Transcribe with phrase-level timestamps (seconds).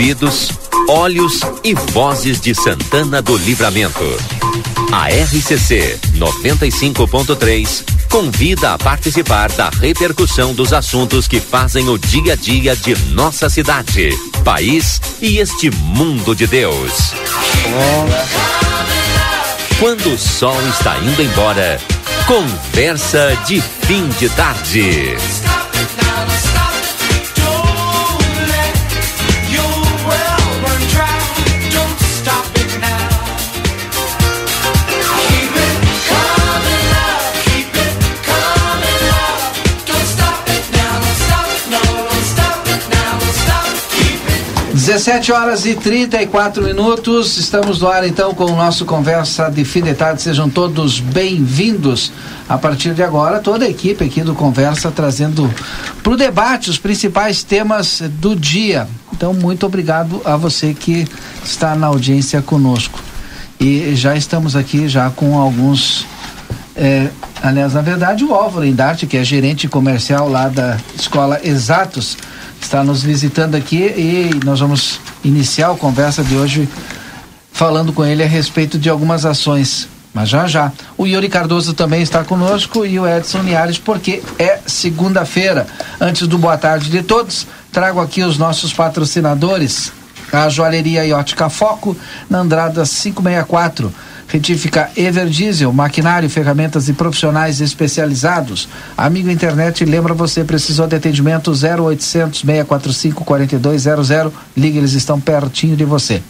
[0.00, 0.50] ouvidos,
[0.88, 4.02] olhos e vozes de Santana do Livramento.
[4.90, 12.36] A RCC 95.3 convida a participar da repercussão dos assuntos que fazem o dia a
[12.36, 14.08] dia de nossa cidade,
[14.42, 17.12] país e este mundo de Deus.
[19.78, 21.78] Quando o sol está indo embora,
[22.26, 25.14] conversa de fim de tarde.
[44.90, 47.36] 17 horas e 34 minutos.
[47.36, 50.20] Estamos no ar então com o nosso Conversa de Fim de Tarde.
[50.20, 52.10] Sejam todos bem-vindos.
[52.48, 55.48] A partir de agora, toda a equipe aqui do Conversa trazendo
[56.02, 58.88] para o debate os principais temas do dia.
[59.12, 61.06] Então, muito obrigado a você que
[61.44, 62.98] está na audiência conosco.
[63.60, 66.04] E já estamos aqui já com alguns.
[66.74, 72.16] É, aliás, na verdade, o Álvaro Indarte, que é gerente comercial lá da Escola Exatos
[72.60, 76.68] está nos visitando aqui e nós vamos iniciar a conversa de hoje
[77.52, 79.88] falando com ele a respeito de algumas ações.
[80.12, 80.72] Mas já já.
[80.98, 85.66] O Yuri Cardoso também está conosco e o Edson Niares, porque é segunda-feira.
[86.00, 89.92] Antes do boa tarde de todos, trago aqui os nossos patrocinadores.
[90.32, 91.96] A Joalheria e Ótica Foco,
[92.28, 93.92] na Andrada 564
[94.30, 98.68] Retífica Everdiesel, maquinário, ferramentas e profissionais especializados.
[98.96, 104.08] Amigo internet, lembra você, precisou de atendimento 0800 645 4200.
[104.56, 106.22] Liga, eles estão pertinho de você.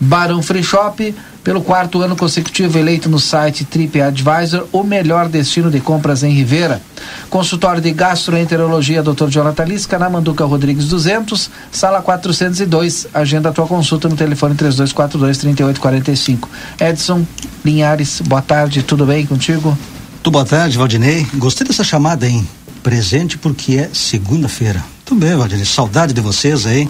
[0.00, 5.80] Barão Free Shop, pelo quarto ano consecutivo eleito no site TripAdvisor, o melhor destino de
[5.80, 6.80] compras em Rivera.
[7.28, 9.28] Consultório de Gastroenterologia Dr.
[9.28, 13.08] Jonathan Lisca, na Manduca Rodrigues 200, sala 402.
[13.12, 16.48] Agenda a tua consulta no telefone 3242-3845.
[16.80, 17.26] Edson
[17.64, 19.76] Linhares, boa tarde, tudo bem contigo?
[20.22, 21.26] Tudo boa tarde, Valdinei.
[21.34, 22.46] Gostei dessa chamada, hein?
[22.82, 24.82] Presente porque é segunda-feira.
[25.04, 25.64] Tudo bem, Valdinei.
[25.64, 26.88] Saudade de vocês aí,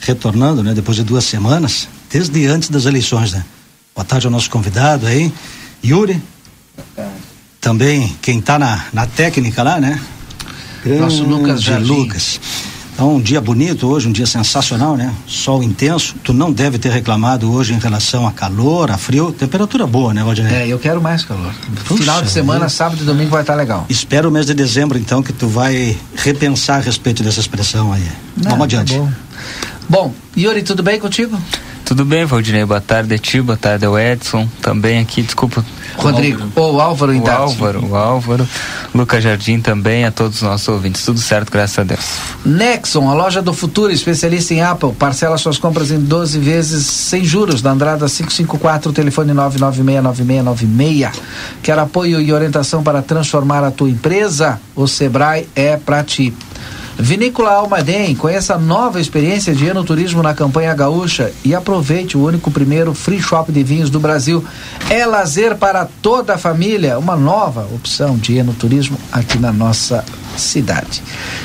[0.00, 0.74] retornando, né?
[0.74, 3.44] Depois de duas semanas, desde antes das eleições, né?
[3.94, 5.32] Boa tarde ao nosso convidado aí,
[5.84, 6.20] Yuri.
[7.60, 10.00] Também quem está na, na técnica lá, né?
[10.84, 11.88] Nosso Lucas Jardim.
[11.88, 12.40] Lucas.
[12.94, 15.14] Então, um dia bonito hoje, um dia sensacional, né?
[15.26, 16.14] Sol intenso.
[16.22, 19.30] Tu não deve ter reclamado hoje em relação a calor, a frio.
[19.32, 20.54] Temperatura boa, né, Valdinei?
[20.54, 21.52] É, eu quero mais calor.
[21.86, 23.86] Puxa Final de semana, sábado e domingo vai estar tá legal.
[23.88, 28.06] Espero o mês de dezembro, então, que tu vai repensar a respeito dessa expressão aí.
[28.36, 28.92] Não, Vamos adiante.
[28.94, 29.10] Tá bom.
[29.88, 31.38] bom, Yuri, tudo bem contigo?
[31.84, 32.64] Tudo bem, Valdinei?
[32.64, 35.64] Boa tarde a ti, boa tarde ao Edson, também aqui, desculpa.
[35.96, 38.48] Rodrigo, ou Álvaro O Álvaro, o Álvaro,
[38.94, 41.04] Lucas Jardim também, a todos os nossos ouvintes.
[41.04, 42.00] Tudo certo, graças a Deus.
[42.44, 47.24] Nexon, a loja do futuro, especialista em Apple, parcela suas compras em 12 vezes sem
[47.24, 51.12] juros, da Andrada 554, telefone 9969696.
[51.62, 54.60] Quer apoio e orientação para transformar a tua empresa?
[54.74, 56.32] O Sebrae é para ti.
[56.98, 62.50] Vinícola Almaden, conheça a nova experiência de enoturismo na campanha gaúcha e aproveite o único
[62.50, 64.44] primeiro free shop de vinhos do Brasil.
[64.90, 70.04] É lazer para toda a família, uma nova opção de enoturismo aqui na nossa
[70.36, 71.02] cidade.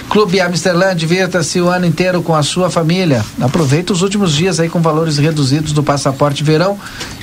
[0.09, 3.23] Clube Amsterdã, divirta-se o ano inteiro com a sua família.
[3.39, 6.77] Aproveite os últimos dias aí com valores reduzidos do passaporte verão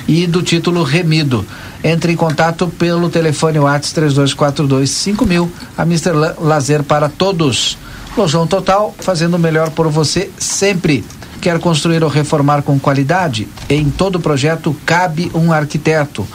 [0.07, 1.45] e do título remido.
[1.83, 5.51] Entre em contato pelo telefone WhatsApp 3242 5000.
[5.77, 7.77] Amsterdã Lazer para todos.
[8.17, 11.03] Lojão Total, fazendo o melhor por você sempre.
[11.41, 13.47] Quer construir ou reformar com qualidade?
[13.69, 16.25] Em todo projeto cabe um arquiteto.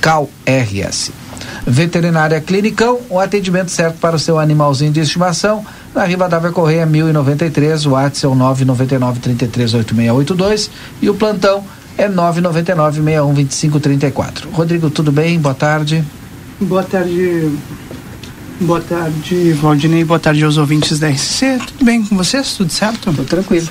[0.00, 1.12] Cal RS.
[1.66, 5.64] Veterinária Clinicão, o atendimento certo para o seu animalzinho de estimação.
[5.94, 10.70] Na Rivadavia Correia 1093, o WhatsApp é o 999 338682
[11.00, 11.64] e o plantão
[11.96, 14.50] é 999 612534.
[14.50, 15.38] Rodrigo, tudo bem?
[15.38, 16.04] Boa tarde.
[16.60, 17.56] Boa tarde,
[18.60, 20.04] Boa tarde, Valdinei.
[20.04, 21.58] Boa tarde aos ouvintes da RCC.
[21.66, 22.54] Tudo bem com vocês?
[22.54, 23.00] Tudo certo?
[23.00, 23.68] Tudo tranquilo.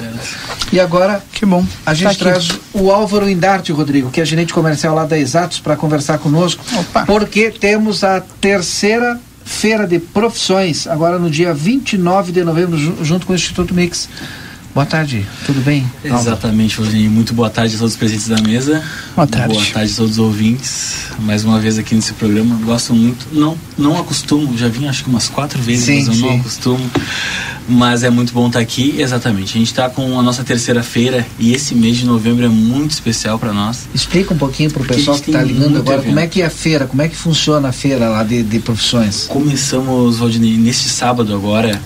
[0.74, 1.66] E agora, que bom.
[1.86, 5.60] A gente tá traz o Álvaro Indarte, Rodrigo, que é gerente comercial lá da Exatos,
[5.60, 6.64] para conversar conosco.
[6.78, 7.06] Opa.
[7.06, 13.34] Porque temos a terceira feira de profissões, agora no dia 29 de novembro, junto com
[13.34, 14.10] o Instituto Mix.
[14.74, 15.86] Boa tarde, tudo bem?
[16.04, 17.12] Exatamente, Rodinho.
[17.12, 18.82] Muito boa tarde a todos os presentes da mesa.
[19.16, 19.54] Boa tarde.
[19.54, 21.10] Boa tarde a todos os ouvintes.
[21.20, 22.56] Mais uma vez aqui nesse programa.
[22.66, 23.28] Gosto muito.
[23.32, 24.58] Não, não acostumo.
[24.58, 26.22] Já vim acho que umas quatro vezes, sim, mas eu sim.
[26.22, 26.92] não acostumo.
[27.70, 28.96] Mas é muito bom estar aqui.
[29.00, 29.52] Exatamente.
[29.56, 32.90] A gente está com a nossa terceira feira e esse mês de novembro é muito
[32.90, 33.88] especial para nós.
[33.94, 36.08] Explica um pouquinho para o pessoal que está ligando agora evento.
[36.08, 38.58] como é que é a feira, como é que funciona a feira lá de, de
[38.58, 39.28] profissões.
[39.28, 41.80] Começamos, Valdinei, neste sábado agora,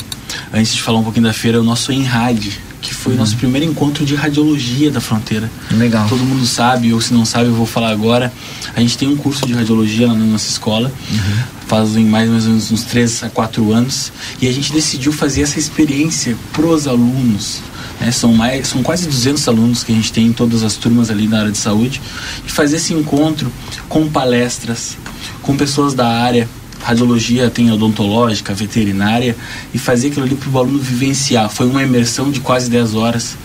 [0.53, 3.65] antes de falar um pouquinho da feira, o nosso Enrade que foi o nosso primeiro
[3.69, 5.51] encontro de radiologia da fronteira.
[5.71, 6.07] Legal.
[6.07, 8.31] Todo mundo sabe, ou se não sabe, eu vou falar agora.
[8.73, 11.43] A gente tem um curso de radiologia lá na nossa escola, uhum.
[11.67, 15.59] fazem mais ou menos uns 3 a 4 anos, e a gente decidiu fazer essa
[15.59, 17.59] experiência para os alunos.
[17.99, 18.09] Né?
[18.09, 21.27] São, mais, são quase 200 alunos que a gente tem em todas as turmas ali
[21.27, 22.01] na área de saúde,
[22.47, 23.51] e fazer esse encontro
[23.89, 24.97] com palestras,
[25.41, 26.47] com pessoas da área,
[26.81, 29.35] radiologia tem odontológica, veterinária,
[29.73, 31.49] e fazer aquilo ali para o aluno vivenciar.
[31.49, 33.37] Foi uma imersão de quase 10 horas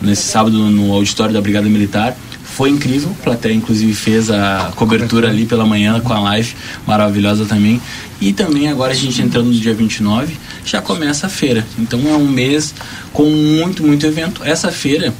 [0.00, 2.16] nesse sábado no auditório da Brigada Militar.
[2.42, 6.54] Foi incrível, a plateia inclusive fez a cobertura ali pela manhã com a live,
[6.86, 7.80] maravilhosa também.
[8.20, 11.66] E também agora a gente entrando no dia 29, já começa a feira.
[11.76, 12.72] Então é um mês
[13.12, 14.44] com muito, muito evento.
[14.44, 15.12] Essa feira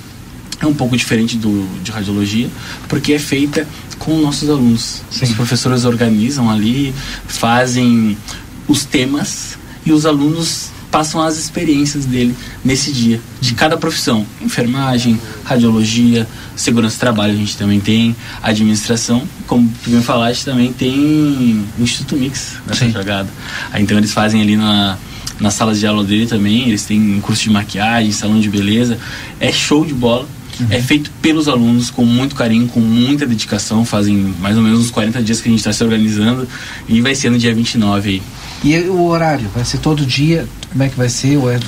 [0.60, 2.48] é um pouco diferente do de radiologia,
[2.88, 3.66] porque é feita
[4.04, 5.02] com nossos alunos.
[5.10, 5.24] Sim.
[5.24, 6.94] Os professores organizam ali,
[7.26, 8.16] fazem
[8.68, 14.24] os temas e os alunos passam as experiências dele nesse dia, de cada profissão.
[14.40, 20.72] Enfermagem, radiologia, segurança do trabalho a gente também tem, administração, como tu bem falaste, também
[20.72, 22.92] tem o Instituto Mix nessa Sim.
[22.92, 23.28] jogada.
[23.74, 24.96] Então eles fazem ali na,
[25.40, 28.96] nas salas de aula dele também, eles têm um curso de maquiagem, salão de beleza,
[29.40, 30.28] é show de bola.
[30.60, 30.66] Uhum.
[30.70, 33.84] É feito pelos alunos com muito carinho, com muita dedicação.
[33.84, 36.48] Fazem mais ou menos uns 40 dias que a gente está se organizando
[36.88, 38.22] e vai ser no dia 29 aí.
[38.62, 39.48] E o horário?
[39.54, 40.46] Vai ser todo dia?
[40.70, 41.36] Como é que vai ser?
[41.36, 41.58] Ou é...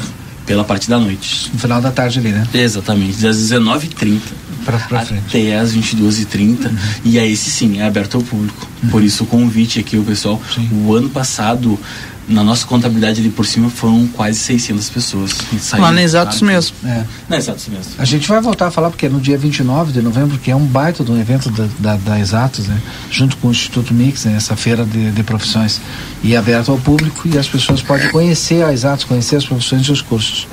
[0.46, 1.50] Pela parte da noite.
[1.52, 2.46] No final da tarde ali, né?
[2.54, 4.20] Exatamente, das 19h30
[4.68, 6.66] até as 22h30.
[6.66, 6.76] Uhum.
[7.04, 8.66] E aí, esse sim, é aberto ao público.
[8.82, 8.90] Uhum.
[8.90, 10.42] Por isso o convite aqui, o pessoal.
[10.54, 10.68] Sim.
[10.72, 11.78] O ano passado
[12.28, 15.38] na nossa contabilidade ali por cima foram quase 600 pessoas.
[15.78, 16.76] Lá na Exatos mesmo.
[16.84, 17.04] É.
[17.28, 17.92] Na Exatos mesmo.
[17.98, 20.56] A gente vai voltar a falar porque é no dia 29 de novembro, que é
[20.56, 22.80] um baita de um evento da, da, da Exatos, né?
[23.10, 24.34] junto com o Instituto Mix, né?
[24.36, 25.80] essa feira de, de profissões.
[26.22, 29.86] E é aberto ao público e as pessoas podem conhecer a Exatos, conhecer as profissões
[29.86, 30.48] e os cursos.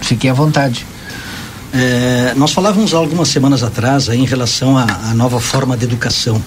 [0.00, 0.86] Fiquem à vontade.
[1.76, 6.40] É, nós falávamos algumas semanas atrás aí, em relação à, nova forma de educação.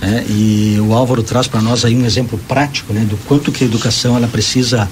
[0.00, 0.24] Né?
[0.28, 3.66] E o Álvaro traz para nós aí um exemplo prático né, do quanto que a
[3.66, 4.88] educação ela precisa,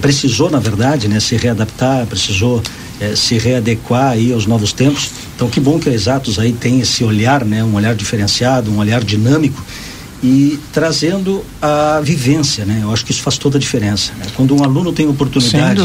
[0.00, 2.62] precisou, na verdade, né, se readaptar, precisou
[3.00, 5.10] é, se readequar aí aos novos tempos.
[5.34, 8.78] Então, que bom que a Exatos aí tem esse olhar, né, um olhar diferenciado, um
[8.78, 9.60] olhar dinâmico
[10.22, 12.80] e trazendo a vivência, né?
[12.82, 14.12] Eu acho que isso faz toda a diferença.
[14.14, 14.24] Né?
[14.34, 15.82] Quando um aluno tem oportunidade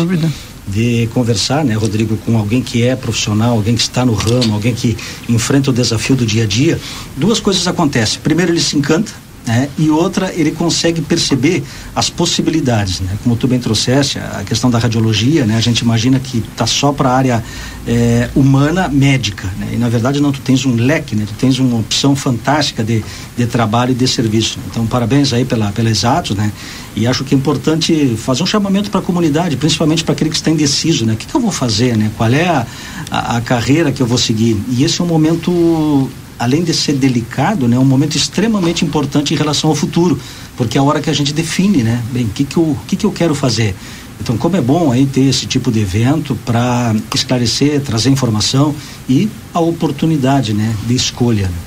[0.72, 4.74] de conversar, né, Rodrigo, com alguém que é profissional, alguém que está no ramo, alguém
[4.74, 4.96] que
[5.28, 6.80] enfrenta o desafio do dia a dia,
[7.18, 8.20] duas coisas acontecem.
[8.22, 9.12] Primeiro, ele se encanta,
[9.50, 9.68] né?
[9.80, 11.64] e outra ele consegue perceber
[11.96, 13.18] as possibilidades, né?
[13.24, 15.58] Como tu bem trouxeste, a questão da radiologia, né?
[15.58, 17.44] A gente imagina que tá só para a área
[17.88, 19.70] é, humana médica, né?
[19.74, 21.26] E na verdade não, tu tens um leque, né?
[21.28, 23.04] Tu tens uma opção fantástica de,
[23.36, 24.60] de trabalho e de serviço.
[24.70, 26.52] Então parabéns aí pela pela Exatos, né?
[26.96, 30.36] E acho que é importante fazer um chamamento para a comunidade, principalmente para aquele que
[30.36, 31.14] está indeciso, né?
[31.14, 32.12] O que, que eu vou fazer, né?
[32.16, 32.68] Qual é a,
[33.10, 34.56] a, a carreira que eu vou seguir?
[34.70, 36.08] E esse é um momento
[36.40, 40.20] além de ser delicado, né, é um momento extremamente importante em relação ao futuro,
[40.56, 42.96] porque é a hora que a gente define, né, bem, o que que eu, que
[42.96, 43.76] que eu quero fazer.
[44.22, 48.76] Então, como é bom aí ter esse tipo de evento para esclarecer, trazer informação
[49.08, 51.48] e a oportunidade, né, de escolha.
[51.48, 51.58] Né?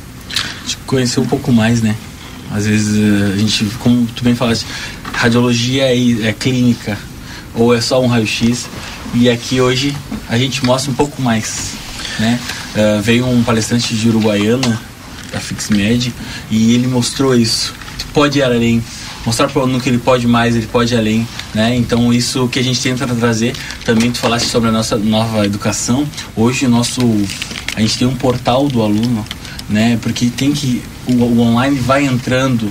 [0.87, 1.95] Conhecer um pouco mais, né?
[2.51, 4.67] Às vezes eh, a gente, como tu bem falaste,
[5.11, 6.99] radiologia é, é clínica
[7.55, 8.67] ou é só um raio-x
[9.15, 9.97] e aqui hoje
[10.29, 11.73] a gente mostra um pouco mais
[12.19, 12.39] né?
[12.75, 14.81] Uh, veio um palestrante de Uruguaiana,
[15.33, 16.13] da FixMed,
[16.51, 17.75] e ele mostrou isso.
[18.15, 18.83] Pode ir além,
[19.25, 21.75] mostrar para o aluno que ele pode mais, ele pode ir além, né?
[21.77, 26.07] Então isso que a gente tenta trazer, também tu falaste sobre a nossa nova educação.
[26.37, 27.01] Hoje o nosso
[27.75, 29.25] a gente tem um portal do aluno,
[29.69, 29.99] né?
[30.03, 32.71] Porque tem que o, o online vai entrando.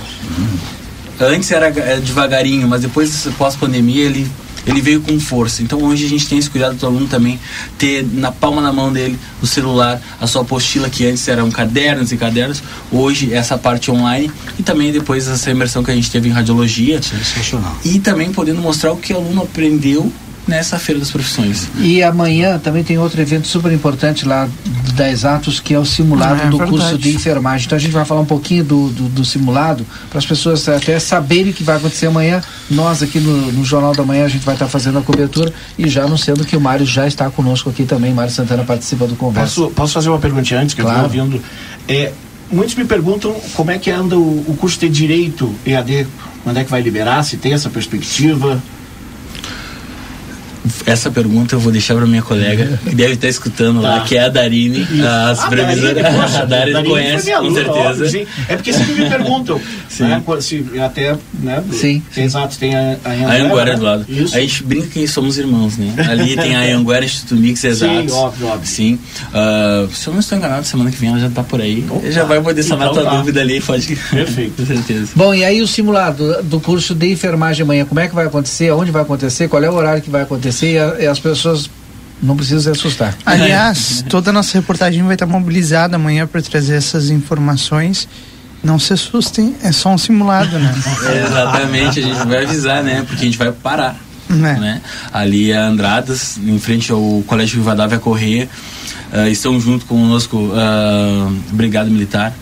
[1.20, 4.30] Antes era devagarinho, mas depois pós pandemia ele
[4.66, 5.62] ele veio com força.
[5.62, 7.38] Então hoje a gente tem esse cuidado do aluno também
[7.78, 12.12] ter na palma da mão dele o celular, a sua apostila que antes eram cadernos
[12.12, 16.28] e cadernos, hoje essa parte online e também depois essa imersão que a gente teve
[16.28, 17.00] em radiologia.
[17.02, 17.76] Sensacional.
[17.84, 20.12] E também podendo mostrar o que o aluno aprendeu
[20.46, 21.68] nessa Feira das Profissões.
[21.78, 24.48] E amanhã também tem outro evento super importante lá
[24.94, 26.70] da Exatos, que é o simulado ah, é do verdade.
[26.70, 27.66] curso de enfermagem.
[27.66, 30.98] Então a gente vai falar um pouquinho do, do, do simulado, para as pessoas até
[30.98, 32.42] saberem o que vai acontecer amanhã.
[32.70, 35.88] Nós aqui no, no, Jornal da Manhã a gente vai estar fazendo a cobertura e
[35.88, 38.12] já anunciando que o Mário já está conosco aqui também.
[38.12, 39.60] Mário Santana participa do conversa.
[39.60, 41.00] Posso, posso fazer uma perguntinha antes, que claro.
[41.00, 41.42] eu estou ouvindo?
[41.88, 42.12] É,
[42.50, 46.06] muitos me perguntam como é que anda o, o curso de Direito EAD,
[46.42, 48.60] quando é que vai liberar, se tem essa perspectiva?
[50.86, 53.96] Essa pergunta eu vou deixar para minha colega, que deve estar escutando tá.
[53.96, 56.08] lá, que é a Darine, a ah, supervisora.
[56.08, 58.04] A Darine, conhece, com aluna, certeza.
[58.04, 60.04] Óbvio, é porque sempre me perguntam, sim.
[60.04, 61.62] Né, se, até, né?
[61.72, 62.02] Sim.
[62.16, 63.32] Exato, tem a, a Anguera.
[63.32, 64.06] A Anguera do lado.
[64.08, 64.36] Isso.
[64.36, 65.94] A gente brinca que somos irmãos, né?
[66.08, 67.92] Ali tem a Anguera Instituto Mix Exato.
[67.92, 68.66] Sim, óbvio, óbvio.
[68.66, 68.98] Sim.
[69.28, 71.84] Uh, se eu não estou enganado, semana que vem ela já está por aí.
[71.90, 72.10] Opa.
[72.10, 73.16] Já vai poder sanar então, tua tá.
[73.18, 73.96] dúvida ali, pode.
[73.96, 74.54] Perfeito.
[74.62, 75.08] com certeza.
[75.16, 78.70] Bom, e aí o simulado do curso de enfermagem amanhã, como é que vai acontecer?
[78.70, 79.48] Onde vai acontecer?
[79.48, 80.51] Qual é o horário que vai acontecer?
[80.60, 81.70] E, a, e as pessoas
[82.22, 83.16] não precisam se assustar.
[83.26, 88.08] Aliás, toda a nossa reportagem vai estar mobilizada amanhã para trazer essas informações.
[88.62, 90.72] Não se assustem, é só um simulado, né?
[91.04, 93.04] É, exatamente, a gente vai avisar, né?
[93.06, 93.96] Porque a gente vai parar.
[94.30, 94.34] É.
[94.34, 94.80] Né?
[95.12, 98.48] Ali a Andradas, em frente ao Colégio Rivadavia Correia,
[99.12, 102.32] uh, estão junto conosco uh, Brigada Militar,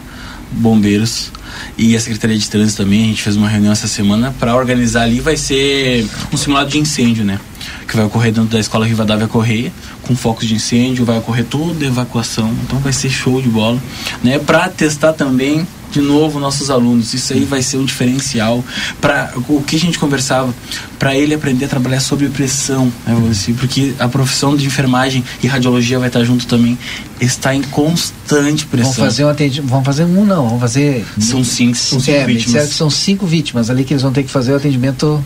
[0.52, 1.32] Bombeiros,
[1.76, 3.04] e a Secretaria de Trânsito também.
[3.04, 5.20] A gente fez uma reunião essa semana para organizar ali.
[5.20, 7.40] Vai ser um simulado de incêndio, né?
[7.90, 11.84] Que vai ocorrer dentro da escola Rivadavia Correia, com focos de incêndio, vai ocorrer toda
[11.84, 12.54] a evacuação.
[12.62, 13.82] Então vai ser show de bola,
[14.22, 14.38] né?
[14.38, 17.12] Para testar também de novo nossos alunos.
[17.14, 18.64] Isso aí vai ser um diferencial
[19.00, 20.54] para o que a gente conversava,
[20.98, 23.14] para ele aprender a trabalhar sob pressão, né,
[23.58, 26.78] porque a profissão de enfermagem e radiologia vai estar junto também,
[27.20, 28.92] está em constante pressão.
[28.92, 32.24] Vamos fazer um atendimento, vamos fazer um não, vamos fazer são cinco, são cinco é,
[32.24, 32.68] vítimas.
[32.68, 35.22] que são cinco vítimas ali que eles vão ter que fazer o atendimento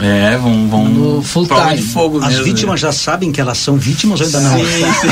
[0.00, 1.76] é, vão, vão no full time.
[1.76, 2.88] De fogo As mesmo, vítimas né?
[2.88, 4.58] já sabem que elas são vítimas ou ainda não?
[4.58, 4.64] Sim,
[5.00, 5.08] sim.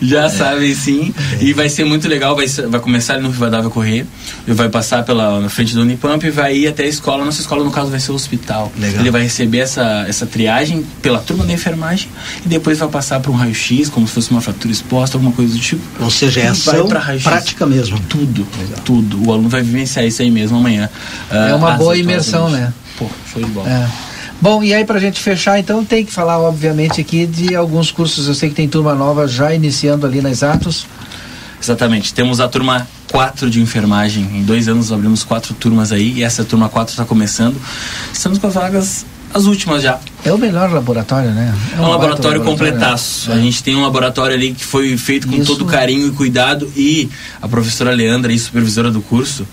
[0.02, 1.14] já sabem sim.
[1.40, 4.06] E vai ser muito legal, vai, vai começar no Rivadavia Correr,
[4.46, 7.24] vai passar pela na frente do Unipamp e vai ir até a escola.
[7.24, 8.72] Nossa escola, no caso, vai ser o hospital.
[8.76, 9.00] Legal.
[9.00, 12.08] Ele vai receber essa, essa triagem pela turma da enfermagem
[12.44, 15.52] e depois vai passar para um raio-x, como se fosse uma fratura exposta, alguma coisa
[15.52, 15.82] do tipo.
[16.00, 16.88] Ou seja, é ação
[17.22, 18.00] prática mesmo.
[18.08, 18.80] Tudo, legal.
[18.84, 19.28] tudo.
[19.28, 20.90] O aluno vai vivenciar isso aí mesmo amanhã.
[21.30, 22.63] É uma uh, boa imersão, né?
[22.98, 23.68] Pô, show de bola.
[23.68, 23.88] É.
[24.40, 28.28] Bom, e aí pra gente fechar, então tem que falar, obviamente, aqui de alguns cursos.
[28.28, 30.86] Eu sei que tem turma nova já iniciando ali nas Atos.
[31.62, 32.12] Exatamente.
[32.12, 34.24] Temos a turma 4 de enfermagem.
[34.34, 37.56] Em dois anos abrimos quatro turmas aí e essa turma 4 está começando.
[38.12, 39.98] Estamos com as vagas as últimas já.
[40.24, 41.52] É o melhor laboratório, né?
[41.72, 43.30] É um, é um laboratório, laboratório completaço.
[43.30, 43.36] Né?
[43.36, 45.46] A gente tem um laboratório ali que foi feito com Isso.
[45.46, 47.10] todo carinho e cuidado e
[47.42, 49.44] a professora Leandra, e supervisora do curso,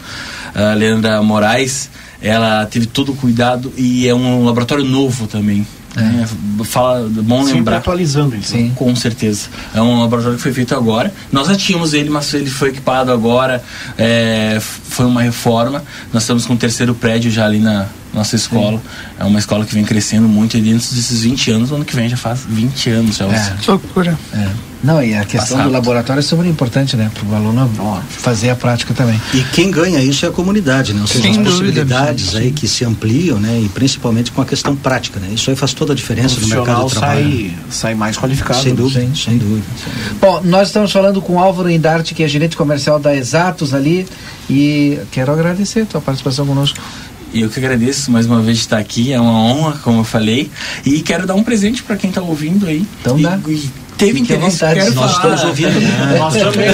[0.54, 1.90] a Leandra Moraes,
[2.22, 5.66] ela teve todo o cuidado e é um laboratório novo também.
[5.96, 6.24] É.
[6.24, 7.78] é fala, bom Sempre lembrar.
[7.78, 8.48] atualizando então.
[8.48, 8.72] Sim.
[8.76, 9.50] Com certeza.
[9.74, 11.14] É um laboratório que foi feito agora.
[11.32, 13.64] Nós já tínhamos ele, mas ele foi equipado agora.
[13.98, 15.84] É, foi uma reforma.
[16.14, 18.78] Nós estamos com o terceiro prédio já ali na, nossa escola.
[18.78, 18.84] Sim.
[19.20, 21.96] É uma escola que vem crescendo muito e dentro desses 20 anos, o ano que
[21.96, 23.18] vem já faz 20 anos.
[23.18, 23.56] Já é.
[23.68, 24.18] Loucura.
[24.34, 24.72] É.
[24.84, 25.68] Não, e a questão Passado.
[25.68, 27.12] do laboratório é super importante, né?
[27.14, 27.70] Para o aluno
[28.10, 29.22] fazer a prática também.
[29.32, 31.02] E quem ganha isso é a comunidade, né?
[31.02, 32.38] Ou seja, Sem as possibilidades sim.
[32.38, 33.62] aí que se ampliam, né?
[33.64, 35.30] E principalmente com a questão prática, né?
[35.34, 37.30] Isso aí faz toda a diferença no mercado de trabalho.
[37.30, 38.64] Sai, sai mais qualificado.
[38.64, 39.66] Sem dúvida, sem, sem dúvida.
[40.20, 44.08] Bom, nós estamos falando com Álvaro Indarte, que é gerente comercial da Exatos ali,
[44.50, 46.80] e quero agradecer a tua participação conosco.
[47.34, 50.04] E eu que agradeço mais uma vez de estar aqui, é uma honra, como eu
[50.04, 50.50] falei.
[50.86, 52.86] E quero dar um presente para quem está ouvindo aí.
[53.00, 53.40] Então e, dá.
[53.48, 53.70] E
[54.06, 55.36] teve interesse, quero Nós falar.
[55.36, 55.80] estamos ouvindo.
[55.80, 56.18] Né?
[56.18, 56.70] Nós também.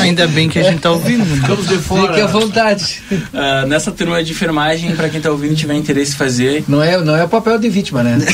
[0.00, 1.24] Ainda bem que a gente está ouvindo.
[1.24, 1.36] Né?
[1.36, 2.08] Estamos de fora.
[2.08, 3.02] Fique à vontade.
[3.10, 6.64] Uh, nessa turma de enfermagem, para quem está ouvindo tiver interesse em fazer.
[6.68, 8.18] Não é, não é o papel de vítima, né?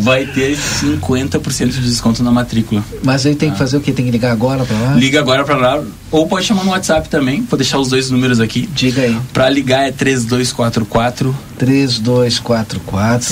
[0.00, 2.82] Vai ter 50% de desconto na matrícula.
[3.02, 3.92] Mas aí tem que fazer o que?
[3.92, 4.94] Tem que ligar agora para lá?
[4.94, 5.82] Liga agora para lá.
[6.10, 7.44] Ou pode chamar no WhatsApp também.
[7.48, 8.68] Vou deixar os dois números aqui.
[8.72, 9.16] Diga aí.
[9.32, 12.80] Para ligar é 3244 3244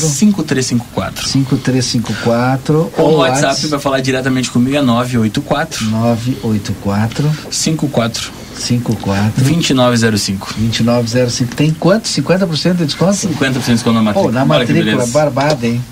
[0.09, 9.45] 5354 5354 ou no WhatsApp WhatsApp vai falar diretamente comigo é 984 984 54 54
[9.45, 12.09] 2905 2905 tem quanto?
[12.09, 13.13] 50% de desconto?
[13.13, 14.31] 50% de desconto na matrícula.
[14.31, 15.83] Oh, na matrícula, barbada, hein?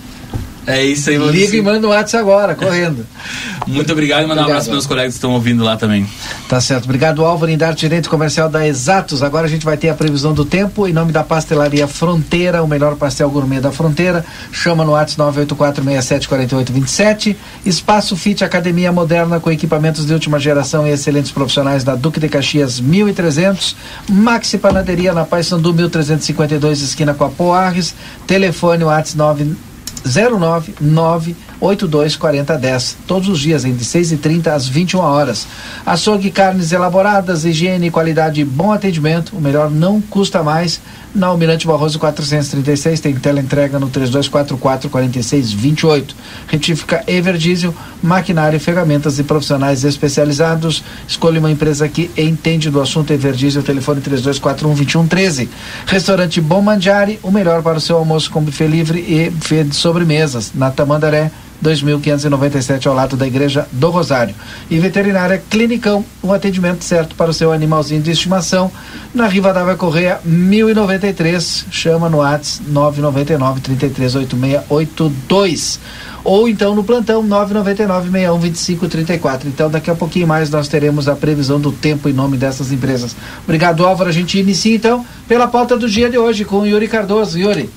[0.66, 3.04] É isso aí, Liga e manda o WhatsApp agora, correndo.
[3.66, 6.06] Muito obrigado e mandar um abraço para meus colegas que estão ouvindo lá também.
[6.48, 6.84] Tá certo.
[6.84, 9.22] Obrigado, Álvaro Indarte, direito comercial da Exatos.
[9.22, 12.68] Agora a gente vai ter a previsão do tempo em nome da pastelaria Fronteira, o
[12.68, 14.24] melhor pastel gourmet da fronteira.
[14.52, 17.36] Chama no WhatsApp 984674827.
[17.64, 22.28] Espaço Fit Academia Moderna com equipamentos de última geração e excelentes profissionais da Duque de
[22.28, 23.74] Caxias 1300.
[24.08, 27.94] Maxi Panaderia na Paysandu 1352, esquina com a Poarres.
[28.26, 29.71] Telefone WhatsApp 9
[30.04, 32.96] 099 824010.
[33.06, 35.46] Todos os dias, entre 6 e 30 às 21 horas.
[35.86, 39.36] Açougue, carnes elaboradas, higiene, qualidade e bom atendimento.
[39.36, 40.80] O melhor não custa mais.
[41.14, 46.16] Na Almirante Barroso 436 tem teleentrega no 3244 4628.
[46.48, 50.82] Retífica Everdiesel, maquinário, ferramentas e profissionais especializados.
[51.06, 55.50] Escolha uma empresa que entende do assunto Everdiesel, telefone 3241 2113.
[55.86, 59.76] Restaurante Bom Mandiari, o melhor para o seu almoço com buffet livre e buffet de
[59.76, 60.52] sobremesas.
[60.54, 61.30] Na Tamandaré
[61.62, 64.34] 2597 ao lado da Igreja do Rosário.
[64.68, 68.70] E veterinária Clinicão, um atendimento certo para o seu animalzinho de estimação.
[69.14, 75.78] Na Rivadavia Correia 1093, chama no WhatsApp 999 338682
[76.24, 79.46] ou então no plantão 999-61-2534.
[79.46, 83.16] Então, daqui a pouquinho mais nós teremos a previsão do tempo em nome dessas empresas.
[83.44, 84.10] Obrigado, Álvaro.
[84.10, 87.38] A gente inicia então pela pauta do dia de hoje com o Yuri Cardoso.
[87.38, 87.68] Yuri.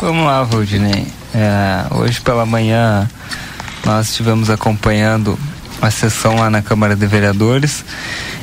[0.00, 1.19] Vamos lá, Rudinei.
[1.34, 3.08] É, hoje pela manhã
[3.84, 5.38] nós estivemos acompanhando
[5.80, 7.84] a sessão lá na Câmara de Vereadores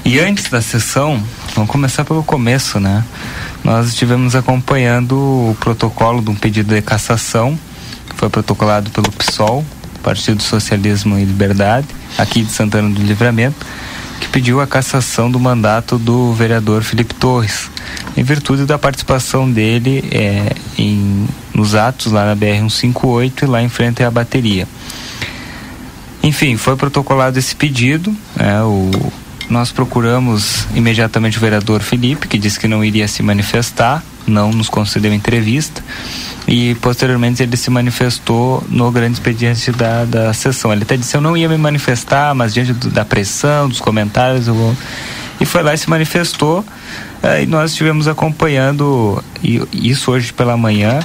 [0.04, 1.22] e antes da sessão,
[1.54, 3.04] vamos começar pelo começo, né?
[3.64, 7.60] Nós estivemos acompanhando o protocolo de um pedido de cassação
[8.10, 9.66] que foi protocolado pelo PSOL,
[10.02, 13.66] Partido Socialismo e Liberdade, aqui de Santana do Livramento,
[14.20, 17.70] que pediu a cassação do mandato do vereador Felipe Torres,
[18.16, 23.70] em virtude da participação dele é, em, nos atos lá na BR-158 e lá em
[23.70, 24.68] frente à bateria.
[26.24, 28.92] Enfim, foi protocolado esse pedido, é, o,
[29.50, 34.70] nós procuramos imediatamente o vereador Felipe, que disse que não iria se manifestar, não nos
[34.70, 35.84] concedeu entrevista
[36.48, 40.72] e posteriormente ele se manifestou no grande expediente da, da sessão.
[40.72, 44.48] Ele até disse: Eu não ia me manifestar, mas diante do, da pressão, dos comentários,
[44.48, 44.76] eu vou.
[45.42, 46.64] E foi lá e se manifestou.
[47.22, 49.22] Eh, e nós estivemos acompanhando
[49.74, 51.00] isso hoje pela manhã.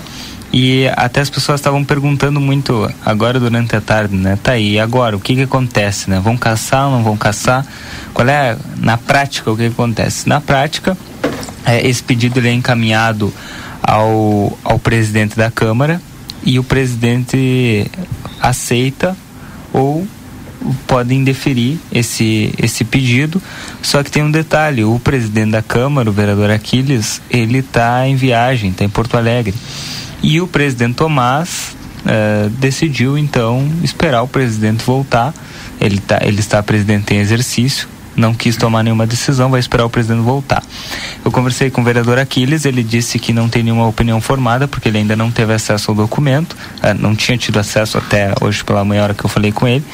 [0.52, 4.38] E até as pessoas estavam perguntando muito agora durante a tarde, né?
[4.42, 6.20] Tá aí, agora, o que que acontece, né?
[6.22, 7.66] Vão caçar ou não vão caçar?
[8.12, 10.28] Qual é, na prática, o que, que acontece?
[10.28, 10.96] Na prática,
[11.64, 13.32] é, esse pedido é encaminhado
[13.82, 16.00] ao, ao presidente da Câmara
[16.44, 17.90] e o presidente
[18.40, 19.16] aceita
[19.72, 20.06] ou
[20.86, 23.42] pode indeferir esse, esse pedido.
[23.80, 28.16] Só que tem um detalhe: o presidente da Câmara, o vereador Aquiles, ele está em
[28.16, 29.54] viagem, está em Porto Alegre.
[30.22, 35.34] E o presidente Tomás uh, decidiu então esperar o presidente voltar.
[35.80, 39.90] Ele, tá, ele está presidente em exercício não quis tomar nenhuma decisão, vai esperar o
[39.90, 40.62] presidente voltar.
[41.24, 44.88] Eu conversei com o vereador Aquiles, ele disse que não tem nenhuma opinião formada, porque
[44.88, 48.84] ele ainda não teve acesso ao documento, eh, não tinha tido acesso até hoje pela
[48.84, 49.84] manhã hora que eu falei com ele,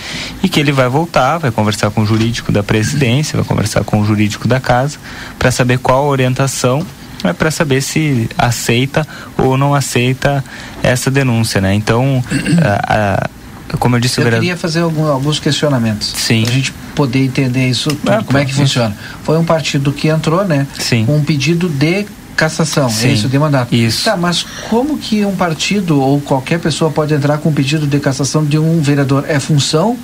[0.42, 4.00] e que ele vai voltar, vai conversar com o jurídico da presidência, vai conversar com
[4.00, 4.98] o jurídico da casa,
[5.38, 6.84] para saber qual a orientação
[7.24, 10.44] é para saber se aceita ou não aceita
[10.82, 11.74] essa denúncia, né?
[11.74, 12.22] Então,
[12.62, 13.30] a, a
[13.78, 16.14] como eu disse, eu queria fazer algum, alguns questionamentos.
[16.16, 16.42] Sim.
[16.42, 18.96] Pra gente poder entender isso, tudo, ah, como é que funciona.
[19.22, 20.66] Foi um partido que entrou, né?
[20.78, 21.04] Sim.
[21.04, 22.06] Com um pedido de
[22.38, 23.08] cassação, é Sim.
[23.08, 23.74] é isso, de mandato.
[23.74, 24.04] Isso.
[24.04, 27.98] Tá, mas como que um partido ou qualquer pessoa pode entrar com um pedido de
[27.98, 29.24] cassação de um vereador?
[29.26, 29.96] É função?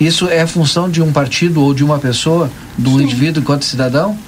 [0.00, 3.04] Isso é função de um partido ou de uma pessoa, do Sim.
[3.04, 4.18] indivíduo enquanto cidadão?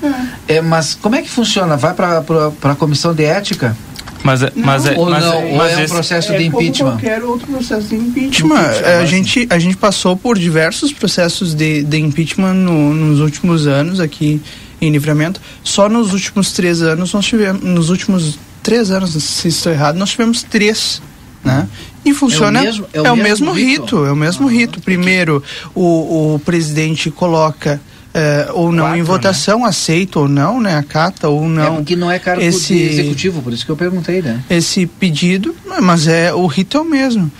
[0.48, 0.56] É.
[0.56, 0.60] é.
[0.60, 1.76] Mas como é que funciona?
[1.76, 2.22] Vai para
[2.62, 3.76] a comissão de ética?
[4.22, 6.72] Mas, não, mas, é, ou mas, não, é, mas é um esse, processo de impeachment.
[6.72, 8.56] Como qualquer outro processo de impeachment.
[9.00, 14.00] a, gente, a gente passou por diversos processos de, de impeachment no, nos últimos anos
[14.00, 14.40] aqui
[14.80, 15.40] em livramento.
[15.62, 20.10] Só nos últimos três anos nós tivemos, nos últimos três anos, se estou errado, nós
[20.10, 21.00] tivemos três.
[21.44, 21.68] Né?
[22.04, 22.58] E funciona.
[22.58, 24.50] É o mesmo, é o é o mesmo, mesmo rito, rito, É o mesmo ah,
[24.50, 24.80] rito.
[24.80, 25.42] Primeiro,
[25.74, 27.80] o, o presidente coloca
[28.14, 29.68] é, ou não Quatro, em votação, né?
[29.68, 30.76] aceita ou não, né?
[30.76, 31.74] Acata ou não.
[31.74, 34.42] É porque não é cargo esse, executivo, por isso que eu perguntei, né?
[34.48, 37.30] Esse pedido, mas é o rito é o mesmo.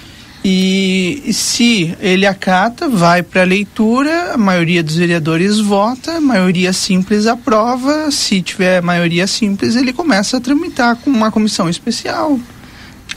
[0.44, 6.72] E se ele acata, vai para a leitura, a maioria dos vereadores vota, a maioria
[6.72, 8.10] simples aprova.
[8.10, 12.38] Se tiver maioria simples, ele começa a tramitar com uma comissão especial.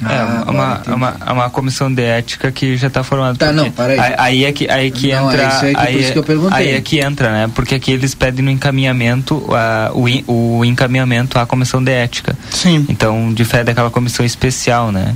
[0.03, 3.37] É, ah, uma, uma, uma, comissão de ética que já está formada.
[3.37, 4.15] Tá, não, para aí.
[4.17, 5.43] Aí é que, aí que não, entra.
[5.43, 7.51] É aí, que, aí, aí é que entra, né?
[7.53, 12.35] Porque aqui eles pedem no encaminhamento uh, o, o encaminhamento à comissão de ética.
[12.49, 12.85] Sim.
[12.89, 15.15] Então, difere daquela comissão especial, né?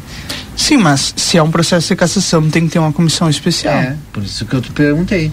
[0.56, 3.76] Sim, mas se é um processo de cassação, tem que ter uma comissão especial.
[3.76, 5.32] É, por isso que eu te perguntei.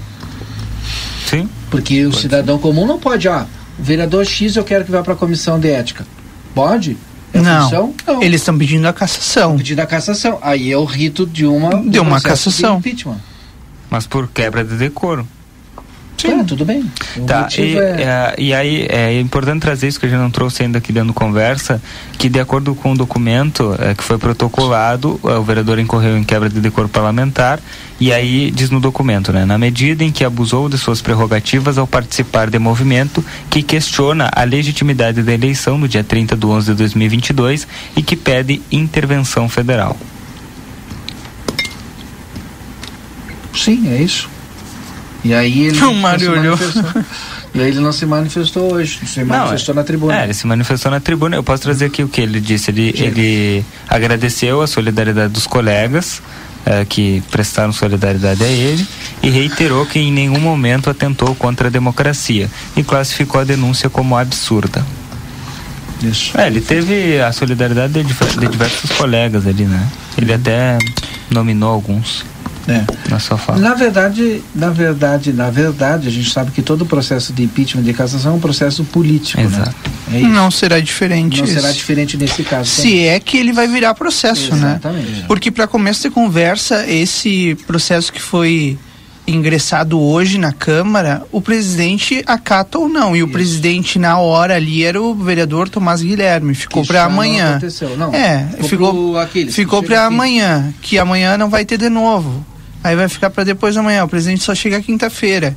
[1.27, 1.49] Sim.
[1.71, 3.45] Porque o cidadão comum não pode, ó,
[3.79, 6.07] vereador X eu quero que vá para a comissão de ética.
[6.55, 6.97] Pode?
[7.33, 7.95] É não, função?
[8.07, 8.23] não.
[8.23, 9.57] Eles estão pedindo a cassação.
[9.57, 10.39] Pedindo a cassação.
[10.43, 12.81] Aí é o rito de uma de uma cassação.
[12.81, 13.07] De
[13.91, 15.27] Mas por quebra de decoro.
[16.23, 16.89] Sim, ah, tudo bem.
[17.17, 17.81] O tá, e, é...
[17.81, 21.13] É, e aí é importante trazer isso que a gente não trouxe ainda aqui dentro
[21.13, 21.83] conversa,
[22.17, 26.23] que de acordo com o documento é, que foi protocolado, é, o vereador incorreu em
[26.23, 27.59] quebra de decoro parlamentar,
[27.99, 31.89] e aí diz no documento, né, na medida em que abusou de suas prerrogativas ao
[31.89, 36.79] participar de movimento que questiona a legitimidade da eleição no dia 30 de 11 de
[36.79, 39.97] 2022 e que pede intervenção federal.
[43.53, 44.31] Sim, é isso.
[45.25, 45.81] E aí ele.
[45.85, 46.59] O Mário olhou.
[47.55, 50.21] E aí ele não se manifestou hoje, se manifestou não, na tribuna.
[50.21, 51.37] É, ele se manifestou na tribuna.
[51.37, 52.71] Eu posso trazer aqui o que ele disse.
[52.71, 56.23] Ele, ele agradeceu a solidariedade dos colegas
[56.65, 58.87] é, que prestaram solidariedade a ele
[59.23, 64.17] e reiterou que em nenhum momento atentou contra a democracia e classificou a denúncia como
[64.17, 64.85] absurda.
[66.03, 66.39] Isso.
[66.39, 69.89] É, ele teve a solidariedade de, de diversos colegas ali, né?
[70.17, 70.79] Ele até
[71.33, 72.25] nominou alguns.
[72.69, 72.85] É.
[73.11, 73.59] Na sua fala.
[73.59, 77.83] Na verdade, na verdade, na verdade, a gente sabe que todo o processo de impeachment
[77.83, 79.47] de cassação é um processo político, né?
[79.47, 79.75] Exato.
[80.09, 80.21] né?
[80.21, 81.39] É não será diferente.
[81.39, 81.55] Não isso.
[81.55, 82.71] será diferente nesse caso.
[82.71, 83.09] Se também.
[83.09, 84.73] é que ele vai virar processo, né?
[84.73, 85.11] Exatamente.
[85.11, 85.25] né?
[85.27, 88.79] Porque para começo de conversa, esse processo que foi
[89.27, 93.15] ingressado hoje na Câmara, o presidente acata ou não.
[93.15, 93.29] E Isso.
[93.29, 96.55] o presidente, na hora ali, era o vereador Tomás Guilherme.
[96.55, 97.61] Ficou para amanhã.
[97.81, 99.15] Não, não, é, ficou,
[99.51, 100.75] ficou para amanhã.
[100.83, 102.45] Que amanhã não vai ter de novo.
[102.83, 104.05] Aí vai ficar para depois da manhã.
[104.05, 105.57] O presidente só chega quinta-feira.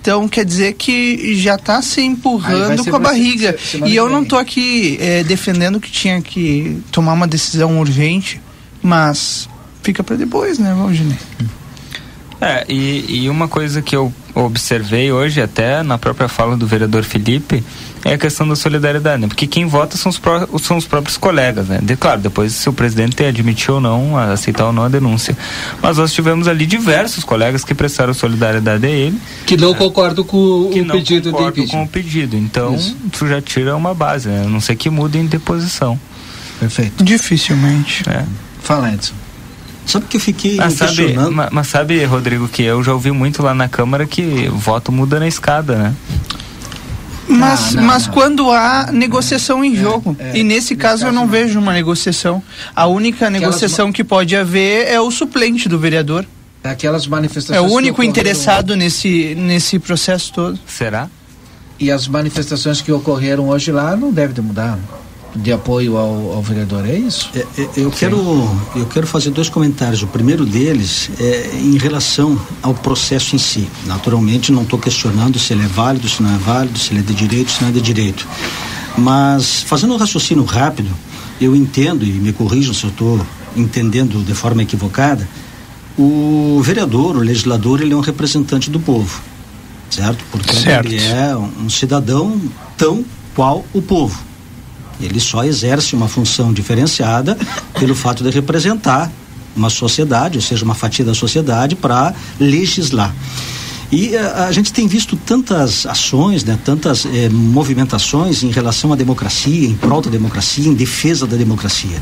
[0.00, 3.56] Então quer dizer que já está se empurrando com a barriga.
[3.86, 8.40] e eu não estou aqui é, defendendo que tinha que tomar uma decisão urgente,
[8.82, 9.48] mas
[9.80, 11.16] fica para depois, né, Valdinei?
[12.42, 17.04] É, e, e uma coisa que eu observei hoje, até na própria fala do vereador
[17.04, 17.62] Felipe,
[18.04, 19.28] é a questão da solidariedade, né?
[19.28, 21.78] Porque quem vota são os, pró são os próprios colegas, né?
[21.80, 25.38] De, claro, depois se o presidente admitiu ou não, aceitar ou não a denúncia.
[25.80, 29.20] Mas nós tivemos ali diversos colegas que prestaram solidariedade a ele.
[29.46, 32.36] Que não é, concordam com que o não pedido de com o pedido.
[32.36, 32.96] Então, Isso.
[33.12, 34.42] tu já tira uma base, né?
[34.44, 35.96] A não sei que mudem de posição.
[36.58, 37.04] Perfeito.
[37.04, 38.02] Dificilmente.
[38.10, 38.24] É.
[38.60, 39.21] Fala, Edson.
[39.86, 43.42] Sabe que eu fiquei mas sabe, mas, mas, sabe, Rodrigo, que eu já ouvi muito
[43.42, 45.94] lá na Câmara que voto muda na escada, né?
[47.28, 48.14] Mas, ah, não, mas não.
[48.14, 51.58] quando há negociação em é, jogo, é, e nesse, caso, caso eu não, não, vejo
[51.58, 52.42] uma negociação.
[52.74, 53.92] A única Aquelas negociação ma...
[53.92, 56.26] que pode haver é o suplente do vereador.
[56.64, 57.56] É aquelas manifestações.
[57.56, 60.58] É o único interessado nesse, nesse processo todo.
[60.66, 61.08] Será?
[61.78, 64.78] E as manifestações que ocorreram hoje lá não devem mudar
[65.34, 67.30] de apoio ao, ao vereador, é isso?
[67.34, 68.16] É, é, eu, quero,
[68.76, 70.02] eu quero fazer dois comentários.
[70.02, 73.68] O primeiro deles é em relação ao processo em si.
[73.86, 77.02] Naturalmente, não estou questionando se ele é válido, se não é válido, se ele é
[77.02, 78.26] de direito, se não é de direito.
[78.96, 80.90] Mas, fazendo um raciocínio rápido,
[81.40, 85.26] eu entendo, e me corrijam se eu estou entendendo de forma equivocada,
[85.98, 89.20] o vereador, o legislador, ele é um representante do povo,
[89.90, 90.24] certo?
[90.30, 90.86] Porque certo.
[90.86, 92.40] ele é um cidadão
[92.76, 94.31] tão qual o povo.
[95.02, 97.36] Ele só exerce uma função diferenciada
[97.78, 99.10] pelo fato de representar
[99.56, 103.14] uma sociedade, ou seja, uma fatia da sociedade, para legislar.
[103.90, 108.92] E a, eh, a, gente tem visto tantas ações, né, tantas eh, movimentações em relação
[108.92, 112.00] à democracia, em prol da democracia, em defesa da democracia.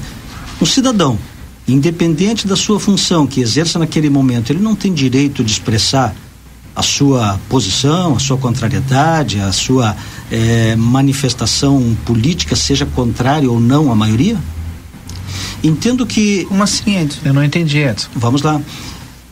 [0.61, 1.19] O cidadão,
[1.67, 6.15] independente da sua função que exerça naquele momento, ele não tem direito de expressar
[6.75, 9.97] a sua posição, a sua contrariedade, a sua
[10.31, 14.39] é, manifestação política, seja contrária ou não à maioria?
[15.63, 16.45] Entendo que.
[16.47, 17.21] Como assim, Edson?
[17.25, 18.09] Eu não entendi, Edson.
[18.15, 18.61] Vamos lá.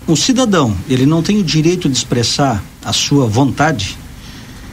[0.07, 3.98] Um cidadão, ele não tem o direito de expressar a sua vontade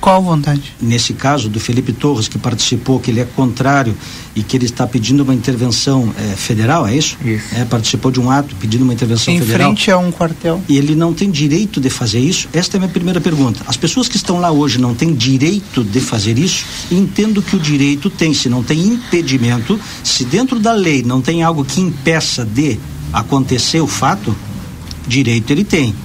[0.06, 0.72] qual vontade?
[0.80, 3.98] Nesse caso do Felipe Torres, que participou, que ele é contrário
[4.36, 7.18] e que ele está pedindo uma intervenção é, federal, é isso?
[7.26, 7.56] Isso.
[7.56, 9.72] É, participou de um ato pedindo uma intervenção em federal.
[9.72, 10.62] Em frente a um quartel.
[10.70, 12.48] E ele não tem direito de fazer isso?
[12.54, 13.64] Esta é a minha primeira pergunta.
[13.66, 16.66] As pessoas que estão lá hoje não têm direito de fazer isso?
[16.92, 21.42] Entendo que o direito tem, se não tem impedimento, se dentro da lei não tem
[21.42, 22.78] algo que impeça de
[23.12, 24.36] acontecer o fato,
[25.08, 25.96] direito ele tem.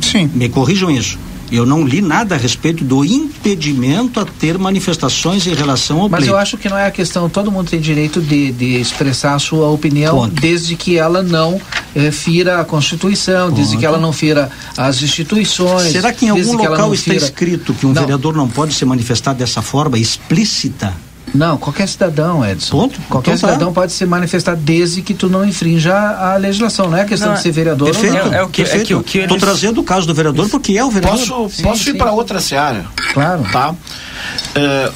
[0.00, 0.28] Sim.
[0.34, 1.16] Me corrijam isso.
[1.50, 6.20] Eu não li nada a respeito do impedimento a ter manifestações em relação ao Mas
[6.20, 6.34] pleito.
[6.34, 9.38] eu acho que não é a questão, todo mundo tem direito de, de expressar a
[9.38, 10.40] sua opinião, Ponto.
[10.40, 11.60] desde que ela não
[11.94, 13.56] eh, fira a Constituição, Ponto.
[13.56, 15.92] desde que ela não fira as instituições.
[15.92, 17.24] Será que em algum local está fira...
[17.24, 18.02] escrito que um não.
[18.02, 20.92] vereador não pode se manifestar dessa forma explícita?
[21.32, 22.76] Não, qualquer cidadão, Edson.
[22.76, 23.00] Ponto.
[23.08, 23.54] Qualquer então, tá.
[23.54, 23.80] cidadão tá.
[23.80, 26.90] pode se manifestar desde que tu não infrinja a legislação.
[26.90, 28.34] Não é questão não, de ser vereador perfeito, ou não.
[28.34, 29.42] É, o que, é que, o que Estou eles...
[29.42, 31.18] trazendo o caso do vereador porque é o vereador.
[31.18, 31.90] Posso, sim, posso sim.
[31.90, 32.84] ir para outra seara?
[33.12, 33.44] Claro.
[33.50, 33.70] Tá?
[33.70, 34.94] Uh,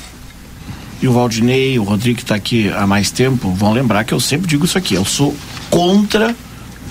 [1.01, 4.21] e o Valdinei, o Rodrigo que está aqui há mais tempo, vão lembrar que eu
[4.21, 4.95] sempre digo isso aqui.
[4.95, 5.35] Eu sou
[5.71, 6.35] contra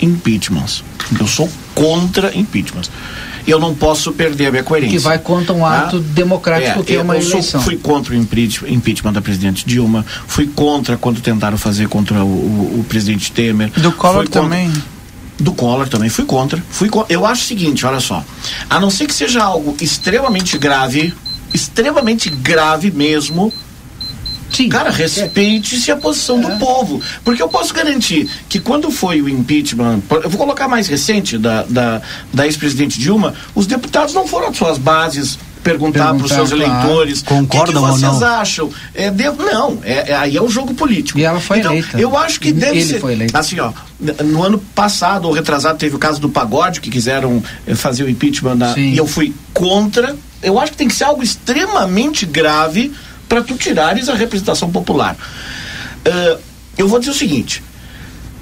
[0.00, 0.82] impeachments.
[1.18, 2.90] Eu sou contra impeachments.
[3.50, 4.98] Eu não posso perder a minha coerência.
[4.98, 7.42] Que vai contra um ato ah, democrático é, que é uma eleição.
[7.42, 12.26] Sou, fui contra o impeachment da presidente Dilma, fui contra quando tentaram fazer contra o,
[12.26, 13.70] o, o presidente Temer.
[13.70, 14.72] Do Collor também.
[15.38, 16.62] Do Collor também fui contra.
[16.70, 18.24] Fui co eu acho o seguinte, olha só.
[18.68, 21.14] A não ser que seja algo extremamente grave,
[21.54, 23.52] extremamente grave mesmo,
[24.50, 24.68] Sim.
[24.68, 26.42] Cara, respeite-se a posição é.
[26.42, 27.00] do povo.
[27.24, 31.62] Porque eu posso garantir que quando foi o impeachment, eu vou colocar mais recente da,
[31.64, 36.50] da, da ex-presidente Dilma, os deputados não foram às suas bases perguntar para os seus
[36.50, 38.70] eleitores concordam o que, que vocês acham.
[38.94, 41.18] É, de, não, é, é, aí é o jogo político.
[41.18, 42.00] E ela foi então, eleita.
[42.00, 43.00] Eu acho que deve Ele ser.
[43.00, 43.36] Foi eleito.
[43.36, 43.72] Assim, ó,
[44.24, 48.08] no ano passado ou retrasado teve o caso do pagode que quiseram eh, fazer o
[48.08, 50.16] impeachment da, e eu fui contra.
[50.42, 52.92] Eu acho que tem que ser algo extremamente grave
[53.28, 55.16] para tu tirares a representação popular.
[56.06, 56.40] Uh,
[56.76, 57.62] eu vou dizer o seguinte.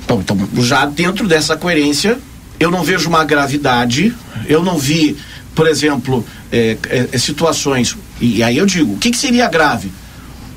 [0.07, 2.19] Bom, então, já dentro dessa coerência,
[2.61, 4.15] eu não vejo uma gravidade,
[4.47, 5.17] eu não vi,
[5.55, 6.77] por exemplo, é,
[7.13, 7.97] é, situações.
[8.21, 9.91] E, e, aí eu digo, o que, que seria grave?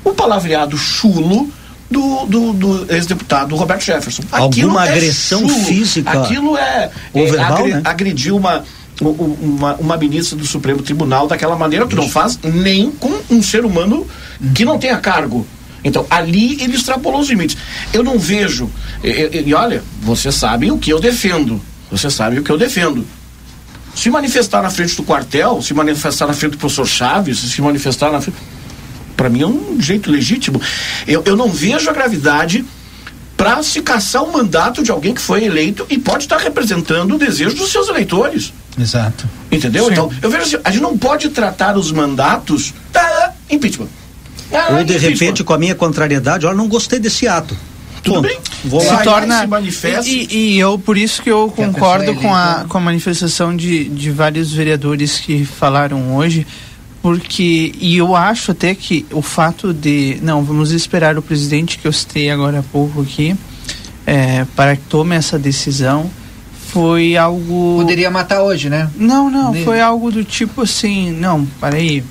[0.04, 1.50] O palavreado chulo
[1.90, 4.22] do, do, do ex-deputado Roberto Jefferson.
[4.30, 6.10] Aquilo Alguma é agressão chulo, física?
[6.10, 7.82] Aquilo é, é verbal, né?
[7.84, 8.64] agrediu uma
[9.00, 13.64] uma, uma ministra do Supremo Tribunal daquela maneira que não faz nem com um ser
[13.64, 14.06] humano
[14.54, 15.46] que não tenha cargo.
[15.82, 17.56] Então, ali ele extrapolou os limites.
[17.92, 18.70] Eu não vejo.
[19.02, 21.60] E, e, olha, vocês sabem o que eu defendo.
[21.90, 23.06] Vocês sabem o que eu defendo.
[23.94, 28.12] Se manifestar na frente do quartel, se manifestar na frente do professor Chaves, se manifestar
[28.12, 28.38] na frente.
[29.16, 30.60] Para mim é um jeito legítimo.
[31.06, 32.64] Eu, eu não vejo a gravidade
[33.36, 37.18] para se caçar o mandato de alguém que foi eleito e pode estar representando o
[37.18, 38.52] desejo dos seus eleitores.
[38.80, 39.28] Exato.
[39.50, 39.86] Entendeu?
[39.86, 39.92] Sim.
[39.92, 43.88] Então, eu vejo assim, a gente não pode tratar os mandatos da impeachment.
[44.52, 45.10] Ah, Ou de impeachment.
[45.10, 47.56] repente, com a minha contrariedade, olha, não gostei desse ato.
[48.02, 48.28] Tudo Ponto.
[48.28, 48.38] bem.
[48.64, 50.08] Vou se torna se manifesta.
[50.08, 54.10] E, e, eu por isso que eu concordo com a com a manifestação de, de
[54.10, 56.46] vários vereadores que falaram hoje,
[57.02, 61.86] porque e eu acho até que o fato de não vamos esperar o presidente que
[61.86, 63.36] eu citei agora há pouco aqui
[64.06, 66.10] é, para que tome essa decisão
[66.70, 67.76] foi algo.
[67.78, 68.88] Poderia matar hoje, né?
[68.96, 69.64] Não, não, De...
[69.64, 72.02] foi algo do tipo assim, não, peraí.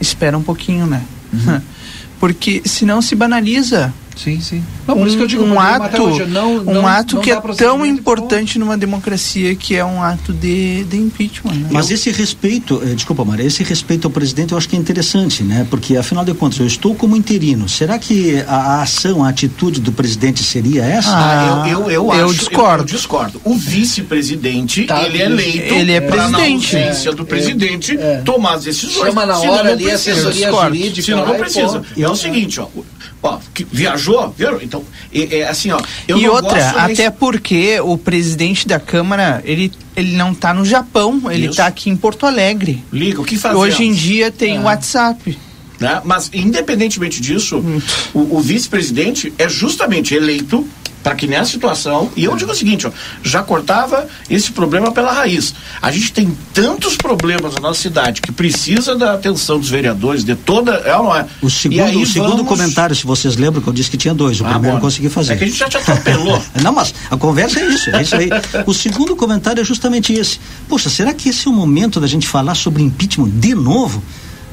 [0.00, 1.02] Espera um pouquinho, né?
[1.32, 1.60] Uhum.
[2.20, 4.62] Porque senão se banaliza Sim, sim.
[4.86, 9.54] Não, um, digo, um ato, não, não, um ato que é tão importante numa democracia
[9.54, 11.54] que é um ato de, de impeachment.
[11.54, 11.68] Né?
[11.72, 15.42] Mas esse respeito, eh, desculpa, Maria, esse respeito ao presidente eu acho que é interessante,
[15.42, 15.66] né?
[15.68, 17.68] Porque afinal de contas eu estou como interino.
[17.68, 21.10] Será que a, a ação, a atitude do presidente seria essa?
[21.10, 22.82] Ah, eu, eu, eu, eu acho, discordo.
[22.82, 23.40] Eu, discordo.
[23.44, 25.74] O vice-presidente, tá, ele é eleito.
[25.74, 26.74] Ele é presidente.
[26.76, 29.08] Na ausência é, do presidente é, tomar as decisões.
[29.08, 31.02] Chama na hora ali a assessoria jurídica.
[31.02, 31.82] Senão não precisa.
[31.96, 32.68] É o seguinte, ó
[33.24, 34.03] Ó, que viajou,
[34.36, 34.60] viu?
[34.62, 35.80] Então, é, é assim, ó.
[36.08, 41.46] e outra, até porque o presidente da Câmara, ele, ele não está no Japão, ele
[41.46, 42.82] está aqui em Porto Alegre.
[42.92, 43.56] Liga, o que fazer?
[43.56, 44.60] Hoje em dia tem é.
[44.60, 45.38] WhatsApp.
[45.80, 46.00] Né?
[46.04, 47.80] Mas, independentemente disso, hum.
[48.12, 50.66] o, o vice-presidente é justamente eleito
[51.04, 52.90] para que nessa situação, e eu digo o seguinte, ó,
[53.22, 55.54] já cortava esse problema pela raiz.
[55.82, 60.34] A gente tem tantos problemas na nossa cidade que precisa da atenção dos vereadores, de
[60.34, 60.72] toda.
[60.76, 61.26] É ou não é?
[61.42, 62.48] O segundo, o segundo vamos...
[62.48, 64.78] comentário, se vocês lembram, que eu disse que tinha dois, o ah, primeiro bom.
[64.78, 65.34] eu consegui fazer.
[65.34, 66.42] É que a gente já te atropelou.
[66.62, 68.30] não, mas a conversa é isso, é isso aí.
[68.64, 70.40] O segundo comentário é justamente esse.
[70.66, 74.02] Poxa, será que esse é o momento da gente falar sobre impeachment de novo?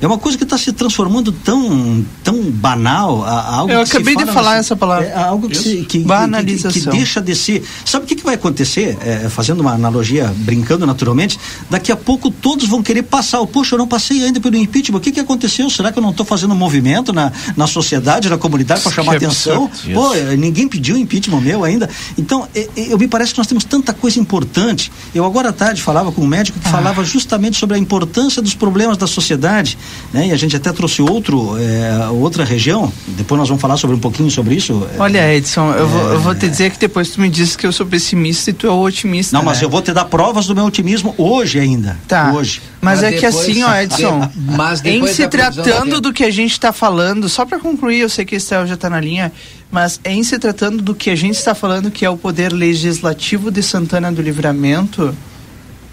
[0.02, 4.26] É uma coisa que está se transformando tão, tão banal, a, algo Eu acabei de
[4.26, 5.06] falar essa palavra.
[5.06, 6.72] É algo que, se, que, Banalização.
[6.72, 7.64] Que, que, deixa de ser.
[7.86, 8.98] Sabe o que, que vai acontecer?
[9.06, 13.46] É, fazendo uma analogia, brincando naturalmente, daqui a pouco todos vão querer passar.
[13.46, 14.98] Poxa, eu não passei ainda pelo impeachment.
[14.98, 15.70] O que, que aconteceu?
[15.70, 19.18] Será que eu não estou fazendo um movimento na, na sociedade, na comunidade para chamar
[19.18, 19.70] atenção?
[19.94, 21.88] Pô, ninguém pediu impeachment meu ainda.
[22.18, 24.92] Então, eu me parece que nós temos tanta coisa importante.
[25.14, 26.72] Eu agora à tarde falava com um médico que ah.
[26.72, 29.78] falava justamente sobre a importância dos problemas da sociedade
[30.14, 30.28] né?
[30.28, 34.00] E a gente até trouxe outro, é, outra região, depois nós vamos falar sobre um
[34.00, 34.88] pouquinho sobre isso.
[35.00, 36.50] Olha, Edson, eu, vou, eu vou te é.
[36.50, 39.38] dizer que depois tu me disse que eu sou pessimista e tu é otimista.
[39.38, 39.66] Não, mas né?
[39.66, 41.98] eu vou te dar provas do meu otimismo hoje ainda.
[42.08, 42.32] Tá.
[42.34, 42.62] Hoje.
[42.82, 46.32] Mas, mas é depois, que assim, ó, Edson, mas em se tratando do que a
[46.32, 49.32] gente está falando, só para concluir, eu sei que Estel já está na linha,
[49.72, 53.50] mas em se tratando do que a gente está falando, que é o poder legislativo
[53.50, 55.16] de Santana do Livramento,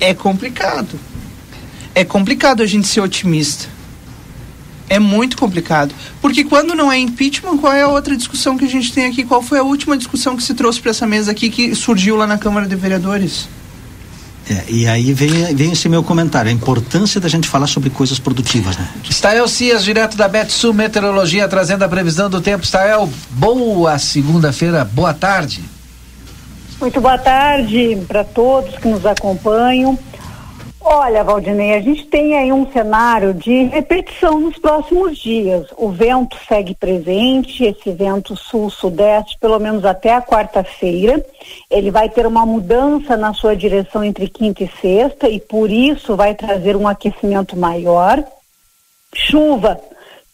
[0.00, 0.98] é complicado.
[1.94, 3.77] É complicado a gente ser otimista.
[4.88, 5.94] É muito complicado.
[6.20, 9.24] Porque quando não é impeachment, qual é a outra discussão que a gente tem aqui?
[9.24, 12.26] Qual foi a última discussão que se trouxe para essa mesa aqui que surgiu lá
[12.26, 13.48] na Câmara de Vereadores?
[14.50, 18.18] É, e aí vem, vem esse meu comentário, a importância da gente falar sobre coisas
[18.18, 18.88] produtivas, né?
[19.10, 22.64] Stael Cias, direto da Betsul Meteorologia, trazendo a previsão do tempo.
[22.64, 25.62] Stael, boa segunda-feira, boa tarde.
[26.80, 29.98] Muito boa tarde para todos que nos acompanham.
[30.90, 35.66] Olha, Valdinei, a gente tem aí um cenário de repetição nos próximos dias.
[35.76, 41.22] O vento segue presente, esse vento sul-sudeste, pelo menos até a quarta-feira.
[41.70, 46.16] Ele vai ter uma mudança na sua direção entre quinta e sexta e por isso
[46.16, 48.24] vai trazer um aquecimento maior.
[49.14, 49.78] Chuva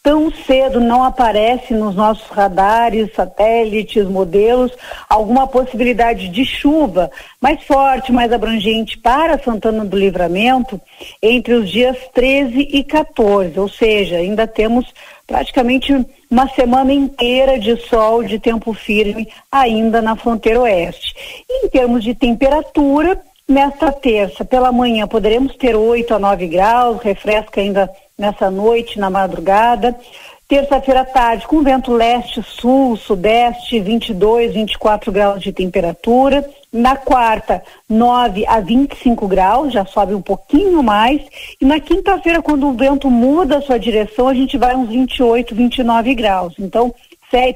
[0.05, 4.71] tão cedo não aparece nos nossos radares, satélites, modelos,
[5.09, 7.09] alguma possibilidade de chuva
[7.41, 10.79] mais forte, mais abrangente para Santana do Livramento
[11.19, 14.85] entre os dias 13 e 14, ou seja, ainda temos
[15.25, 15.91] praticamente
[16.29, 21.15] uma semana inteira de sol, de tempo firme, ainda na fronteira oeste.
[21.49, 27.59] Em termos de temperatura, nesta terça, pela manhã, poderemos ter 8 a 9 graus, refresca
[27.59, 29.95] ainda nessa noite, na madrugada.
[30.47, 36.47] Terça-feira à tarde, com vento leste-sul, sudeste, 22, 24 graus de temperatura.
[36.71, 41.19] Na quarta, 9 a 25 graus, já sobe um pouquinho mais.
[41.59, 45.55] E na quinta-feira, quando o vento muda a sua direção, a gente vai uns 28,
[45.55, 46.53] 29 graus.
[46.59, 46.93] Então,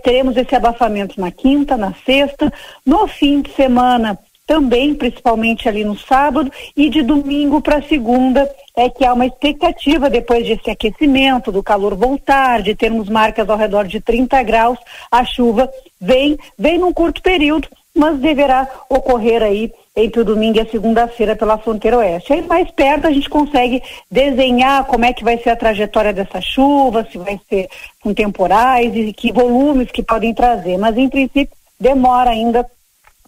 [0.03, 2.51] teremos esse abafamento na quinta, na sexta.
[2.83, 4.17] No fim de semana,
[4.49, 10.09] também, principalmente ali no sábado, e de domingo para segunda, é que há uma expectativa,
[10.09, 14.79] depois desse aquecimento, do calor voltar, de termos marcas ao redor de 30 graus,
[15.11, 15.69] a chuva
[16.01, 21.35] vem, vem num curto período, mas deverá ocorrer aí entre o domingo e a segunda-feira
[21.35, 22.33] pela fronteira oeste.
[22.33, 26.41] Aí mais perto a gente consegue desenhar como é que vai ser a trajetória dessa
[26.41, 27.69] chuva, se vai ser
[28.01, 32.65] com temporais e que volumes que podem trazer, mas em princípio demora ainda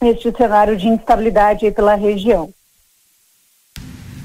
[0.01, 2.49] neste cenário de instabilidade aí pela região.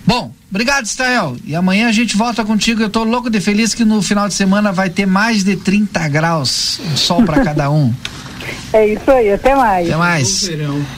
[0.07, 1.37] Bom, obrigado, Stael.
[1.45, 2.81] E amanhã a gente volta contigo.
[2.81, 6.09] Eu tô louco de feliz que no final de semana vai ter mais de 30
[6.09, 7.93] graus, sol para cada um.
[8.73, 9.87] É isso aí, até mais.
[9.87, 10.51] Até mais.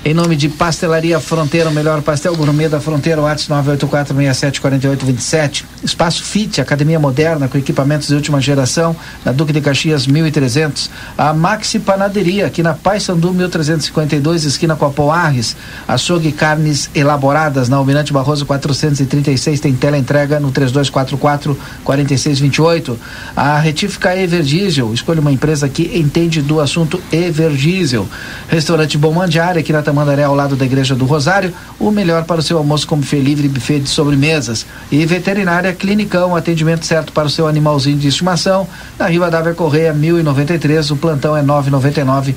[0.04, 5.64] Em nome de Pastelaria Fronteira, o melhor pastel gourmet da fronteira, WhatsApp 984674827.
[5.84, 10.90] Espaço Fit, academia moderna com equipamentos de última geração, na Duque de Caxias 1300.
[11.16, 15.54] A Maxi Panaderia, aqui na Paysandu 1352, esquina com a Poarres.
[15.86, 22.98] Açougue Carnes Elaboradas, na Almirante Barroso 436, tem tela entrega no 3244 4628.
[23.36, 28.08] A Retífica Everdiesel, escolha uma empresa que entende do assunto Everdiesel Diesel.
[28.48, 31.52] Restaurante Bom Mandiária, aqui na Tamandaré, ao lado da Igreja do Rosário.
[31.78, 34.64] O melhor para o seu almoço com buffet livre e buffet de sobremesas.
[34.90, 38.66] E Veterinária Clinicão, atendimento certo para o seu animalzinho de estimação.
[38.98, 40.92] Na Riva Dávia Correia, 1093.
[40.92, 42.34] O plantão é 999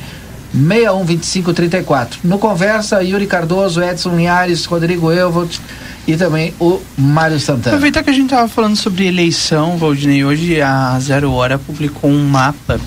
[0.54, 2.20] 612534.
[2.24, 5.60] No Conversa, Yuri Cardoso, Edson Linhares, Rodrigo Elvolt
[6.08, 7.76] e também o Mário Santana.
[7.76, 12.28] Aproveitar que a gente estava falando sobre eleição, Valdinei, hoje a Zero Hora publicou um
[12.28, 12.80] mapa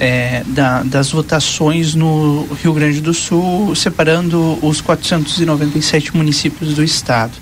[0.00, 7.32] é, da, das votações no Rio Grande do Sul, separando os 497 municípios do estado.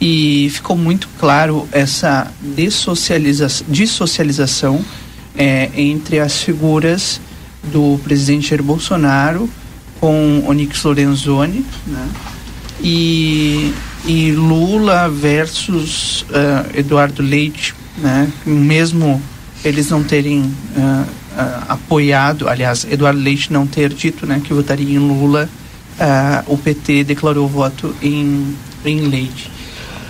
[0.00, 4.84] E ficou muito claro essa dessocializa dissocialização
[5.36, 7.20] é, entre as figuras
[7.72, 9.48] do presidente Jair Bolsonaro
[10.00, 12.08] com Onyx Lorenzoni né?
[12.82, 13.72] e,
[14.04, 18.30] e Lula versus uh, Eduardo Leite, né?
[18.44, 19.22] mesmo
[19.64, 24.94] eles não terem uh, uh, apoiado, aliás, Eduardo Leite não ter dito né, que votaria
[24.94, 25.48] em Lula,
[26.00, 29.50] uh, o PT declarou voto em, em Leite.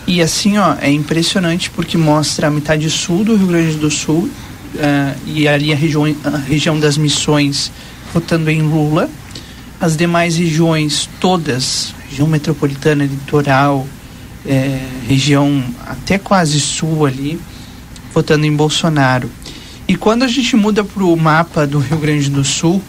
[0.06, 4.30] E assim, ó, é impressionante porque mostra a metade sul do Rio Grande do Sul
[4.74, 7.72] uh, e ali a região, a região das missões
[8.14, 9.10] votando em Lula.
[9.78, 13.86] As demais regiões, todas, região metropolitana, litoral,
[14.46, 17.38] é, região até quase sul ali,
[18.14, 19.30] votando em Bolsonaro.
[19.88, 22.82] E quando a gente muda para o mapa do Rio Grande do Sul,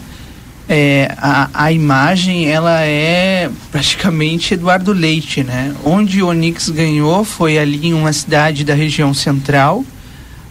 [0.68, 5.74] é, a, a imagem ela é praticamente Eduardo Leite, né?
[5.84, 9.84] Onde o Onix ganhou foi ali em uma cidade da região central,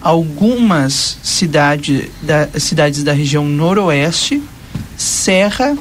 [0.02, 4.42] algumas cidade, da, cidades da região noroeste,
[4.96, 5.78] Serra,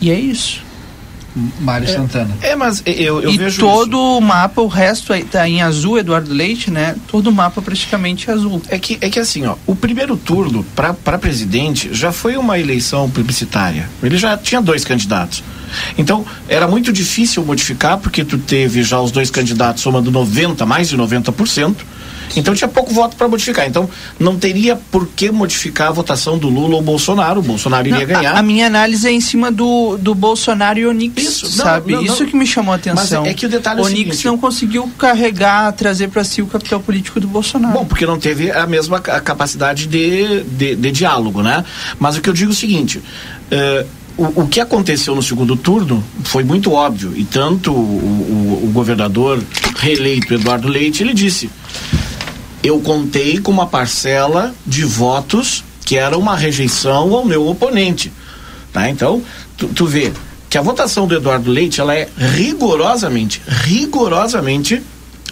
[0.00, 0.69] e é isso.
[1.60, 2.36] Mário é, Santana.
[2.40, 3.60] É, mas eu, eu e vejo.
[3.60, 4.18] todo isso.
[4.18, 6.96] o mapa, o resto está em azul, Eduardo Leite, né?
[7.06, 8.60] Todo o mapa praticamente azul.
[8.68, 13.08] É que, é que assim, ó, o primeiro turno para presidente já foi uma eleição
[13.10, 13.88] publicitária.
[14.02, 15.42] Ele já tinha dois candidatos.
[15.96, 20.88] Então, era muito difícil modificar, porque tu teve já os dois candidatos somando 90, mais
[20.88, 21.76] de 90%.
[22.36, 23.66] Então tinha pouco voto para modificar.
[23.66, 23.88] Então
[24.18, 27.40] não teria por que modificar a votação do Lula ou Bolsonaro.
[27.40, 28.34] O Bolsonaro iria não, ganhar.
[28.34, 31.92] A, a, minha análise é em cima do, do Bolsonaro e Onix, Isso, sabe?
[31.92, 33.22] Não, não, Isso que me chamou a atenção.
[33.22, 36.24] Mas é que o detalhe o é o Onix seguinte, não conseguiu carregar, trazer para
[36.24, 37.74] si o capital político do Bolsonaro.
[37.74, 41.64] Bom, porque não teve a mesma capacidade de, de, de diálogo, né?
[41.98, 42.98] Mas o que eu digo é o seguinte.
[42.98, 47.12] Uh, o, o, que aconteceu no segundo turno foi muito óbvio.
[47.16, 49.42] E tanto o, o, o governador
[49.76, 51.48] reeleito Eduardo Leite, ele disse:
[52.62, 58.12] eu contei com uma parcela de votos que era uma rejeição ao meu oponente.
[58.72, 58.88] Tá?
[58.88, 59.22] Então,
[59.56, 60.12] tu, tu vê
[60.48, 64.82] que a votação do Eduardo Leite ela é rigorosamente, rigorosamente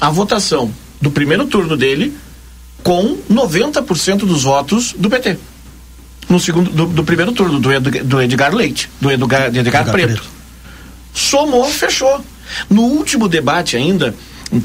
[0.01, 2.17] a votação do primeiro turno dele
[2.83, 5.39] com 90% dos votos do PT.
[6.29, 9.91] No segundo, do, do primeiro turno, do, Ed, do Edgar Leite, do Edgar, Edgar, Edgar
[9.91, 10.09] Preto.
[10.09, 10.29] Preto.
[11.15, 12.21] Somou, fechou.
[12.69, 14.15] No último debate ainda,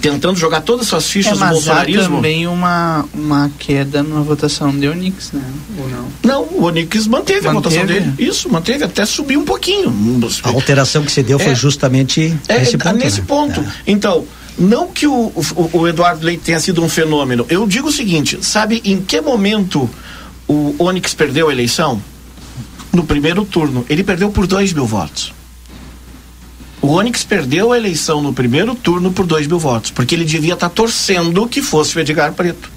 [0.01, 2.03] tentando jogar todas as suas fichas é, no bolsonarismo.
[2.03, 5.43] Há também uma, uma queda na votação de Onix, né?
[5.77, 6.07] Ou não?
[6.23, 8.13] Não, o Onix manteve, manteve, a votação dele.
[8.17, 9.93] Isso, manteve, até subiu um pouquinho.
[10.43, 12.97] A alteração que se deu é, foi justamente é, nesse ponto.
[12.97, 13.25] Nesse né?
[13.27, 13.59] ponto.
[13.59, 13.65] É.
[13.85, 14.25] Então,
[14.57, 17.45] não que o, o, o, Eduardo Leite tenha sido um fenômeno.
[17.49, 19.89] Eu digo o seguinte: sabe em que momento
[20.47, 22.01] o Onix perdeu a eleição?
[22.91, 23.83] No primeiro turno.
[23.89, 25.33] Ele perdeu por 2 mil votos.
[26.83, 30.53] O Onyx perdeu a eleição no primeiro turno por 2 mil votos, porque ele devia
[30.53, 32.69] estar tá torcendo que fosse o Edgar Preto.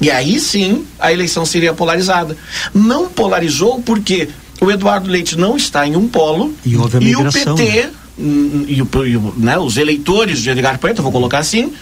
[0.00, 2.36] E aí sim a eleição seria polarizada.
[2.74, 4.28] Não polarizou porque
[4.60, 6.76] o Eduardo Leite não está em um polo e, e
[7.14, 7.90] o PT né?
[8.18, 11.72] e, o, e o, né, os eleitores de Edgar Preto, vou colocar assim,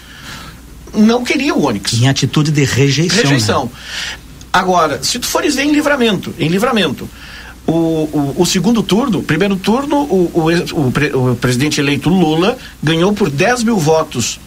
[0.93, 1.95] não queriam o Onyx.
[1.95, 3.23] Em atitude de rejeição.
[3.23, 3.65] Rejeição.
[3.65, 3.71] Né?
[4.53, 7.09] Agora, se tu fores ver em livramento, em livramento,
[7.71, 13.31] o, o, o, segundo turno, primeiro turno, o, o, o, presidente eleito Lula ganhou por
[13.31, 14.41] 10 mil votos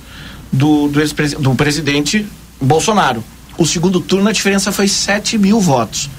[0.52, 1.02] do, do,
[1.40, 2.26] do presidente
[2.60, 3.24] Bolsonaro.
[3.58, 6.10] O segundo turno, a diferença foi 7 mil votos.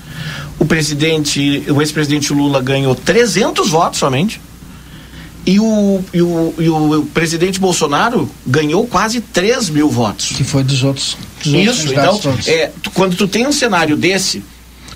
[0.59, 4.40] O presidente, o ex-presidente Lula ganhou 300 votos somente.
[5.46, 10.28] E o, e o, e o presidente Bolsonaro ganhou quase 3 mil votos.
[10.28, 11.18] Que foi dos outros.
[11.44, 14.42] Dos Isso, outros então, é, tu, quando tu tem um cenário desse,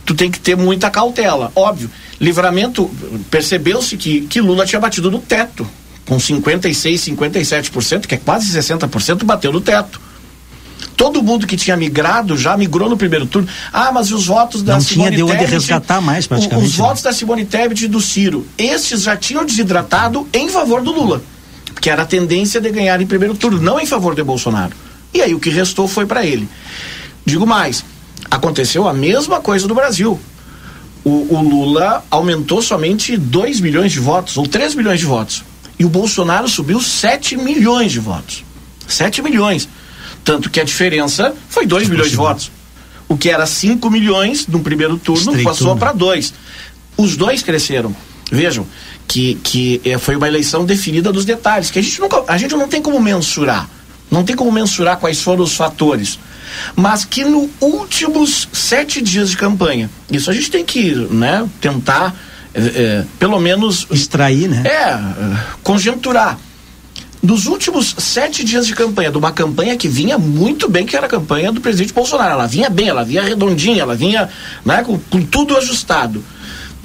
[0.09, 1.53] tu tem que ter muita cautela.
[1.55, 2.91] Óbvio, livramento,
[3.31, 5.69] percebeu-se que, que Lula tinha batido no teto,
[6.07, 10.01] com 56, 57%, que é quase 60%, bateu no teto.
[10.97, 13.47] Todo mundo que tinha migrado já migrou no primeiro turno.
[13.71, 16.69] Ah, mas os votos da Não Simone tinha de onde resgatar mais, praticamente.
[16.69, 20.81] Os, os votos da Simone Tebet e do Ciro, estes já tinham desidratado em favor
[20.81, 21.21] do Lula,
[21.83, 24.73] que era a tendência de ganhar em primeiro turno, não em favor de Bolsonaro.
[25.13, 26.49] E aí o que restou foi para ele.
[27.27, 27.85] Digo mais,
[28.31, 30.19] Aconteceu a mesma coisa no Brasil.
[31.05, 35.45] O, o, Lula aumentou somente 2 milhões de votos, ou 3 milhões de votos.
[35.79, 38.45] E o Bolsonaro subiu 7 milhões de votos.
[38.87, 39.69] 7 milhões.
[40.25, 42.51] Tanto que a diferença foi 2 milhões de votos.
[43.09, 46.35] O que era 5 milhões no primeiro turno Estreitou, passou para 2.
[46.97, 47.95] Os dois cresceram.
[48.31, 48.67] Vejam
[49.07, 52.55] que, que é, foi uma eleição definida dos detalhes, que a gente, nunca, a gente
[52.55, 53.69] não tem como mensurar.
[54.11, 56.19] Não tem como mensurar quais foram os fatores
[56.75, 62.15] mas que no últimos sete dias de campanha, isso a gente tem que né, tentar,
[62.55, 63.87] é, é, pelo menos.
[63.91, 64.63] Extrair, né?
[64.67, 64.99] É,
[65.63, 66.39] conjecturar.
[67.21, 71.07] Nos últimos sete dias de campanha, de uma campanha que vinha muito bem, que era
[71.07, 72.33] a campanha do presidente Bolsonaro.
[72.33, 74.29] Ela vinha bem, ela vinha redondinha, ela vinha
[74.65, 76.23] né, com, com tudo ajustado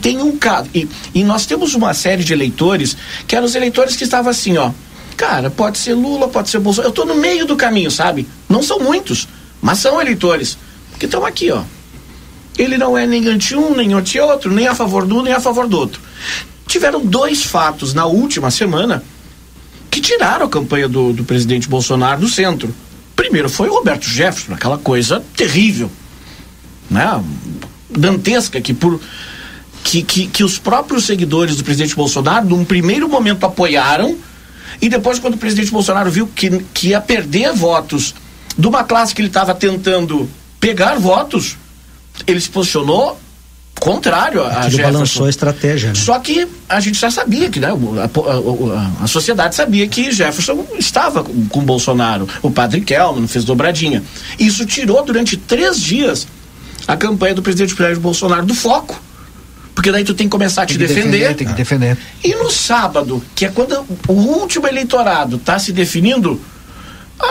[0.03, 0.69] tem um caso.
[0.75, 4.57] E, e, nós temos uma série de eleitores que eram os eleitores que estavam assim,
[4.57, 4.69] ó.
[5.15, 6.87] Cara, pode ser Lula, pode ser Bolsonaro.
[6.87, 8.27] Eu estou no meio do caminho, sabe?
[8.49, 9.29] Não são muitos.
[9.63, 10.57] Mas são eleitores
[10.99, 11.63] que estão aqui, ó.
[12.57, 15.69] Ele não é nem anti-um, nem anti-outro, nem a favor do um, nem a favor
[15.69, 16.01] do outro.
[16.67, 19.01] Tiveram dois fatos na última semana
[19.89, 22.75] que tiraram a campanha do, do presidente Bolsonaro do centro.
[23.15, 25.89] Primeiro foi o Roberto Jefferson, aquela coisa terrível,
[26.91, 27.23] né?
[27.89, 28.99] Dantesca, que por.
[29.81, 34.17] Que, que, que os próprios seguidores do presidente Bolsonaro, num primeiro momento, apoiaram,
[34.81, 38.13] e depois, quando o presidente Bolsonaro viu que, que ia perder votos
[38.57, 40.29] de uma classe que ele estava tentando
[40.59, 41.57] pegar votos,
[42.27, 43.19] ele se posicionou
[43.79, 44.91] contrário a, a Jefferson.
[44.91, 45.89] balançou a estratégia.
[45.89, 45.95] Né?
[45.95, 50.65] Só que a gente já sabia que, né, a, a, a, sociedade sabia que Jefferson
[50.79, 52.27] estava com, com Bolsonaro.
[52.41, 54.01] O padre Kelman fez dobradinha.
[54.39, 56.25] Isso tirou durante três dias
[56.87, 59.01] a campanha do presidente Jair Bolsonaro do foco.
[59.75, 61.35] Porque daí tu tem que começar a te defender, defender.
[61.35, 61.97] Tem que defender.
[62.23, 66.39] E no sábado, que é quando o último eleitorado está se definindo,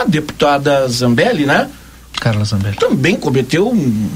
[0.01, 1.69] a deputada Zambelli, né?
[2.19, 2.77] Carla Zambelli.
[2.77, 4.09] Também cometeu um.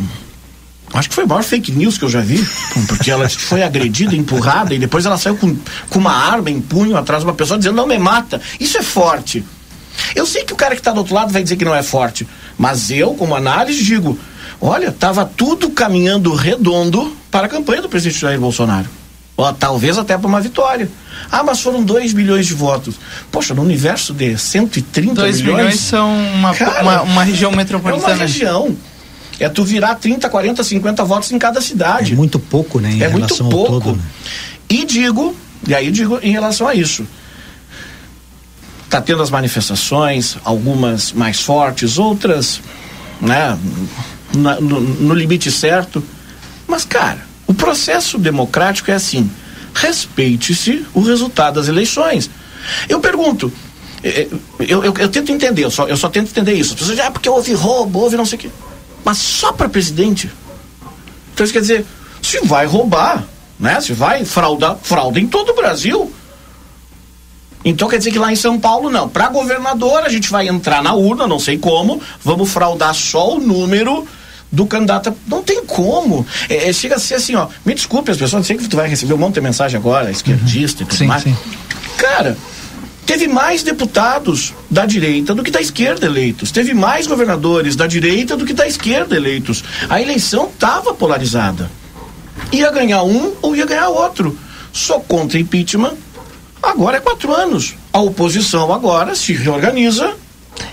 [0.93, 2.45] Acho que foi o maior fake news que eu já vi.
[2.88, 5.55] Porque ela foi agredida, empurrada e depois ela saiu com,
[5.89, 8.41] com uma arma em punho atrás de uma pessoa dizendo: não me mata.
[8.59, 9.43] Isso é forte.
[10.15, 11.84] Eu sei que o cara que está do outro lado vai dizer que não é
[11.84, 12.28] forte.
[12.57, 14.17] Mas eu, como análise, digo:
[14.61, 18.88] olha, estava tudo caminhando redondo para a campanha do presidente Jair Bolsonaro.
[19.36, 20.89] Ou, talvez até para uma vitória.
[21.32, 22.95] Ah, mas foram 2 milhões de votos.
[23.32, 25.43] Poxa, no universo de 130 2 milhões.
[25.45, 28.11] 2 milhões são uma, cara, uma, uma, região metropolitana.
[28.11, 28.78] É uma região.
[29.39, 32.13] É tu virar 30, 40, 50 votos em cada cidade.
[32.13, 32.91] É muito pouco, né?
[32.91, 33.72] Em é muito pouco.
[33.72, 34.03] Todo, né?
[34.70, 35.36] E digo,
[35.68, 37.05] e aí digo em relação a isso.
[38.86, 42.61] Está tendo as manifestações, algumas mais fortes, outras
[43.22, 43.57] né,
[44.34, 46.03] na, no, no limite certo.
[46.68, 49.30] Mas, cara, o processo democrático é assim:
[49.74, 52.30] respeite-se o resultado das eleições.
[52.89, 53.51] Eu pergunto,
[54.03, 54.28] é,
[54.59, 56.74] eu, eu, eu, tento entender, eu só, eu só tento entender isso.
[56.74, 58.49] As pessoas dizem, ah, porque houve roubo, houve não sei o quê.
[59.03, 60.30] Mas só para presidente.
[61.34, 61.86] Então isso quer dizer,
[62.22, 63.24] se vai roubar,
[63.59, 63.80] né?
[63.82, 66.11] Se vai fraudar, frauda em todo o Brasil.
[67.63, 69.09] Então quer dizer que lá em São Paulo não.
[69.09, 73.39] Para governador a gente vai entrar na urna, não sei como, vamos fraudar só o
[73.39, 74.07] número
[74.52, 75.14] do candidato.
[75.28, 76.26] Não tem como.
[76.50, 77.48] É, é, chega a ser assim, ó.
[77.66, 80.84] Me desculpe as pessoas, sei que tu vai receber um monte de mensagem agora, esquerdista
[80.84, 80.88] uhum.
[80.88, 81.24] e tudo sim, mais.
[81.24, 81.36] Sim.
[81.98, 82.38] Cara,
[83.06, 86.52] teve mais deputados da direita do que da esquerda eleitos.
[86.52, 89.64] Teve mais governadores da direita do que da esquerda eleitos.
[89.89, 91.70] A eleição estava polarizada.
[92.52, 94.38] Ia ganhar um ou ia ganhar outro.
[94.72, 95.95] Sou contra impeachment.
[96.62, 97.76] Agora é quatro anos.
[97.91, 100.16] A oposição agora se reorganiza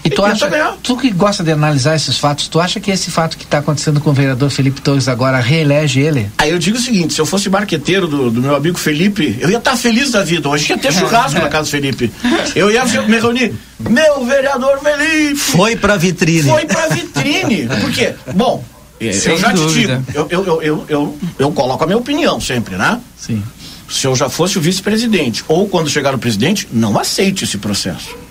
[0.05, 0.49] e tu acha,
[0.82, 4.01] tu que gosta de analisar esses fatos, tu acha que esse fato que está acontecendo
[4.01, 6.30] com o vereador Felipe Torres agora reelege ele?
[6.39, 9.51] Aí eu digo o seguinte, se eu fosse marqueteiro do, do meu amigo Felipe, eu
[9.51, 10.49] ia estar tá feliz da vida.
[10.49, 12.12] Hoje ia ter churrasco na casa do Felipe.
[12.55, 13.55] Eu ia me reunir.
[13.78, 15.37] Meu vereador Felipe!
[15.37, 16.43] Foi pra vitrine.
[16.43, 17.66] Foi pra vitrine.
[17.80, 18.14] Por quê?
[18.35, 18.64] Bom,
[19.01, 20.03] é, Sem eu já dúvida.
[20.07, 23.01] te digo, eu, eu, eu, eu, eu, eu coloco a minha opinião sempre, né?
[23.16, 23.43] Sim.
[23.89, 28.24] Se eu já fosse o vice-presidente, ou quando chegar no presidente, não aceite esse processo.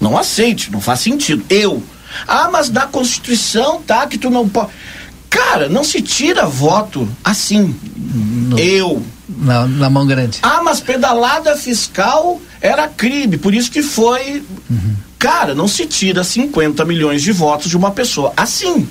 [0.00, 1.44] Não aceite, não faz sentido.
[1.50, 1.82] Eu.
[2.26, 4.70] Ah, mas da Constituição tá que tu não pode.
[5.28, 7.74] Cara, não se tira voto assim.
[7.96, 9.02] No, eu.
[9.28, 10.38] Na, na, mão grande.
[10.42, 14.42] Ah, mas pedalada fiscal era crime, por isso que foi.
[14.70, 14.96] Uhum.
[15.18, 18.88] Cara, não se tira 50 milhões de votos de uma pessoa assim.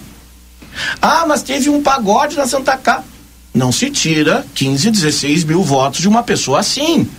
[1.01, 3.03] Ah, mas teve um pagode na Santa Cá.
[3.53, 7.09] Não se tira 15, 16 mil votos de uma pessoa assim.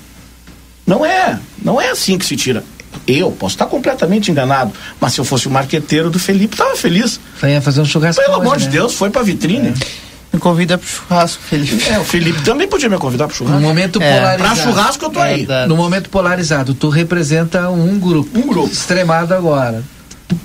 [0.87, 1.41] Não é.
[1.61, 2.63] Não é assim que se tira.
[3.07, 7.21] Eu posso estar completamente enganado, mas se eu fosse o marqueteiro do Felipe, estava feliz.
[7.37, 8.23] Foi fazer um churrasco.
[8.23, 8.73] Pelo amor de né?
[8.73, 9.69] Deus, foi para vitrine.
[9.69, 10.09] É.
[10.33, 11.89] Me convida pro churrasco, Felipe.
[11.89, 13.61] É, o Felipe também podia me convidar pro churrasco.
[13.61, 14.19] No momento é.
[14.19, 14.55] polarizado.
[14.55, 15.47] Pra churrasco eu tô é, aí.
[15.67, 18.39] No momento polarizado, tu representa um grupo.
[18.39, 18.71] Um grupo.
[18.71, 19.83] Extremado agora.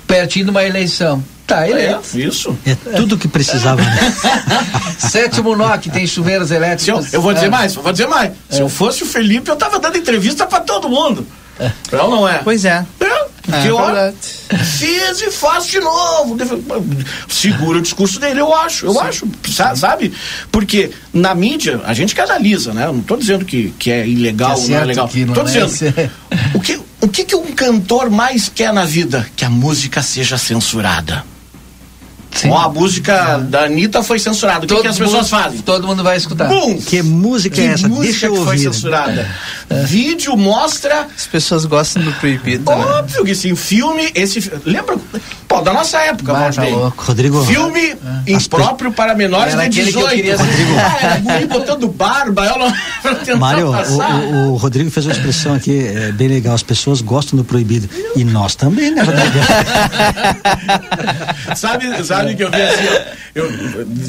[0.06, 1.22] Pertinho de uma eleição.
[1.46, 2.56] Tá, ele é, isso.
[2.64, 3.82] É tudo que precisava.
[3.82, 4.14] Né?
[4.98, 7.12] Sétimo NOC tem chuveiros elétricos.
[7.12, 7.50] Eu, eu vou dizer é.
[7.50, 8.32] mais, vou dizer mais.
[8.48, 11.26] Se eu fosse o Felipe, eu tava dando entrevista para todo mundo.
[11.58, 11.70] É.
[11.92, 12.38] Não, não é?
[12.38, 12.84] Pois é.
[13.00, 16.36] É, porque é, fiz e faço de novo.
[17.28, 19.00] Segura o discurso dele, eu acho, eu Sim.
[19.00, 19.28] acho,
[19.76, 20.12] sabe?
[20.50, 22.86] Porque na mídia, a gente que analisa, né?
[22.86, 25.10] não estou dizendo que, que é ilegal ou não é legal.
[25.12, 26.10] Estou é dizendo,
[26.54, 29.26] o, que, o que, que um cantor mais quer na vida?
[29.36, 31.24] Que a música seja censurada.
[32.34, 32.50] Sim.
[32.50, 34.64] Ó, a música da Anitta foi censurada.
[34.64, 35.60] O que, que, as pessoas fazem?
[35.60, 36.48] Todo mundo vai escutar.
[36.48, 36.78] Bum!
[36.78, 37.88] Que música que é essa?
[37.88, 38.50] Música Deixa eu que ouvir.
[38.50, 39.30] foi censurada.
[39.70, 39.82] É.
[39.84, 41.06] Vídeo mostra.
[41.16, 42.68] As pessoas gostam do proibido.
[42.68, 42.76] Né?
[42.76, 43.28] Óbvio né?
[43.28, 43.54] que sim.
[43.54, 44.52] Filme, esse.
[44.64, 44.96] Lembra?
[45.46, 47.04] Pô, da nossa época, tá louco.
[47.04, 47.44] Rodrigo.
[47.44, 48.32] Filme é.
[48.32, 48.96] impróprio pe...
[48.96, 50.08] para menores de 18.
[50.10, 50.36] Queria...
[50.36, 50.72] Rodrigo.
[50.76, 52.46] Ah, era botando barba.
[52.46, 52.74] Eu não...
[53.38, 56.54] Mário, o, o, Rodrigo fez uma expressão aqui é, bem legal.
[56.54, 57.88] As pessoas gostam do proibido.
[58.16, 59.38] E nós também, né, Rodrigo?
[61.54, 62.84] sabe, sabe que eu vi assim,
[63.34, 63.50] eu,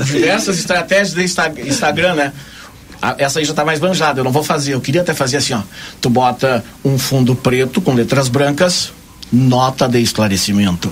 [0.05, 2.34] diversas estratégias do Instagram, né?
[3.18, 4.74] essa aí já tá mais banjada, eu não vou fazer.
[4.74, 5.61] Eu queria até fazer assim, ó.
[6.01, 8.91] Tu bota um fundo preto com letras brancas,
[9.32, 10.91] nota de esclarecimento.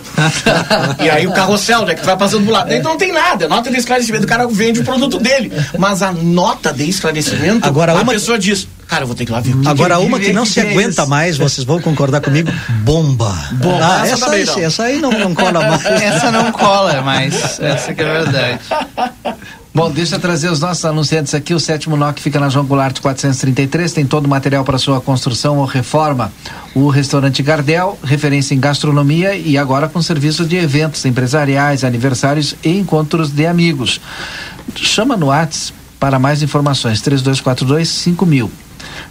[1.04, 2.72] e aí o carrossel, né, que vai passando do lado.
[2.74, 5.52] Então não tem nada, nota de esclarecimento, o cara vende o produto dele.
[5.78, 8.14] Mas a nota de esclarecimento, Agora, a uma...
[8.14, 9.54] pessoa diz, cara, eu vou ter que ir lá ver.
[9.66, 12.52] Agora, uma que não se aguenta mais, vocês vão concordar comigo,
[12.84, 13.34] bomba.
[13.54, 14.60] Bomba, ah, essa, essa, aí, não.
[14.60, 15.86] essa aí não, não cola mais.
[15.86, 18.60] essa não cola mais, essa que é a verdade.
[19.76, 21.52] Bom, deixa eu trazer os nossos anunciantes aqui.
[21.52, 25.58] O sétimo NOC fica na João Goulart 433, tem todo o material para sua construção
[25.58, 26.32] ou reforma.
[26.76, 32.78] O restaurante Gardel, referência em gastronomia e agora com serviço de eventos empresariais, aniversários e
[32.78, 34.00] encontros de amigos.
[34.76, 38.52] Chama no WhatsApp para mais informações, 3242 5000.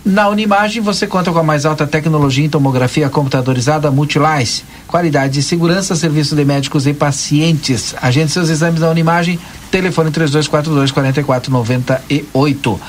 [0.04, 4.64] Na Unimagem você conta com a mais alta tecnologia em tomografia computadorizada Multilice.
[4.86, 7.94] Qualidade e segurança, serviço de médicos e pacientes.
[8.00, 9.38] Agende seus exames na Unimagem,
[9.70, 12.80] telefone 3242 4498.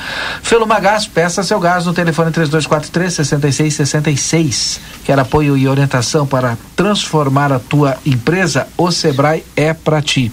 [0.42, 4.82] Feluma Gás, peça seu gás no telefone 3243 6666.
[5.06, 8.68] Quer apoio e orientação para transformar a tua empresa?
[8.78, 10.32] O Sebrae é para ti.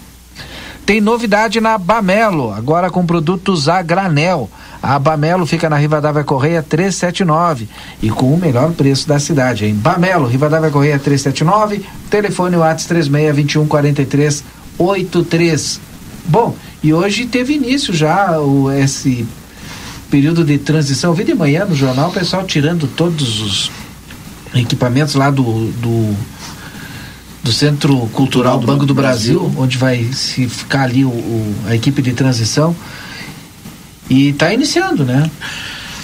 [0.84, 4.50] Tem novidade na Bamelo, agora com produtos a granel
[4.82, 7.68] a Bamelo fica na Rivadavia Correia 379
[8.02, 9.66] e com o melhor preço da cidade.
[9.66, 14.44] Em Bamelo, Rivadavia Correia 379, telefone WhatsApp 3621 43
[14.78, 15.80] 83.
[16.24, 19.26] Bom, e hoje teve início já o esse
[20.10, 21.10] período de transição.
[21.10, 23.70] Eu vi de manhã no jornal o pessoal tirando todos os
[24.54, 26.16] equipamentos lá do, do,
[27.42, 31.74] do Centro Cultural do Banco do Brasil, onde vai se ficar ali o, o, a
[31.74, 32.74] equipe de transição.
[34.08, 35.30] E está iniciando, né?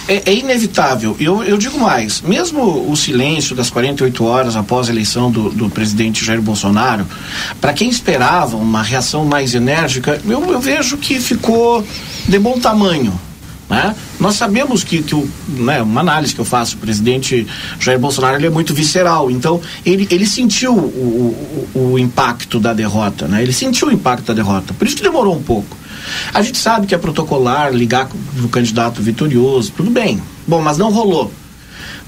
[0.07, 1.17] É, é, inevitável.
[1.19, 5.69] Eu, eu digo mais, mesmo o silêncio das 48 horas após a eleição do, do
[5.69, 7.05] presidente Jair Bolsonaro,
[7.59, 11.85] para quem esperava uma reação mais enérgica, eu, eu vejo que ficou
[12.25, 13.19] de bom tamanho.
[13.69, 13.93] Né?
[14.19, 17.45] Nós sabemos que, que o, né, uma análise que eu faço, o presidente
[17.79, 21.35] Jair Bolsonaro ele é muito visceral, então ele, ele sentiu o,
[21.75, 23.43] o, o impacto da derrota, né?
[23.43, 25.75] ele sentiu o impacto da derrota, por isso que demorou um pouco.
[26.33, 28.09] A gente sabe que é protocolar ligar
[28.41, 30.21] o candidato vitorioso, tudo bem.
[30.47, 31.33] Bom, mas não rolou.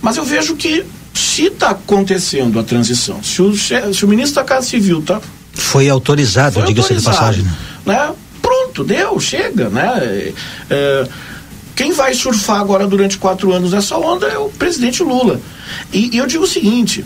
[0.01, 4.45] Mas eu vejo que se está acontecendo a transição, se o, se o ministro da
[4.45, 5.19] Casa Civil está.
[5.53, 7.45] Foi autorizado, diga-se de passagem.
[7.85, 8.13] Né?
[8.41, 9.67] Pronto, deu, chega.
[9.69, 9.91] Né?
[10.01, 10.33] É,
[10.69, 11.07] é
[11.79, 15.39] quem vai surfar agora durante quatro anos nessa onda é o presidente Lula.
[15.93, 17.05] E, e eu digo o seguinte: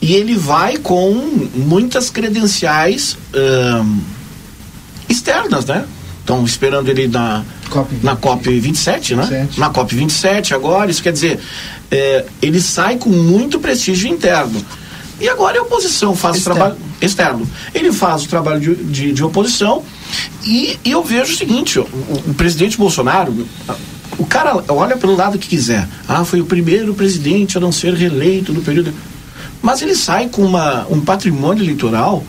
[0.00, 1.12] e ele vai com
[1.54, 4.00] muitas credenciais hum,
[5.06, 5.84] externas, né?
[6.20, 9.22] Estão esperando ele na COP, na COP 27, né?
[9.22, 9.60] 27.
[9.60, 11.38] Na COP 27 agora, isso quer dizer,
[11.90, 14.64] é, ele sai com muito prestígio interno.
[15.20, 16.58] E agora a oposição faz externo.
[16.58, 17.50] o trabalho externo.
[17.74, 19.82] Ele faz o trabalho de, de, de oposição
[20.42, 23.46] e, e, eu vejo o seguinte: o, o presidente Bolsonaro,
[24.18, 25.86] o cara olha pelo lado que quiser.
[26.08, 28.92] Ah, foi o primeiro presidente a não ser reeleito no período.
[29.62, 32.24] Mas ele sai com uma, um patrimônio eleitoral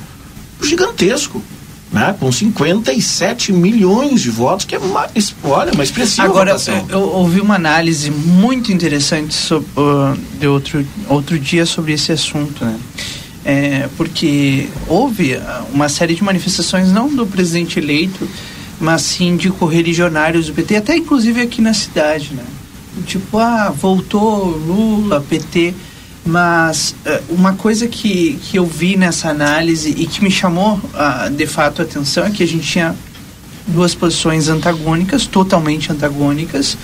[0.61, 1.41] gigantesco.
[1.89, 5.07] Né, com 57 milhões de votos, que é uma,
[5.45, 6.85] olha, uma expressiva Agora, votação.
[6.89, 12.11] eu, eu ouvi uma análise muito interessante sobre, uh, de outro, outro dia sobre esse
[12.11, 12.77] assunto, né?
[13.45, 15.39] É, porque houve
[15.73, 18.27] uma série de manifestações, não do presidente eleito,
[18.80, 22.43] mas sim de correligionários do PT, até inclusive aqui na cidade, né?
[23.05, 25.73] Tipo, ah, voltou Lula, PT,
[26.25, 31.30] mas uh, uma coisa que, que eu vi nessa análise e que me chamou uh,
[31.30, 32.95] de fato a atenção é que a gente tinha
[33.67, 36.78] duas posições antagônicas, totalmente antagônicas,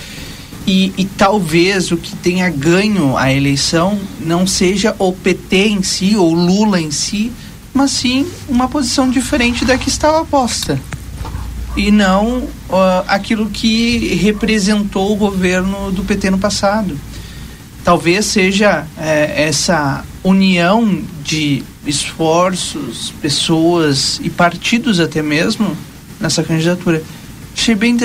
[0.66, 6.16] e, e, talvez o que tenha ganho a eleição não seja o PT em si
[6.16, 7.30] ou Lula em si,
[7.74, 10.80] mas sim uma posição diferente da que estava posta
[11.76, 16.98] e não uh, aquilo que representou o governo do PT no passado.
[17.82, 25.76] Talvez seja é, essa união de esforços, pessoas e partidos até mesmo
[26.18, 27.02] nessa candidatura.
[27.54, 27.96] Achei bem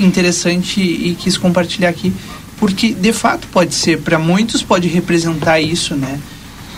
[0.00, 2.12] interessante e quis compartilhar aqui,
[2.58, 6.20] porque de fato pode ser, para muitos pode representar isso, né?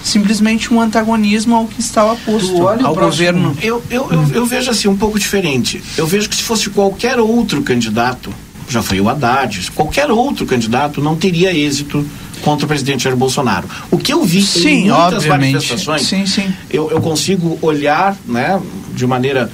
[0.03, 3.57] Simplesmente um antagonismo ao que estava posto ao governo.
[3.63, 5.83] Eu, eu, eu, eu, vejo assim um pouco diferente.
[5.97, 8.33] Eu vejo que se fosse qualquer outro candidato,
[8.69, 12.07] já foi o Haddad, qualquer outro candidato não teria êxito
[12.43, 13.69] contra o presidente Jair Bolsonaro.
[13.91, 15.53] O que eu vi sim, em muitas obviamente.
[15.53, 16.55] manifestações, sim, sim.
[16.71, 18.61] Eu, eu consigo olhar, né,
[18.95, 19.51] de maneira,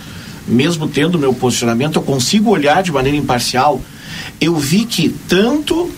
[0.47, 3.81] mesmo tendo meu posicionamento, eu consigo olhar de maneira imparcial.
[4.41, 5.91] Eu vi que tanto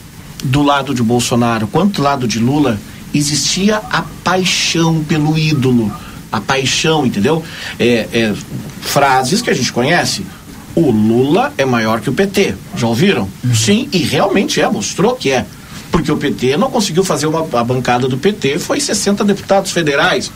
[0.42, 2.78] do lado de Bolsonaro quanto do lado de Lula
[3.14, 5.92] existia a paixão pelo ídolo.
[6.30, 7.42] A paixão, entendeu?
[7.78, 8.34] É, é,
[8.82, 10.26] frases que a gente conhece.
[10.74, 12.54] O Lula é maior que o PT.
[12.76, 13.28] Já ouviram?
[13.42, 13.54] Uhum.
[13.54, 15.46] Sim, e realmente é, mostrou que é.
[15.90, 17.46] Porque o PT não conseguiu fazer uma.
[17.58, 20.30] A bancada do PT foi 60 deputados federais.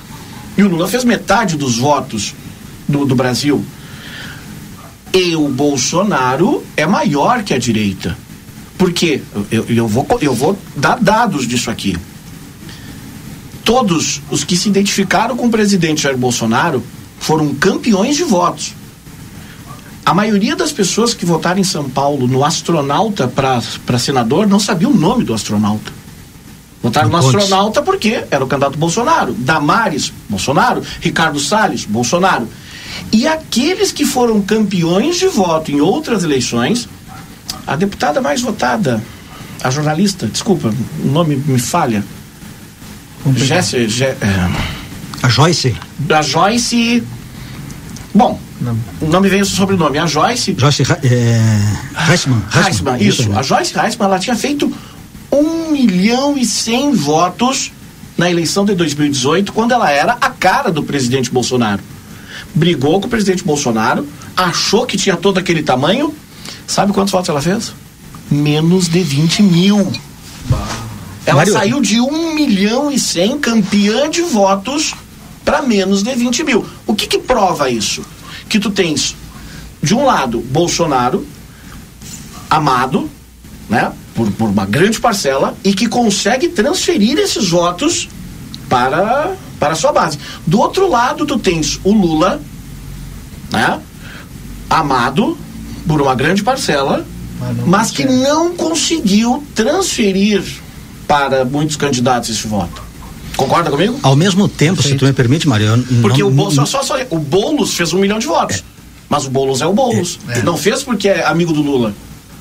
[0.56, 2.34] E o Lula fez metade dos votos
[2.88, 3.62] do, do Brasil.
[5.12, 8.16] E o Bolsonaro é maior que a direita.
[8.78, 11.96] Porque eu, eu, vou, eu vou dar dados disso aqui
[13.64, 16.82] todos os que se identificaram com o presidente Jair Bolsonaro
[17.18, 18.74] foram campeões de votos.
[20.04, 24.88] A maioria das pessoas que votaram em São Paulo no astronauta para senador não sabia
[24.88, 25.92] o nome do astronauta.
[26.82, 29.32] Votaram no astronauta porque era o candidato Bolsonaro.
[29.32, 30.82] Damares, Bolsonaro.
[31.00, 32.48] Ricardo Salles, Bolsonaro.
[33.12, 36.88] E aqueles que foram campeões de voto em outras eleições,
[37.64, 39.00] a deputada mais votada,
[39.62, 42.04] a jornalista, desculpa, o nome me falha,
[43.36, 44.50] Jesse, Je, é...
[45.22, 45.76] A Joyce?
[46.10, 47.02] A Joyce.
[48.12, 48.76] Bom, não.
[49.00, 49.98] o nome veio o sobrenome.
[49.98, 50.54] A Joyce.
[50.58, 52.10] Joyce é...
[52.10, 52.42] Heisman.
[52.54, 53.22] Heisman, isso.
[53.22, 53.38] isso.
[53.38, 54.72] A Joyce Heisman, ela tinha feito
[55.30, 57.72] 1 milhão e 100 votos
[58.18, 61.82] na eleição de 2018, quando ela era a cara do presidente Bolsonaro.
[62.54, 64.06] Brigou com o presidente Bolsonaro,
[64.36, 66.14] achou que tinha todo aquele tamanho.
[66.66, 67.72] Sabe quantos votos ela fez?
[68.30, 69.92] Menos de 20 mil.
[70.48, 70.91] Bah.
[71.24, 71.52] Ela Mário...
[71.52, 74.94] saiu de 1 milhão e 100 campeã de votos
[75.44, 76.66] para menos de 20 mil.
[76.86, 78.04] O que, que prova isso?
[78.48, 79.14] Que tu tens,
[79.82, 81.26] de um lado, Bolsonaro,
[82.48, 83.08] amado,
[83.68, 83.92] né?
[84.14, 88.08] Por, por uma grande parcela e que consegue transferir esses votos
[88.68, 90.18] para, para a sua base.
[90.46, 92.40] Do outro lado, tu tens o Lula,
[93.50, 93.80] né?
[94.68, 95.38] Amado
[95.86, 97.06] por uma grande parcela,
[97.66, 100.61] mas que não conseguiu transferir
[101.12, 102.82] para muitos candidatos esse voto.
[103.36, 104.00] Concorda comigo?
[104.02, 104.94] Ao mesmo tempo, Perfeito.
[104.94, 105.84] se tu me permite, Mariano.
[106.00, 108.56] Porque não, o, Boulos, só, só, só, o Boulos fez um milhão de votos.
[108.56, 108.62] É.
[109.10, 110.18] Mas o Boulos é o Boulos.
[110.26, 110.42] É, é.
[110.42, 111.94] Não fez porque é amigo do Lula.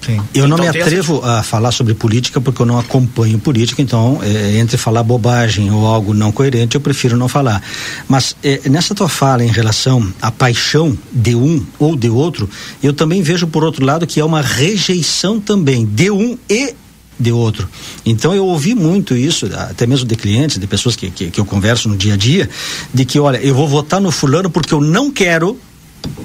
[0.05, 0.21] Sim.
[0.33, 1.39] Eu não então, me atrevo essa...
[1.39, 5.85] a falar sobre política porque eu não acompanho política, então é, entre falar bobagem ou
[5.85, 7.61] algo não coerente, eu prefiro não falar.
[8.07, 12.49] Mas é, nessa tua fala em relação à paixão de um ou de outro,
[12.81, 16.73] eu também vejo por outro lado que é uma rejeição também de um e
[17.21, 17.67] de outro.
[18.05, 21.45] Então eu ouvi muito isso, até mesmo de clientes, de pessoas que, que, que eu
[21.45, 22.49] converso no dia a dia,
[22.93, 25.57] de que, olha, eu vou votar no fulano porque eu não quero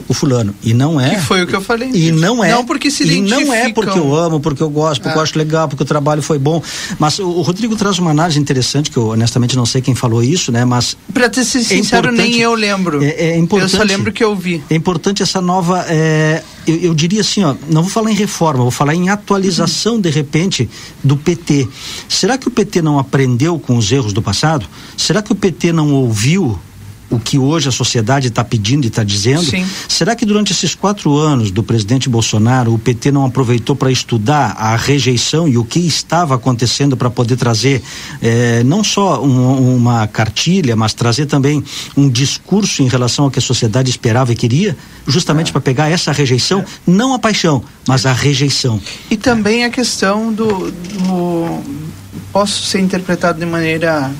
[0.08, 0.54] o fulano.
[0.62, 1.16] E não é.
[1.16, 1.90] Que foi o que eu falei.
[1.92, 2.50] E não é.
[2.50, 5.18] Não porque se E não é porque eu amo, porque eu gosto, porque é.
[5.18, 6.62] eu acho legal, porque o trabalho foi bom.
[6.98, 10.22] Mas o, o, Rodrigo traz uma análise interessante, que eu honestamente não sei quem falou
[10.22, 10.64] isso, né?
[10.64, 10.96] Mas.
[11.12, 13.02] Pra ter ser sincero, é nem eu lembro.
[13.02, 13.72] É, é, importante.
[13.72, 14.62] Eu só lembro que eu vi.
[14.70, 15.84] É importante essa nova.
[15.88, 19.94] É, eu, eu, diria assim, ó, não vou falar em reforma, vou falar em atualização,
[19.94, 20.00] uhum.
[20.00, 20.68] de repente,
[21.02, 21.68] do PT.
[22.08, 24.66] Será que o PT não aprendeu com os erros do passado?
[24.96, 26.58] Será que o PT não ouviu
[27.10, 29.44] o que hoje a sociedade está pedindo e está dizendo?
[29.44, 29.66] Sim.
[29.88, 34.56] Será que durante esses quatro anos do presidente Bolsonaro o PT não aproveitou para estudar
[34.58, 37.82] a rejeição e o que estava acontecendo para poder trazer
[38.20, 41.62] eh, não só um, uma cartilha, mas trazer também
[41.96, 44.76] um discurso em relação ao que a sociedade esperava e queria,
[45.06, 45.52] justamente é.
[45.52, 46.64] para pegar essa rejeição, é.
[46.86, 48.80] não a paixão, mas a rejeição.
[49.10, 51.62] E também a questão do, do
[52.32, 54.12] posso ser interpretado de maneira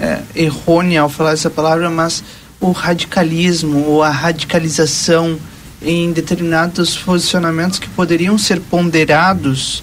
[0.00, 2.24] é, errônea ao falar essa palavra, mas
[2.60, 5.38] o radicalismo ou a radicalização
[5.82, 9.82] em determinados posicionamentos que poderiam ser ponderados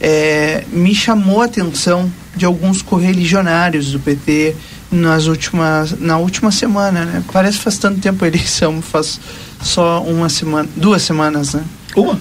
[0.00, 4.54] é, me chamou a atenção de alguns correligionários do PT
[4.90, 7.24] nas últimas na última semana, né?
[7.32, 9.20] Parece faz tanto tempo a eleição, faz
[9.62, 11.64] só uma semana, duas semanas, né?
[11.94, 12.20] Uma.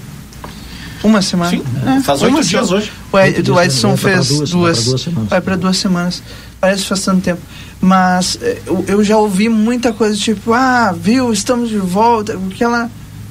[1.04, 1.52] Uma semana.
[1.52, 2.92] Sim, é, faz oito dias hoje.
[3.12, 6.24] O, Ed, o Edson fez duas, duas, vai para duas semanas
[6.66, 7.42] parece faz tanto tempo.
[7.80, 12.90] Mas eh, eu, já ouvi muita coisa tipo, ah, viu, estamos de volta, aquela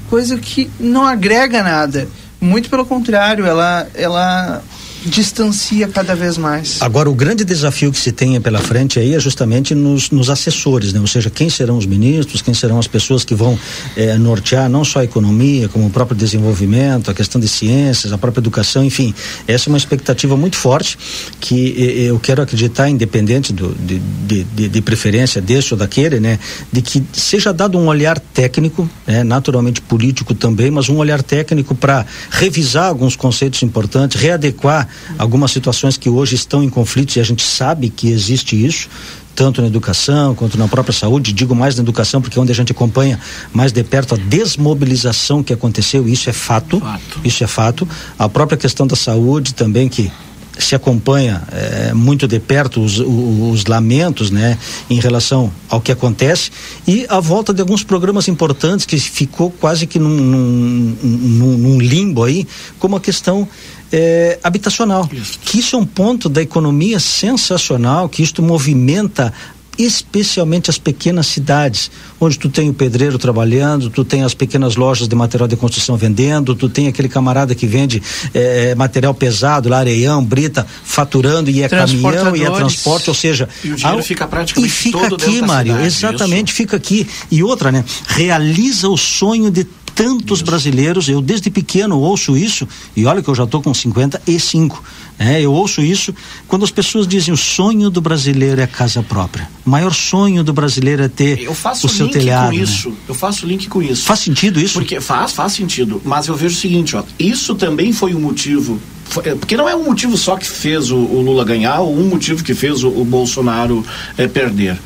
[0.09, 2.07] coisa que não agrega nada.
[2.41, 4.63] Muito pelo contrário, ela, ela
[5.05, 6.81] distancia cada vez mais.
[6.81, 10.93] Agora, o grande desafio que se tem pela frente aí é justamente nos, nos assessores,
[10.93, 11.01] né?
[11.01, 13.59] Ou seja, quem serão os ministros, quem serão as pessoas que vão
[13.97, 18.19] eh, nortear não só a economia, como o próprio desenvolvimento, a questão de ciências, a
[18.19, 19.15] própria educação, enfim.
[19.47, 20.99] Essa é uma expectativa muito forte
[21.41, 26.19] que eh, eu quero acreditar, independente do, de, de, de, de, preferência desse ou daquele,
[26.19, 26.39] né?
[26.73, 29.23] De que seja dado um olhar técnico, né?
[29.23, 35.97] naturalmente político também, mas um olhar técnico para revisar alguns conceitos importantes, readequar algumas situações
[35.97, 38.89] que hoje estão em conflitos e a gente sabe que existe isso,
[39.35, 41.33] tanto na educação quanto na própria saúde.
[41.33, 43.19] Digo mais na educação porque é onde a gente acompanha
[43.53, 47.21] mais de perto a desmobilização que aconteceu, isso é fato, fato.
[47.25, 47.89] Isso é fato.
[48.19, 50.11] A própria questão da saúde também que
[50.59, 55.91] se acompanha é, muito de perto os, os, os, lamentos, né, em relação ao que
[55.91, 56.51] acontece
[56.87, 61.81] e a volta de alguns programas importantes que ficou quase que num, num, num, num
[61.81, 62.47] limbo aí,
[62.79, 63.49] como a questão
[63.95, 65.09] é, habitacional.
[65.13, 65.39] Isso.
[65.45, 69.33] Que isso é um ponto da economia sensacional, que isto movimenta
[69.79, 71.91] especialmente as pequenas cidades,
[72.21, 75.97] onde tu tem o pedreiro trabalhando, tu tem as pequenas lojas de material de construção
[75.97, 81.63] vendendo, tu tem aquele camarada que vende é, material pesado, lá, areião, brita, faturando e
[81.63, 85.07] é caminhão e é transporte, ou seja, e o dinheiro ao, fica praticamente e fica
[85.07, 86.57] aqui, Mário, exatamente, isso.
[86.57, 87.07] fica aqui.
[87.31, 87.85] E outra, né?
[88.07, 92.67] Realiza o sonho de tantos brasileiros, eu desde pequeno ouço isso,
[92.97, 94.83] e olha que eu já estou com 55,
[95.19, 95.41] né?
[95.41, 96.15] eu ouço isso
[96.49, 99.49] quando as pessoas dizem o sonho do brasileiro é casa própria.
[99.65, 102.51] O maior sonho do brasileiro é ter o seu telhado.
[102.51, 102.63] Com né?
[102.63, 102.91] isso.
[102.91, 102.97] Né?
[103.09, 104.05] Eu faço link com isso.
[104.05, 104.75] Faz sentido isso?
[104.75, 106.03] Porque faz, faz sentido.
[106.05, 108.81] Mas eu vejo o seguinte, ó, isso também foi um motivo
[109.23, 112.09] é, porque não é um motivo só que fez o, o Lula ganhar ou um
[112.09, 113.85] motivo que fez o, o Bolsonaro
[114.17, 114.79] é, perder.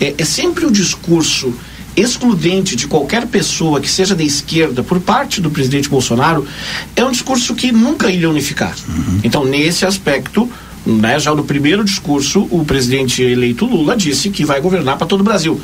[0.00, 1.52] É, é sempre o discurso
[1.96, 6.46] excludente de qualquer pessoa que seja de esquerda por parte do presidente Bolsonaro
[6.96, 8.74] é um discurso que nunca iria unificar.
[8.88, 9.20] Uhum.
[9.22, 10.50] Então, nesse aspecto,
[10.84, 15.20] né, já no primeiro discurso, o presidente eleito Lula disse que vai governar para todo
[15.20, 15.60] o Brasil.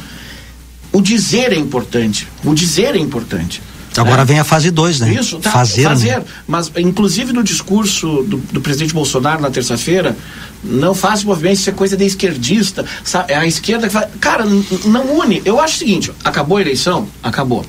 [0.93, 2.27] O dizer é importante.
[2.45, 3.63] O dizer é importante.
[3.97, 4.25] Agora é.
[4.25, 5.15] vem a fase 2, né?
[5.15, 5.83] Isso, tá, fazer.
[5.83, 6.19] fazer.
[6.19, 6.25] Né?
[6.47, 10.17] Mas, inclusive, no discurso do, do presidente Bolsonaro na terça-feira,
[10.63, 12.85] não faz movimento, isso é coisa de esquerdista.
[13.03, 13.33] Sabe?
[13.33, 14.09] É a esquerda que faz.
[14.21, 14.45] Cara,
[14.85, 15.43] não une.
[15.45, 17.09] Eu acho o seguinte: acabou a eleição?
[17.23, 17.65] Acabou.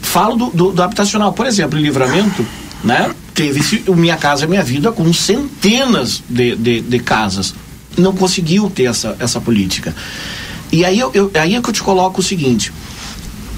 [0.00, 1.32] Falo do, do, do habitacional.
[1.32, 2.46] Por exemplo, em livramento,
[2.82, 3.14] né?
[3.36, 7.54] teve o Minha Casa Minha Vida com centenas de, de, de casas.
[7.96, 9.94] Não conseguiu ter essa, essa política.
[10.72, 12.72] E aí, eu, eu, aí é que eu te coloco o seguinte: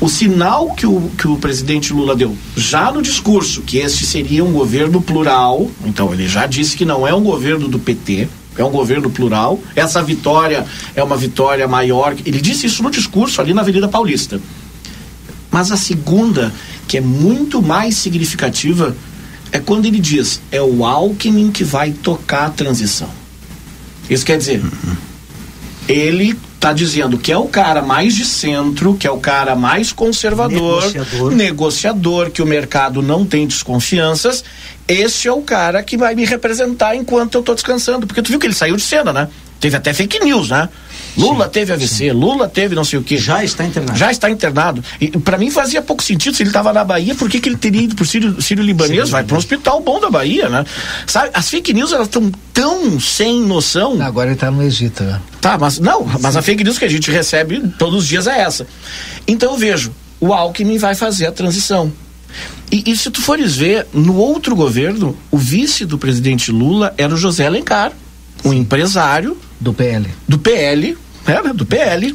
[0.00, 4.44] o sinal que o, que o presidente Lula deu, já no discurso, que este seria
[4.44, 8.64] um governo plural, então ele já disse que não é um governo do PT, é
[8.64, 9.60] um governo plural.
[9.74, 12.14] Essa vitória é uma vitória maior.
[12.26, 14.40] Ele disse isso no discurso ali na Avenida Paulista.
[15.50, 16.52] Mas a segunda,
[16.86, 18.96] que é muito mais significativa,
[19.52, 23.08] é quando ele diz: é o Alckmin que vai tocar a transição.
[24.10, 24.62] Isso quer dizer,
[25.86, 29.92] ele está dizendo que é o cara mais de centro, que é o cara mais
[29.92, 31.30] conservador, negociador.
[31.32, 34.44] negociador, que o mercado não tem desconfianças.
[34.86, 38.06] Esse é o cara que vai me representar enquanto eu estou descansando.
[38.06, 39.28] Porque tu viu que ele saiu de cena, né?
[39.60, 40.68] Teve até fake news, né?
[41.18, 42.10] Lula sim, teve AVC, sim.
[42.10, 43.18] Lula teve não sei o quê.
[43.18, 43.98] Já está internado.
[43.98, 44.84] Já está internado.
[45.00, 47.56] E para mim fazia pouco sentido se ele estava na Bahia, por que, que ele
[47.56, 49.10] teria ido pro Sírio, Sírio Libanês?
[49.10, 50.64] Vai para um hospital bom da Bahia, né?
[51.06, 54.00] Sabe, as fake news elas estão tão sem noção.
[54.00, 55.20] Agora ele está no Egito, né?
[55.40, 58.40] Tá, mas não, mas a fake news que a gente recebe todos os dias é
[58.40, 58.66] essa.
[59.26, 61.92] Então eu vejo, o Alckmin vai fazer a transição.
[62.70, 67.14] E, e, se tu fores ver, no outro governo, o vice do presidente Lula era
[67.14, 67.92] o José Alencar,
[68.44, 69.36] um empresário.
[69.60, 70.06] Do PL.
[70.28, 70.96] Do PL,
[71.42, 72.14] né, do PL.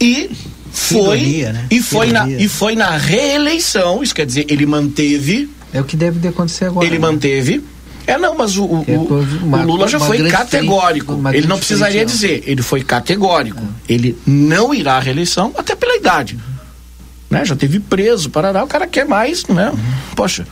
[0.00, 0.30] E
[0.72, 1.66] foi, Ironia, né?
[1.70, 5.48] e, foi na, e foi na reeleição, isso quer dizer, ele manteve.
[5.72, 6.86] É o que deve acontecer agora.
[6.86, 7.00] Ele né?
[7.00, 7.64] manteve.
[8.06, 11.18] É, não, mas o, o, uma, o Lula já foi categórico.
[11.20, 13.62] Frente, ele não precisaria frente, dizer, ele foi categórico.
[13.88, 13.94] É.
[13.94, 16.38] Ele não irá à reeleição, até pela idade.
[17.30, 17.44] Né?
[17.44, 19.70] Já teve preso, parará, o cara quer mais, né?
[19.70, 19.78] Uhum.
[20.14, 20.46] Poxa.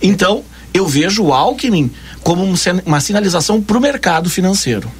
[0.00, 1.90] Então, eu vejo o Alckmin
[2.22, 2.44] como
[2.86, 4.90] uma sinalização para o mercado financeiro.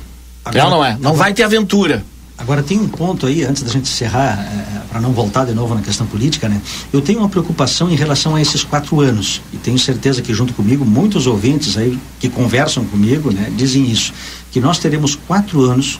[0.48, 0.90] Agora, é não é?
[0.92, 2.04] Não agora, vai ter aventura.
[2.36, 5.74] Agora tem um ponto aí, antes da gente encerrar, é, para não voltar de novo
[5.74, 6.60] na questão política, né?
[6.92, 9.42] Eu tenho uma preocupação em relação a esses quatro anos.
[9.52, 14.12] E tenho certeza que junto comigo, muitos ouvintes aí que conversam comigo, né, dizem isso.
[14.52, 15.98] Que nós teremos quatro anos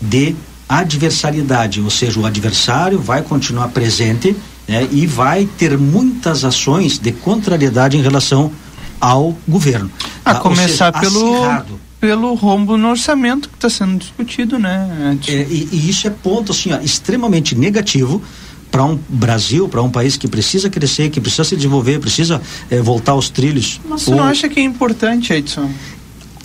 [0.00, 0.34] de
[0.68, 7.12] adversariedade, ou seja, o adversário vai continuar presente né, e vai ter muitas ações de
[7.12, 8.52] contrariedade em relação
[9.00, 9.90] ao governo.
[10.24, 10.40] A tá?
[10.40, 11.87] começar seja, pelo acirrado.
[12.00, 15.18] Pelo rombo no orçamento que está sendo discutido, né?
[15.26, 18.22] É, e, e, isso é ponto assim, ó, extremamente negativo
[18.70, 22.40] para um Brasil, para um país que precisa crescer, que precisa se desenvolver, precisa
[22.70, 23.80] é, voltar aos trilhos.
[23.88, 24.16] Mas você ou...
[24.16, 25.70] não acha que é importante, Edson?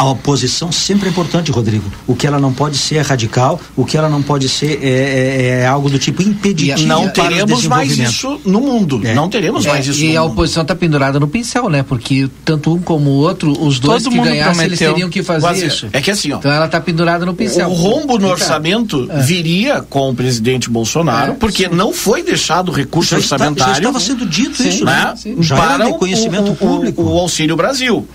[0.04, 1.90] A oposição sempre é importante, Rodrigo.
[2.06, 4.88] O que ela não pode ser é radical, o que ela não pode ser é,
[4.88, 6.86] é, é algo do tipo impeditivo.
[6.86, 9.00] Não teremos mais isso no mundo.
[9.04, 9.14] É.
[9.14, 10.04] Não teremos mais isso.
[10.04, 11.84] E a oposição está pendurada no pincel, né?
[11.84, 15.42] Porque tanto um como o outro, os dois Todo que ganhassem, eles teriam que fazer
[15.42, 15.88] Quase, isso.
[15.94, 16.38] É que assim, ó.
[16.38, 17.70] Então ela está pendurada no pincel.
[17.70, 19.22] O rombo no orçamento é.
[19.22, 21.76] viria com o presidente Bolsonaro, é, porque sim.
[21.76, 23.72] não foi deixado recurso já orçamentário.
[23.72, 25.14] Está, já estava sendo dito sim, isso, né?
[25.16, 25.42] Sim.
[25.42, 27.02] Já para o, conhecimento o, público.
[27.02, 28.06] O, o Auxílio Brasil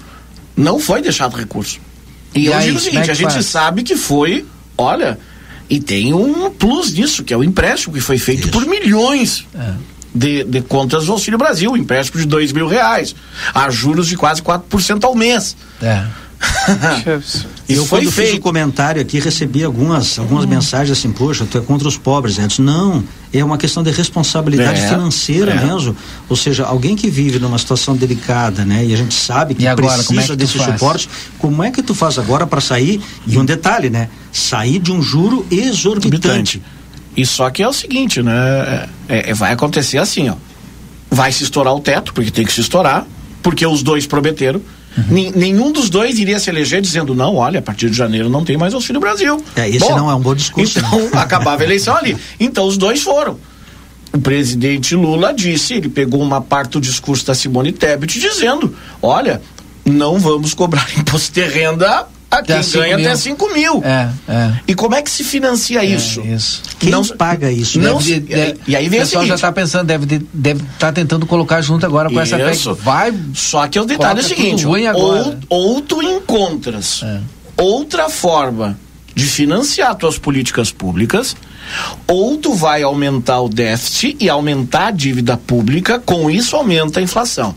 [0.58, 1.80] não foi deixado recurso.
[2.34, 3.46] E, e digo o seguinte, é a gente faz?
[3.46, 4.44] sabe que foi,
[4.76, 5.18] olha,
[5.70, 8.50] e tem um plus nisso, que é o empréstimo que foi feito Isso.
[8.50, 9.46] por milhões.
[9.54, 9.72] É.
[10.14, 13.14] De, de contas do Auxílio Brasil, empréstimo de dois mil reais,
[13.54, 15.54] a juros de quase 4% ao mês.
[15.82, 16.02] É.
[17.68, 18.30] eu foi quando feito.
[18.30, 20.48] fiz o comentário aqui recebi algumas algumas hum.
[20.48, 24.80] mensagens assim poxa tu é contra os pobres Edson não é uma questão de responsabilidade
[24.80, 25.64] é, financeira é.
[25.64, 25.96] mesmo
[26.28, 29.94] ou seja alguém que vive numa situação delicada né e a gente sabe que agora,
[29.94, 31.08] precisa é que desse suporte
[31.38, 35.02] como é que tu faz agora para sair e um detalhe né sair de um
[35.02, 36.62] juro exorbitante
[37.16, 40.34] e só que é o seguinte né é, é, vai acontecer assim ó
[41.10, 43.06] vai se estourar o teto porque tem que se estourar
[43.42, 44.60] porque os dois prometeram
[44.96, 45.32] Uhum.
[45.34, 48.56] Nenhum dos dois iria se eleger dizendo, não, olha, a partir de janeiro não tem
[48.56, 49.42] mais Auxílio Brasil.
[49.54, 50.78] É, esse Bom, não é um bom discurso.
[50.78, 51.10] Então, né?
[51.20, 52.16] acabava a eleição ali.
[52.40, 53.38] Então, os dois foram.
[54.12, 59.40] O presidente Lula disse, ele pegou uma parte do discurso da Simone Tebet dizendo, olha,
[59.84, 63.06] não vamos cobrar imposto de renda a quem ganha mil.
[63.06, 63.82] até 5 mil.
[63.84, 64.52] É, é.
[64.68, 66.20] E como é que se financia isso?
[66.20, 66.62] É, isso.
[66.78, 67.78] Quem não paga isso?
[67.78, 70.92] Não, deve, deve, e aí vem o pessoal já está pensando, deve estar deve tá
[70.92, 72.34] tentando colocar junto agora com isso.
[72.34, 72.82] essa PEC.
[72.82, 73.14] Vai.
[73.34, 77.20] Só que o detalhe é o seguinte: ou, ou tu encontras é.
[77.56, 78.78] outra forma
[79.14, 81.34] de financiar tuas políticas públicas,
[82.06, 87.02] ou tu vai aumentar o déficit e aumentar a dívida pública, com isso aumenta a
[87.02, 87.54] inflação.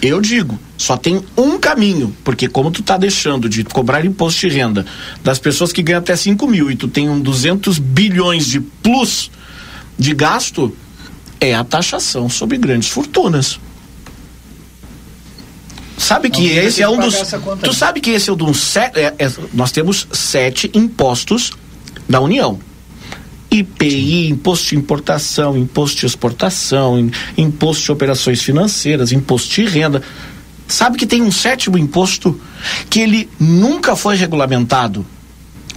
[0.00, 4.48] Eu digo, só tem um caminho, porque como tu tá deixando de cobrar imposto de
[4.48, 4.86] renda
[5.24, 9.30] das pessoas que ganham até 5 mil e tu tem um 200 bilhões de plus
[9.98, 10.74] de gasto,
[11.40, 13.58] é a taxação sobre grandes fortunas.
[15.96, 17.16] Sabe que Não, esse é um dos.
[17.60, 18.76] Tu sabe que esse é um dos.
[18.76, 21.52] É, é, nós temos sete impostos
[22.08, 22.60] da União.
[23.50, 30.02] IPI, imposto de importação, imposto de exportação, imposto de operações financeiras, imposto de renda.
[30.66, 32.38] sabe que tem um sétimo imposto
[32.90, 35.04] que ele nunca foi regulamentado?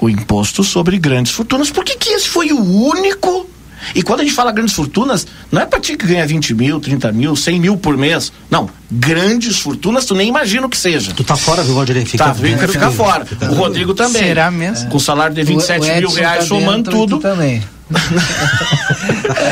[0.01, 1.69] O imposto sobre grandes fortunas.
[1.69, 3.47] Por que, que esse foi o único
[3.95, 6.79] e quando a gente fala grandes fortunas, não é para ti que ganha 20 mil,
[6.79, 8.31] 30 mil, 100 mil por mês.
[8.49, 8.69] Não.
[8.91, 11.13] Grandes fortunas, tu nem imagina o que seja.
[11.13, 12.05] Tu tá fora, viu, Valdir?
[12.05, 13.25] Fica, tá, eu quero ficar fora.
[13.49, 14.23] O Rodrigo também.
[14.23, 14.89] Será mesmo?
[14.89, 17.19] Com salário de 27 o, o mil reais, tá somando tudo.
[17.19, 17.61] também.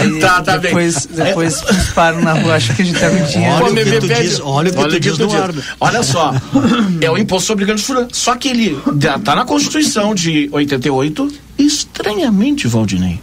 [0.01, 1.25] Aí, tá, tá depois, bem.
[1.25, 1.61] Depois
[1.93, 3.45] param na rua, acho que a gente tá mentindo.
[3.45, 5.65] Olha, olha, o que tu diz, olha o que olha tu diz.
[5.79, 6.33] Olha só,
[7.01, 8.11] é o imposto sobre grandes fortunas.
[8.13, 13.19] Só que ele já tá na Constituição de 88, estranhamente, Valdinei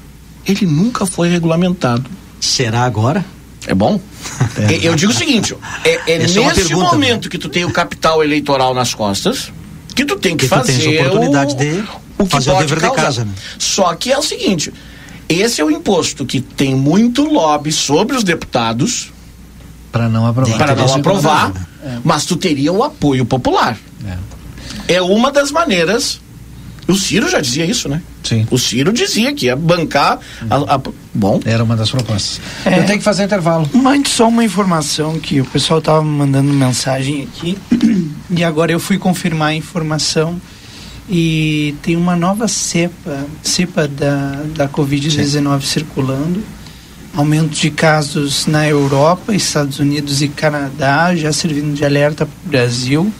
[0.47, 2.11] ele nunca foi regulamentado.
[2.40, 3.24] Será agora?
[3.66, 4.01] É bom?
[4.59, 4.86] É.
[4.86, 7.30] Eu digo o seguinte: é, é, é nesse pergunta, momento né?
[7.30, 9.53] que tu tem o capital eleitoral nas costas
[9.94, 11.84] que tu tem que, que fazer tu a oportunidade o, de
[12.18, 12.97] o que fazer pode o dever causar.
[12.97, 13.24] de casa.
[13.24, 13.32] Né?
[13.59, 14.72] Só que é o seguinte:
[15.28, 19.12] esse é o imposto que tem muito lobby sobre os deputados
[19.90, 21.99] para não aprovar, para não aprovar, é.
[22.05, 23.78] mas tu teria o apoio popular.
[24.88, 24.94] É.
[24.94, 26.20] é uma das maneiras
[26.89, 28.01] o Ciro já dizia isso, né?
[28.22, 28.47] Sim.
[28.51, 30.80] O Ciro dizia que ia bancar a, a...
[31.12, 31.41] bom.
[31.45, 32.41] Era uma das propostas.
[32.64, 33.68] É, Eu tenho que fazer intervalo.
[33.72, 37.59] Mande só uma informação que o pessoal estava mandando mensagem aqui
[38.30, 40.41] e agora eu fui confirmar a informação
[41.09, 46.43] e tem uma nova cepa, cepa da, da Covid-19 circulando.
[47.14, 52.49] Aumento de casos na Europa, Estados Unidos e Canadá, já servindo de alerta para o
[52.49, 53.12] Brasil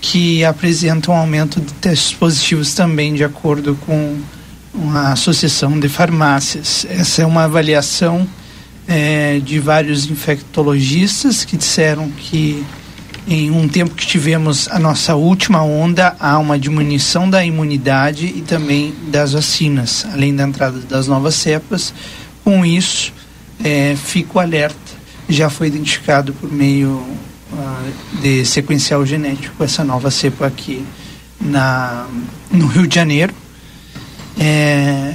[0.00, 4.16] que apresentam aumento de testes positivos também, de acordo com
[4.94, 6.86] a Associação de Farmácias.
[6.88, 8.26] Essa é uma avaliação
[8.88, 12.64] é, de vários infectologistas que disseram que
[13.28, 18.40] em um tempo que tivemos a nossa última onda, há uma diminuição da imunidade e
[18.40, 21.94] também das vacinas, além da entrada das novas cepas.
[22.42, 23.12] Com isso,
[23.62, 24.98] é, fico alerta.
[25.28, 27.06] Já foi identificado por meio
[28.20, 30.84] de sequencial genético, essa nova cepa aqui
[31.40, 32.06] na,
[32.50, 33.34] no Rio de Janeiro.
[34.38, 35.14] É,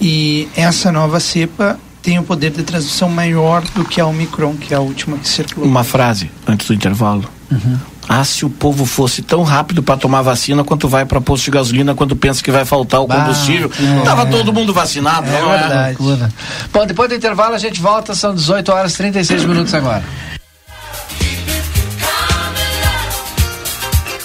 [0.00, 4.54] e essa nova cepa tem o um poder de transmissão maior do que a Omicron,
[4.54, 5.68] que é a última que circulou.
[5.68, 7.24] Uma frase antes do intervalo.
[7.50, 7.78] Uhum.
[8.06, 11.50] Ah, se o povo fosse tão rápido para tomar vacina quanto vai para posto de
[11.50, 14.26] gasolina quando pensa que vai faltar o combustível, bah, tava é.
[14.26, 15.58] todo mundo vacinado, é, não é?
[15.94, 16.34] Verdade.
[16.70, 20.04] Bom, depois do intervalo a gente volta, são 18 horas e 36 minutos agora.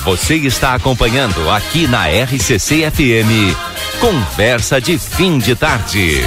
[0.03, 3.55] Você está acompanhando aqui na RCC FM.
[3.99, 6.23] Conversa de fim de tarde.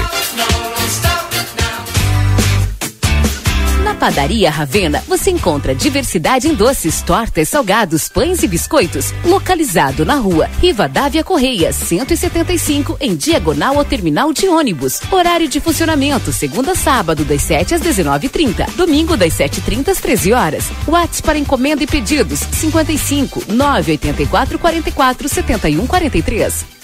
[4.02, 9.14] Padaria Ravena você encontra diversidade em doces, tortas, salgados, pães e biscoitos.
[9.24, 15.00] Localizado na rua Rivadavia Correia, 175, em diagonal ao terminal de ônibus.
[15.08, 18.74] Horário de funcionamento: segunda a sábado, das 7 às 19h30.
[18.74, 20.64] Domingo, das 7h30 às 13 horas.
[20.88, 26.81] WhatsApp para encomenda e pedidos: 55 984 44 71 43.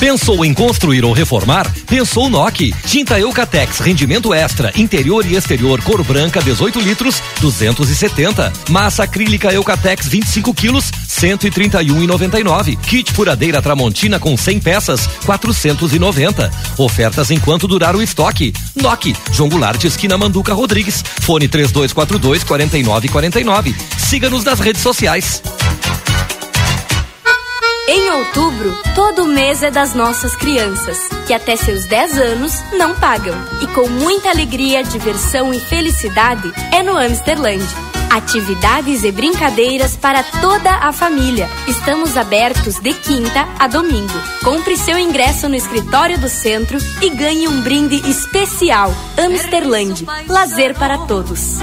[0.00, 1.70] Pensou em construir ou reformar?
[1.86, 2.74] Pensou NOC.
[2.86, 8.50] Tinta Eucatex, rendimento extra, interior e exterior, cor branca, 18 litros, 270.
[8.70, 12.78] Massa acrílica Eucatex, 25 quilos, 131,99.
[12.78, 16.50] Kit furadeira Tramontina com 100 peças, 490.
[16.78, 18.54] Ofertas enquanto durar o estoque.
[18.74, 21.04] NOC, João Goulart, esquina Manduca Rodrigues.
[21.20, 23.76] Fone 3242 4949.
[23.98, 25.42] Siga-nos nas redes sociais.
[27.92, 33.34] Em outubro, todo mês é das nossas crianças, que até seus 10 anos não pagam.
[33.60, 37.64] E com muita alegria, diversão e felicidade é no Amsterland.
[38.08, 41.48] Atividades e brincadeiras para toda a família.
[41.66, 44.14] Estamos abertos de quinta a domingo.
[44.44, 48.94] Compre seu ingresso no escritório do centro e ganhe um brinde especial.
[49.18, 50.06] Amsterland.
[50.28, 51.58] Lazer para todos.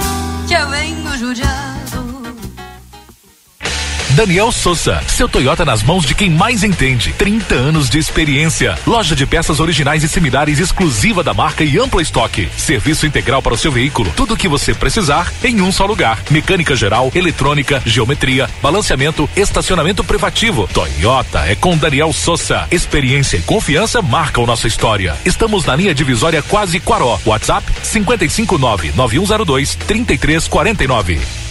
[4.18, 7.12] Daniel Souza, seu Toyota nas mãos de quem mais entende.
[7.12, 8.76] 30 anos de experiência.
[8.84, 12.48] Loja de peças originais e similares exclusiva da marca e amplo estoque.
[12.56, 14.12] Serviço integral para o seu veículo.
[14.16, 16.18] Tudo o que você precisar em um só lugar.
[16.32, 20.68] Mecânica geral, eletrônica, geometria, balanceamento, estacionamento privativo.
[20.74, 22.66] Toyota é com Daniel Souza.
[22.72, 25.14] Experiência e confiança marcam nossa história.
[25.24, 27.20] Estamos na linha divisória quase Quaró.
[27.24, 31.47] WhatsApp 559 9102 3349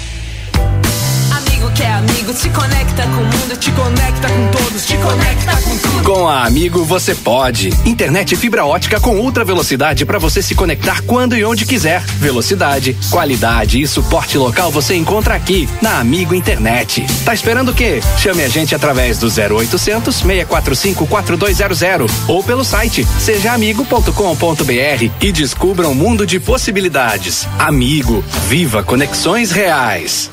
[1.84, 6.04] é amigo, se conecta com o mundo, te conecta com todos, te conecta com tudo.
[6.04, 7.70] Com a Amigo você pode.
[7.86, 12.02] Internet fibra ótica com ultra velocidade para você se conectar quando e onde quiser.
[12.02, 17.06] Velocidade, qualidade e suporte local você encontra aqui na Amigo Internet.
[17.26, 18.02] Tá esperando o quê?
[18.18, 25.96] Chame a gente através do 0800 645 4200 ou pelo site sejaamigo.com.br e descubra um
[25.96, 27.48] mundo de possibilidades.
[27.60, 30.32] Amigo, viva conexões reais.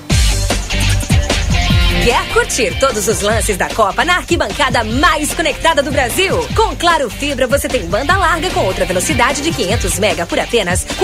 [2.04, 6.36] Quer curtir todos os lances da Copa na arquibancada mais conectada do Brasil?
[6.54, 10.84] Com Claro Fibra você tem banda larga com outra velocidade de 500 mega por apenas
[10.84, 10.96] R$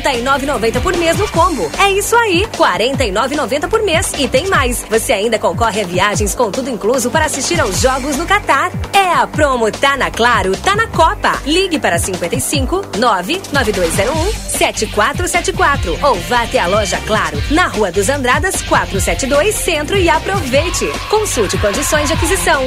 [0.00, 1.70] 49,90 por mês no combo.
[1.78, 4.10] É isso aí, R$ 49,90 por mês.
[4.18, 8.16] E tem mais, você ainda concorre a viagens com tudo incluso para assistir aos jogos
[8.16, 8.72] no Catar.
[8.94, 11.42] É a promo Tá na Claro, tá na Copa.
[11.44, 18.62] Ligue para 55 99201 7474 ou vá até a loja Claro, na Rua dos Andradas
[18.62, 20.37] 472 Centro e aproveite.
[21.08, 22.62] Consulte condições de aquisição.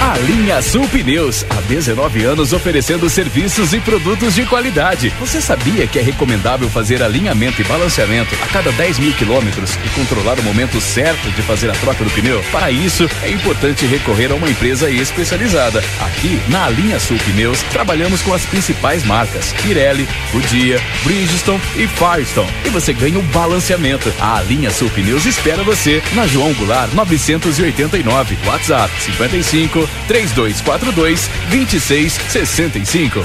[0.00, 5.10] A linha Sul Pneus, há 19 anos oferecendo serviços e produtos de qualidade.
[5.20, 9.88] Você sabia que é recomendável fazer alinhamento e balanceamento a cada 10 mil quilômetros e
[9.90, 12.42] controlar o momento certo de fazer a troca do pneu?
[12.50, 15.84] Para isso, é importante recorrer a uma empresa especializada.
[16.00, 22.50] Aqui, na linha Sul Pneus, trabalhamos com as principais marcas: Pirelli, Goodyear, Bridgestone e Firestone.
[22.64, 24.10] E você ganha o balanceamento.
[24.18, 28.38] A linha Sul Pneus espera você na João Goulart 989.
[28.46, 33.24] WhatsApp 55 3242 2665.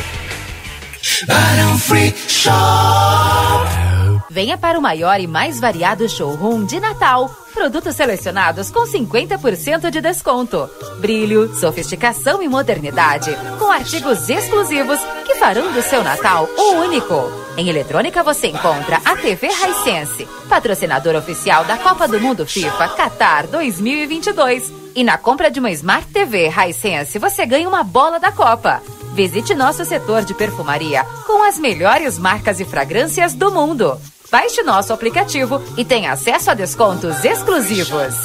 [1.28, 3.86] Barão Free Shop.
[4.30, 7.30] Venha para o maior e mais variado showroom de Natal.
[7.54, 10.70] Produtos selecionados com 50% de desconto.
[11.00, 13.34] Brilho, sofisticação e modernidade.
[13.58, 17.32] Com artigos exclusivos que farão do seu Natal o único.
[17.56, 23.48] Em eletrônica você encontra a TV Hisense, patrocinador oficial da Copa do Mundo FIFA Qatar
[23.48, 24.85] 2022.
[24.96, 28.82] E na compra de uma Smart TV Hisense você ganha uma bola da Copa.
[29.14, 34.00] Visite nosso setor de perfumaria com as melhores marcas e fragrâncias do mundo.
[34.32, 38.16] Baixe nosso aplicativo e tenha acesso a descontos exclusivos.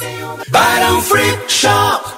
[0.47, 2.09] Barão Free Shop.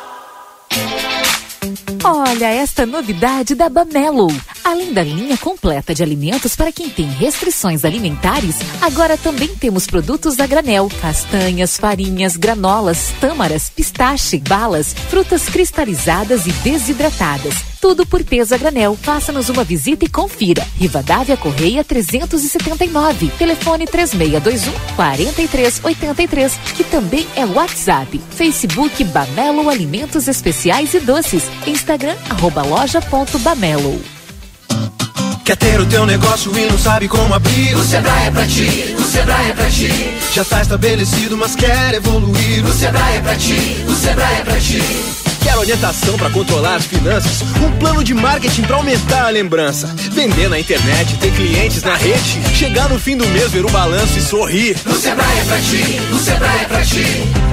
[2.06, 4.28] Olha esta novidade da Bamelo.
[4.62, 10.38] Além da linha completa de alimentos para quem tem restrições alimentares, agora também temos produtos
[10.38, 17.73] a granel, castanhas, farinhas, granolas, tâmaras, pistache, balas, frutas cristalizadas e desidratadas.
[17.84, 18.96] Tudo por peso a granel.
[18.96, 20.66] Faça-nos uma visita e confira.
[20.78, 23.30] Rivadavia Correia 379.
[23.38, 28.22] Telefone 3621 4383, que também é WhatsApp.
[28.38, 31.44] Facebook Bamelo Alimentos Especiais e Doces.
[31.68, 34.13] Instagram arroba loja.bamelo.
[35.44, 37.76] Quer ter o teu negócio e não sabe como abrir?
[37.76, 39.90] O Sebrae é pra ti, o Sebrae é pra ti.
[40.34, 42.66] Já tá estabelecido, mas quer evoluir?
[42.66, 44.82] O Sebrae é pra ti, o Sebrae é pra ti.
[45.44, 47.42] Quer orientação para controlar as finanças?
[47.62, 49.94] Um plano de marketing para aumentar a lembrança?
[50.14, 52.42] Vender na internet, ter clientes na rede?
[52.56, 54.78] Chegar no fim do mês, ver o balanço e sorrir?
[54.86, 57.06] O Sebrae é pra ti, o Sebrae é pra ti.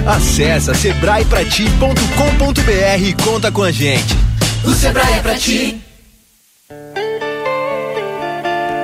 [0.06, 4.16] Acesse sebraeprati.com.br e conta com a gente.
[4.64, 5.80] O Sebrae é pra ti.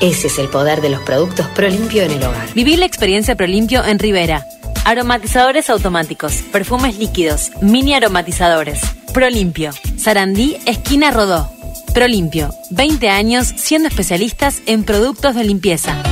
[0.00, 2.52] Ese es el poder de los productos Prolimpio en el hogar.
[2.54, 4.46] Viví la experiencia Prolimpio en Rivera.
[4.84, 8.80] Aromatizadores automáticos, perfumes líquidos, mini aromatizadores.
[9.12, 11.50] Prolimpio, Sarandí, esquina Rodó.
[11.94, 16.02] Prolimpio, 20 años siendo especialistas en productos de limpieza.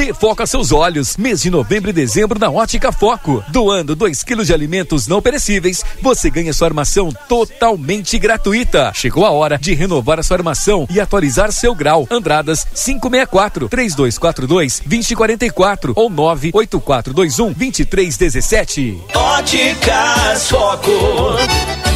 [0.00, 1.18] Dê foco a seus olhos.
[1.18, 3.44] Mês de novembro e dezembro na Ótica Foco.
[3.48, 8.92] Doando 2 quilos de alimentos não perecíveis, você ganha sua armação totalmente gratuita.
[8.94, 12.08] Chegou a hora de renovar a sua armação e atualizar seu grau.
[12.10, 19.02] Andradas 564 3242 2044 ou 98421 2317.
[19.14, 21.89] Óticas Foco.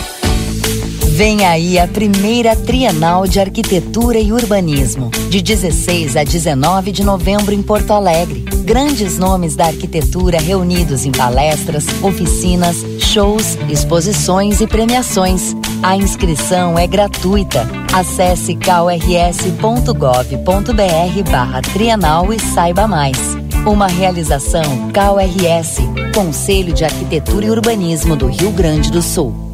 [1.14, 7.54] Vem aí a primeira Trienal de Arquitetura e Urbanismo, de 16 a 19 de novembro
[7.54, 8.44] em Porto Alegre.
[8.64, 15.54] Grandes nomes da arquitetura reunidos em palestras, oficinas, shows, exposições e premiações.
[15.84, 17.64] A inscrição é gratuita.
[17.92, 19.92] Acesse krs.gov.br
[21.72, 23.36] Trienal e saiba mais.
[23.64, 25.80] Uma realização KRS,
[26.12, 29.53] Conselho de Arquitetura e Urbanismo do Rio Grande do Sul.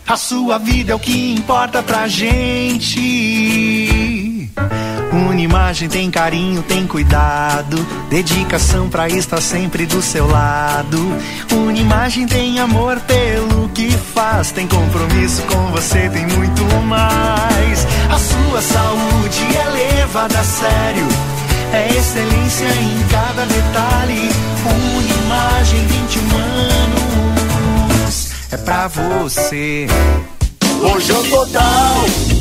[0.06, 3.00] A sua vida é o que importa pra gente.
[5.14, 7.78] Unimagem tem carinho, tem cuidado,
[8.10, 10.98] dedicação pra estar sempre do seu lado.
[11.52, 17.88] Unimagem tem amor pelo que faz, tem compromisso com você, tem muito mais.
[18.10, 21.08] A sua saúde é levada a sério,
[21.74, 24.30] é excelência em cada detalhe.
[24.96, 26.38] Unimagem 21
[27.98, 29.88] anos, é pra você.
[30.84, 31.96] Lojão Total.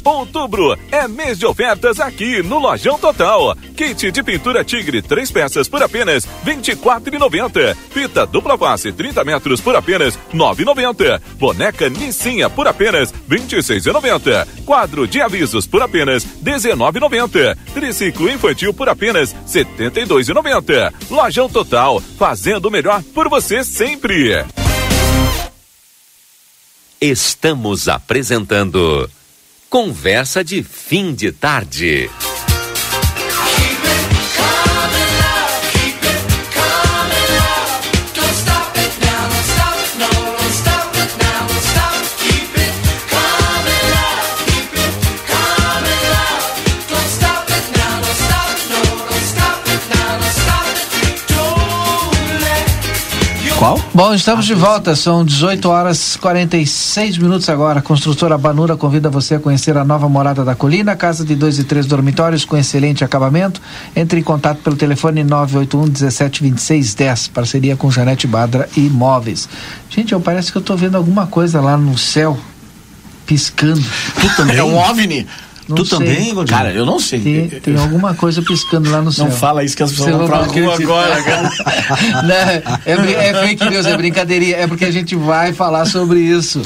[0.05, 3.57] Outubro é mês de ofertas aqui no Lojão Total.
[3.77, 7.77] Kit de pintura Tigre, três peças por apenas R$ 24,90.
[7.91, 11.21] Fita dupla face, 30 metros por apenas R$ 9,90.
[11.39, 14.49] Boneca Nissinha por apenas R$ 26,90.
[14.67, 17.57] Quadro de avisos por apenas R$ 19,90.
[17.73, 20.93] Triciclo infantil por apenas R$ 72,90.
[21.09, 24.45] Lojão Total, fazendo o melhor por você sempre.
[27.03, 29.11] Estamos apresentando
[29.69, 32.09] Conversa de Fim de Tarde.
[53.95, 57.81] Bom, estamos de volta, são 18 horas 46 minutos agora.
[57.81, 61.59] A construtora Banura convida você a conhecer a nova morada da colina, casa de dois
[61.59, 63.61] e três dormitórios com excelente acabamento.
[63.95, 69.47] Entre em contato pelo telefone 981 17 26 10, parceria com Janete Badra e Imóveis.
[69.91, 72.39] Gente, eu parece que eu estou vendo alguma coisa lá no céu
[73.27, 73.85] piscando.
[74.19, 74.57] Tu também?
[74.57, 75.27] É um OVNI?
[75.69, 75.99] Não tu sei.
[75.99, 76.57] também, Valdir?
[76.57, 77.21] Cara, eu não sei.
[77.21, 79.27] Tem, tem alguma coisa piscando lá no céu.
[79.27, 81.53] Não fala isso que as pessoas Você vão pra rua agora, cara.
[82.23, 84.57] Não, é, é fake news, é brincadeirinha.
[84.57, 86.63] É porque a gente vai falar sobre isso.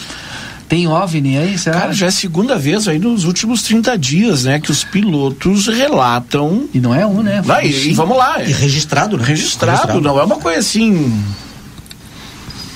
[0.68, 1.81] Tem OVNI aí, será?
[1.81, 5.68] Cara, já é a segunda vez aí nos últimos 30 dias, né, que os pilotos
[5.68, 6.68] relatam.
[6.74, 7.40] E não é um, né?
[7.44, 8.43] Vai, e, e vamos lá.
[8.43, 9.24] E registrado, né?
[9.24, 10.01] Registrado, Registrado.
[10.01, 11.23] não é uma coisa assim.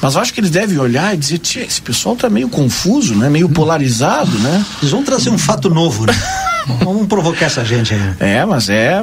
[0.03, 3.15] Mas eu acho que eles devem olhar e dizer, tia, esse pessoal tá meio confuso,
[3.15, 3.29] né?
[3.29, 4.65] Meio polarizado, né?
[4.81, 6.15] Eles vão trazer um fato novo, né?
[6.85, 8.15] Vamos provocar essa gente aí.
[8.21, 9.03] É, mas é.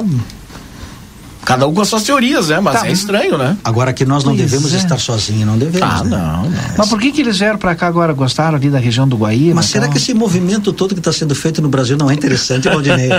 [1.48, 2.60] Cada um com as suas teorias, né?
[2.60, 2.86] Mas Tá.
[2.88, 3.56] é estranho, né?
[3.64, 4.76] Agora que nós não Pois devemos é.
[4.76, 5.88] estar sozinhos, não devemos.
[6.00, 6.10] Ah, né?
[6.10, 6.50] não, não.
[6.76, 8.12] Mas por que, que eles vieram pra cá agora?
[8.12, 9.54] Gostaram ali da região do Guaíra?
[9.54, 9.92] Mas será tal?
[9.92, 13.08] que esse movimento todo que está sendo feito no Brasil não é interessante, Valdinei?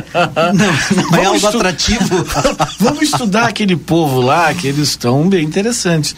[0.54, 2.26] Não, não é algo estu- atrativo.
[2.80, 6.16] Vamos estudar aquele povo lá, que eles estão bem interessantes.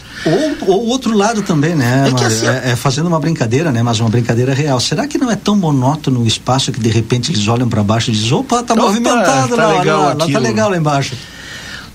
[0.66, 2.02] Ou o outro lado também, né?
[2.02, 2.26] É que Mário?
[2.28, 3.82] assim, é, é fazendo uma brincadeira, né?
[3.82, 4.78] Mas uma brincadeira real.
[4.80, 8.10] Será que não é tão monótono o espaço que de repente eles olham para baixo
[8.10, 10.76] e dizem, opa, tá Opa, movimentado tá lá, legal lá, lá, tá aquilo." legal lá
[10.76, 11.14] embaixo.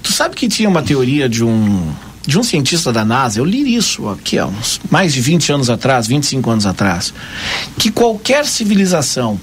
[0.07, 1.91] Tu sabe que tinha uma teoria de um
[2.25, 5.69] de um cientista da NASA, eu li isso aqui há uns mais de 20 anos
[5.69, 7.13] atrás, 25 anos atrás,
[7.77, 9.37] que qualquer civilização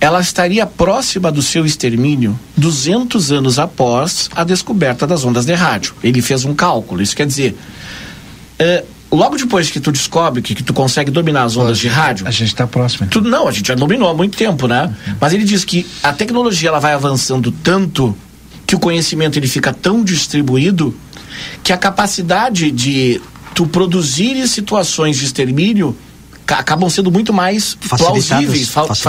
[0.00, 5.94] ela estaria próxima do seu extermínio 200 anos após a descoberta das ondas de rádio.
[6.02, 7.56] Ele fez um cálculo, isso quer dizer,
[8.56, 12.26] é, logo depois que tu descobre que, que tu consegue dominar as ondas de rádio,
[12.26, 13.08] A gente está próximo.
[13.08, 14.94] tudo não, a gente já dominou há muito tempo, né?
[15.20, 18.16] Mas ele diz que a tecnologia ela vai avançando tanto
[18.70, 20.94] que o conhecimento ele fica tão distribuído
[21.64, 23.20] que a capacidade de
[23.52, 25.96] tu produzir situações de extermínio
[26.46, 29.02] ca- acabam sendo muito mais Facilitadas, plausíveis, fa- facilitadas.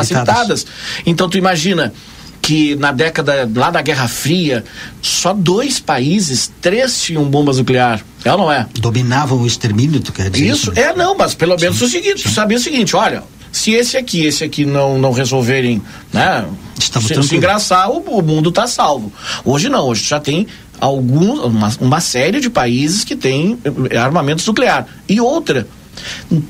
[0.64, 0.68] facilitadas.
[1.06, 1.94] Então tu imagina
[2.42, 4.64] que na década lá da Guerra Fria,
[5.00, 8.04] só dois países, três tinham bombas nucleares.
[8.26, 8.66] É ou não é?
[8.80, 10.80] Dominavam o extermínio, tu quer dizer Isso, isso?
[10.80, 13.22] é não, mas pelo menos o seguinte, tu sabia o seguinte, olha,
[13.52, 15.82] se esse aqui, esse aqui não, não resolverem,
[16.14, 16.45] né?
[16.80, 19.11] Estamos se, se engraçar, o, o mundo tá salvo.
[19.44, 20.48] Hoje não, hoje já tem
[20.80, 23.57] alguns, uma, uma série de países que têm
[23.91, 24.88] eh, armamentos nuclear.
[25.07, 25.68] E outra,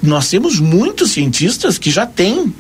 [0.02, 2.54] nós temos muitos cientistas que já têm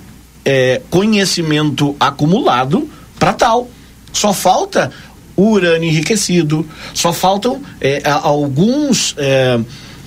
[0.43, 3.69] é, conhecimento acumulado para tal.
[4.11, 4.91] Só falta
[5.35, 9.15] o urânio enriquecido, só faltam é, alguns.
[9.18, 9.59] É,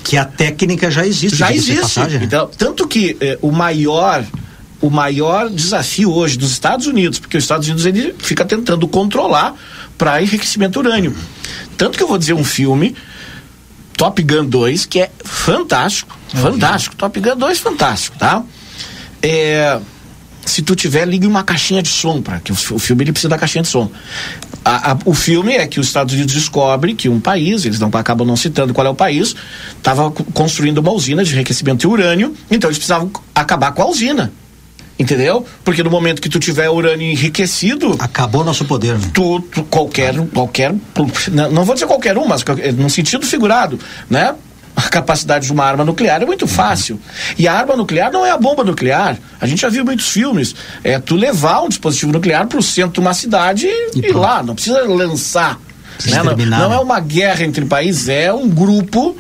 [0.05, 1.37] que a técnica já existe.
[1.37, 1.81] Já existe.
[1.81, 2.27] Passagem, né?
[2.27, 4.25] então, tanto que é, o maior
[4.81, 9.55] o maior desafio hoje dos Estados Unidos, porque os Estados Unidos ele fica tentando controlar
[9.97, 11.17] para enriquecimento urânio.
[11.79, 12.95] Tanto que eu vou dizer um filme
[13.97, 16.97] Top Gun 2 que é fantástico, fantástico.
[16.97, 18.43] Top Gun 2 fantástico, tá?
[19.23, 19.81] É,
[20.45, 23.31] se tu tiver, ligue uma caixinha de som, para que o, o, filme ele precisa
[23.31, 23.91] da caixinha de som.
[24.65, 27.91] A, a, o filme é que os Estados Unidos descobre que um país, eles não
[27.93, 29.37] acabam não citando qual é o país,
[29.77, 34.33] estava construindo uma usina de enriquecimento de urânio, então eles precisavam acabar com a usina.
[34.99, 35.45] Entendeu?
[35.65, 37.97] Porque no momento que tu tiver urânio enriquecido.
[37.99, 39.11] Acabou nosso poder, né?
[39.13, 40.73] Tu, tu qualquer, qualquer.
[41.53, 42.45] Não vou dizer qualquer um, mas
[42.77, 43.79] no sentido figurado,
[44.09, 44.35] né?
[44.77, 47.01] A capacidade de uma arma nuclear é muito fácil.
[47.39, 49.17] E a arma nuclear não é a bomba nuclear.
[49.41, 50.55] A gente já viu muitos filmes.
[50.83, 54.13] É tu levar um dispositivo nuclear para o centro de uma cidade e, e ir
[54.13, 54.43] lá.
[54.43, 55.59] Não precisa lançar.
[56.07, 56.23] Né?
[56.23, 59.17] Não, não é uma guerra entre países, é um grupo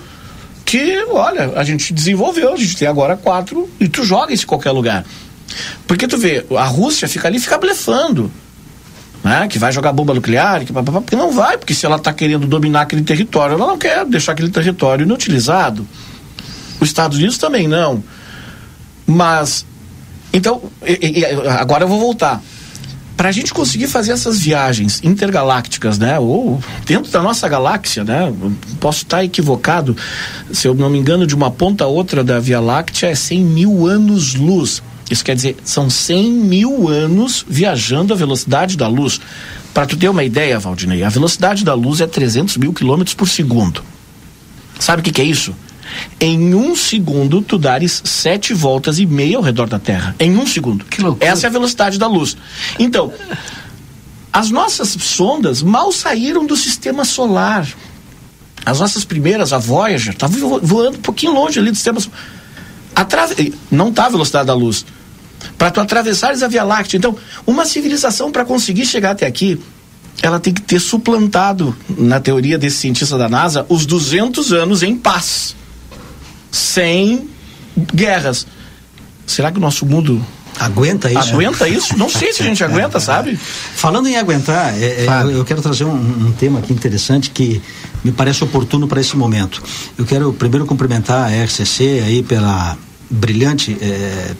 [0.64, 4.48] que, olha, a gente desenvolveu, a gente tem agora quatro e tu joga isso em
[4.48, 5.04] qualquer lugar.
[5.86, 8.30] Porque tu vê, a Rússia fica ali fica blefando
[9.24, 9.48] né?
[9.48, 12.82] Que vai jogar bomba nuclear, que, porque não vai, porque se ela está querendo dominar
[12.82, 15.88] aquele território, ela não quer deixar aquele território inutilizado.
[16.78, 18.04] Os Estados Unidos também não.
[19.06, 19.64] Mas,
[20.30, 22.42] então, e, e, agora eu vou voltar.
[23.16, 26.18] Para a gente conseguir fazer essas viagens intergalácticas, né?
[26.18, 28.30] Ou dentro da nossa galáxia, né?
[28.80, 29.96] Posso estar equivocado,
[30.52, 33.44] se eu não me engano, de uma ponta a outra da Via Láctea é 100
[33.44, 34.82] mil anos-luz.
[35.10, 39.20] Isso quer dizer, são 100 mil anos viajando à velocidade da luz.
[39.72, 43.28] Para tu ter uma ideia, Valdinei, a velocidade da luz é 300 mil quilômetros por
[43.28, 43.82] segundo.
[44.78, 45.54] Sabe o que, que é isso?
[46.18, 50.14] Em um segundo, tu dares sete voltas e meia ao redor da Terra.
[50.18, 50.84] Em um segundo.
[50.84, 51.30] Que loucura.
[51.30, 52.36] Essa é a velocidade da luz.
[52.78, 53.12] Então,
[54.32, 57.68] as nossas sondas mal saíram do sistema solar.
[58.64, 62.18] As nossas primeiras, a Voyager, estava voando um pouquinho longe ali do sistema solar.
[62.94, 63.54] Atrave...
[63.70, 64.84] Não está a velocidade da luz
[65.58, 66.96] para tu atravessares a Via Láctea.
[66.96, 67.16] Então,
[67.46, 69.60] uma civilização para conseguir chegar até aqui,
[70.22, 74.96] ela tem que ter suplantado, na teoria desse cientista da NASA, os 200 anos em
[74.96, 75.54] paz,
[76.50, 77.28] sem
[77.94, 78.46] guerras.
[79.26, 80.24] Será que o nosso mundo
[80.58, 81.34] Aguenta isso?
[81.34, 81.98] Aguenta isso?
[81.98, 83.36] Não sei se a gente aguenta, sabe?
[83.36, 87.60] Falando em aguentar, é, é, eu, eu, quero trazer um, um, tema aqui interessante que
[88.04, 89.62] me parece oportuno para esse momento.
[89.96, 92.76] Eu quero primeiro cumprimentar a RCC aí pela
[93.10, 94.34] brilhante é,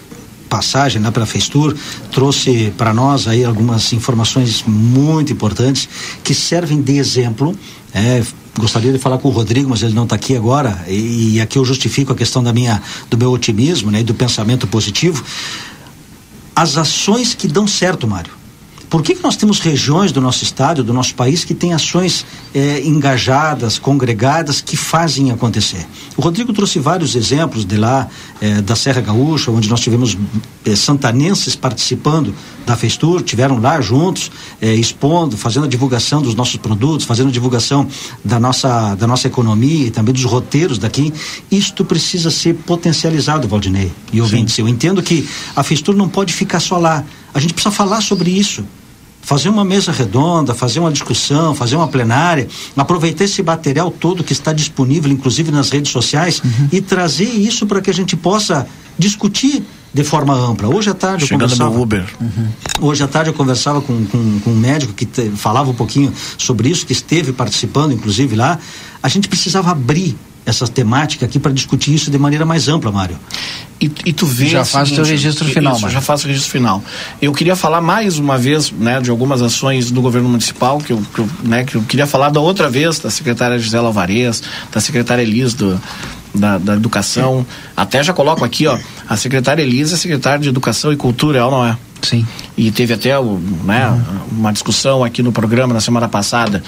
[0.49, 1.75] passagem lá pela Feistur,
[2.13, 5.89] trouxe para nós aí algumas informações muito importantes
[6.23, 7.59] que servem de exemplo.
[7.93, 8.23] É,
[8.59, 11.59] gostaria de falar com o Rodrigo, mas ele não está aqui agora, e, e, aqui
[11.59, 12.81] eu justifico a questão da minha,
[13.11, 15.25] do meu otimismo né, e do pensamento positivo.
[16.55, 18.44] As ações que dão certo, Mário
[18.95, 22.25] por que, que nós temos regiões do nosso estado, do nosso país, que têm ações
[22.55, 25.85] eh, engajadas, congregadas, que fazem acontecer?
[26.17, 28.07] O Rodrigo trouxe vários exemplos de lá,
[28.41, 30.17] eh, da Serra Gaúcha, onde nós tivemos
[30.65, 32.33] eh, santanenses participando
[32.65, 34.31] da Festur, tiveram lá juntos,
[34.63, 37.89] expondo, fazendo a divulgação dos nossos produtos, fazendo a divulgação
[38.25, 41.13] da nossa, da nossa economia e também dos roteiros daqui.
[41.51, 44.55] Isto precisa ser potencializado, Valdinei e ouvintes.
[44.55, 44.63] Sim.
[44.63, 47.05] Eu entendo que a Festur não pode ficar só lá.
[47.35, 48.65] A gente precisa falar sobre isso
[49.25, 52.47] fazer uma mesa redonda, fazer uma discussão, fazer uma plenária,
[52.77, 56.69] aproveitar esse material todo que está disponível, inclusive nas redes sociais, uhum.
[56.71, 58.67] e trazer isso para que a gente possa
[58.99, 60.69] discutir de forma ampla.
[60.69, 61.81] Hoje à tarde Chegando eu conversava.
[61.81, 62.05] Uber.
[62.21, 62.49] Uhum.
[62.81, 66.13] Hoje à tarde eu conversava com, com, com um médico que te, falava um pouquinho
[66.37, 68.59] sobre isso, que esteve participando, inclusive lá.
[69.03, 73.19] A gente precisava abrir essa temática aqui para discutir isso de maneira mais ampla, Mário.
[73.81, 74.47] E, e tu vê.
[74.47, 76.83] Já faz o teu registro final, isso, Já faço o registro final.
[77.21, 81.03] Eu queria falar mais uma vez né, de algumas ações do governo municipal, que eu,
[81.15, 84.81] que eu, né, que eu queria falar da outra vez, da secretária Gisela Alvarez, da
[84.81, 85.81] secretária Elis do,
[86.35, 87.47] da, da Educação.
[87.77, 91.51] Até já coloco aqui, ó, a secretária Elisa é secretária de Educação e Cultura, ela
[91.51, 91.77] não é?
[92.05, 92.27] Sim.
[92.57, 94.39] E teve até né, uhum.
[94.39, 96.63] uma discussão aqui no programa na semana passada.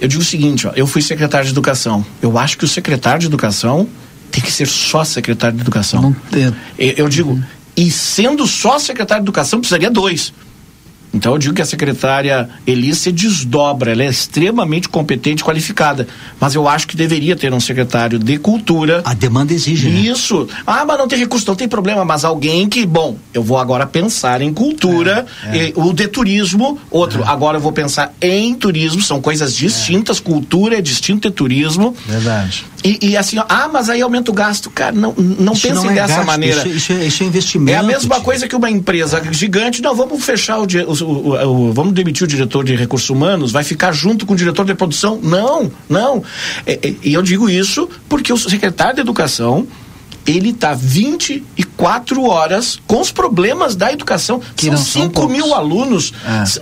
[0.00, 2.04] Eu digo o seguinte, ó, eu fui secretário de Educação.
[2.20, 3.88] Eu acho que o secretário de Educação
[4.30, 6.02] tem que ser só secretário de Educação.
[6.02, 6.16] Não,
[6.78, 7.42] eu, eu digo, uhum.
[7.76, 10.32] e sendo só secretário de Educação, precisaria dois
[11.14, 16.08] Então eu digo que a secretária Elis se desdobra, ela é extremamente competente e qualificada,
[16.40, 19.00] mas eu acho que deveria ter um secretário de cultura.
[19.04, 19.88] A demanda exige.
[19.88, 20.00] Né?
[20.00, 20.48] Isso.
[20.66, 23.86] Ah, mas não tem recurso, não tem problema, mas alguém que, bom, eu vou agora
[23.86, 25.72] pensar em cultura, é, é.
[25.76, 27.26] o de turismo, outro, é.
[27.26, 31.94] agora eu vou pensar em turismo, são coisas distintas, cultura é distinto de turismo.
[32.06, 32.64] Verdade.
[32.84, 34.68] E, e, assim, ah, mas aí aumenta o gasto.
[34.68, 36.68] Cara, não, não pensem não é dessa gasto, maneira.
[36.68, 37.76] Isso, isso, é, isso, é, investimento.
[37.76, 40.66] É a mesma coisa que uma empresa gigante, não, vamos fechar o,
[41.04, 44.64] o, o, vamos demitir o diretor de recursos humanos, vai ficar junto com o diretor
[44.64, 45.18] de produção.
[45.22, 46.22] Não, não.
[46.66, 49.66] É, é, e eu digo isso porque o secretário de educação
[50.26, 54.40] ele está 24 horas com os problemas da educação.
[54.56, 56.12] Que são 5 mil alunos,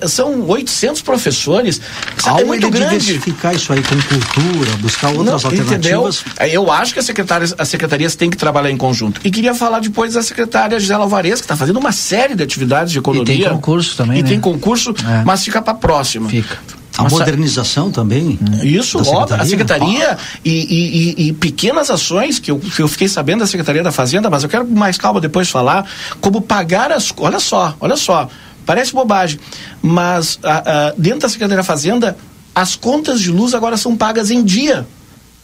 [0.03, 0.09] é.
[0.09, 1.81] são 800 professores.
[2.25, 2.99] Ao é muito grande.
[2.99, 6.25] diversificar isso aí com cultura, buscar outras Não, alternativas.
[6.37, 6.53] Entendeu?
[6.53, 9.21] Eu acho que as secretarias, as secretarias têm que trabalhar em conjunto.
[9.25, 12.93] E queria falar depois da secretária Gisela Alvarez, que está fazendo uma série de atividades
[12.93, 13.35] de economia.
[13.35, 14.29] E tem concurso também, E né?
[14.29, 15.23] tem concurso, é.
[15.25, 16.29] mas fica para a próxima.
[16.29, 16.59] Fica.
[16.99, 18.39] A modernização também.
[18.63, 19.41] Isso, óbvio.
[19.41, 23.83] A secretaria e, e, e, pequenas ações que eu, que eu fiquei sabendo da Secretaria
[23.83, 25.89] da Fazenda, mas eu quero mais calma depois falar,
[26.21, 27.13] como pagar as.
[27.17, 28.29] Olha só, olha só.
[28.67, 29.41] Parece bobagem,
[29.81, 32.17] mas a, a, dentro da Secretaria da Fazenda,
[32.55, 34.87] as contas de luz agora são pagas em dia.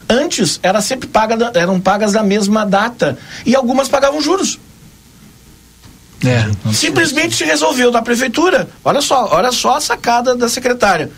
[0.07, 3.17] Antes era sempre paga, eram pagas na mesma data.
[3.45, 4.59] E algumas pagavam juros.
[6.25, 8.69] É, Simplesmente se resolveu da prefeitura.
[8.83, 11.11] Olha só, olha só a sacada da secretária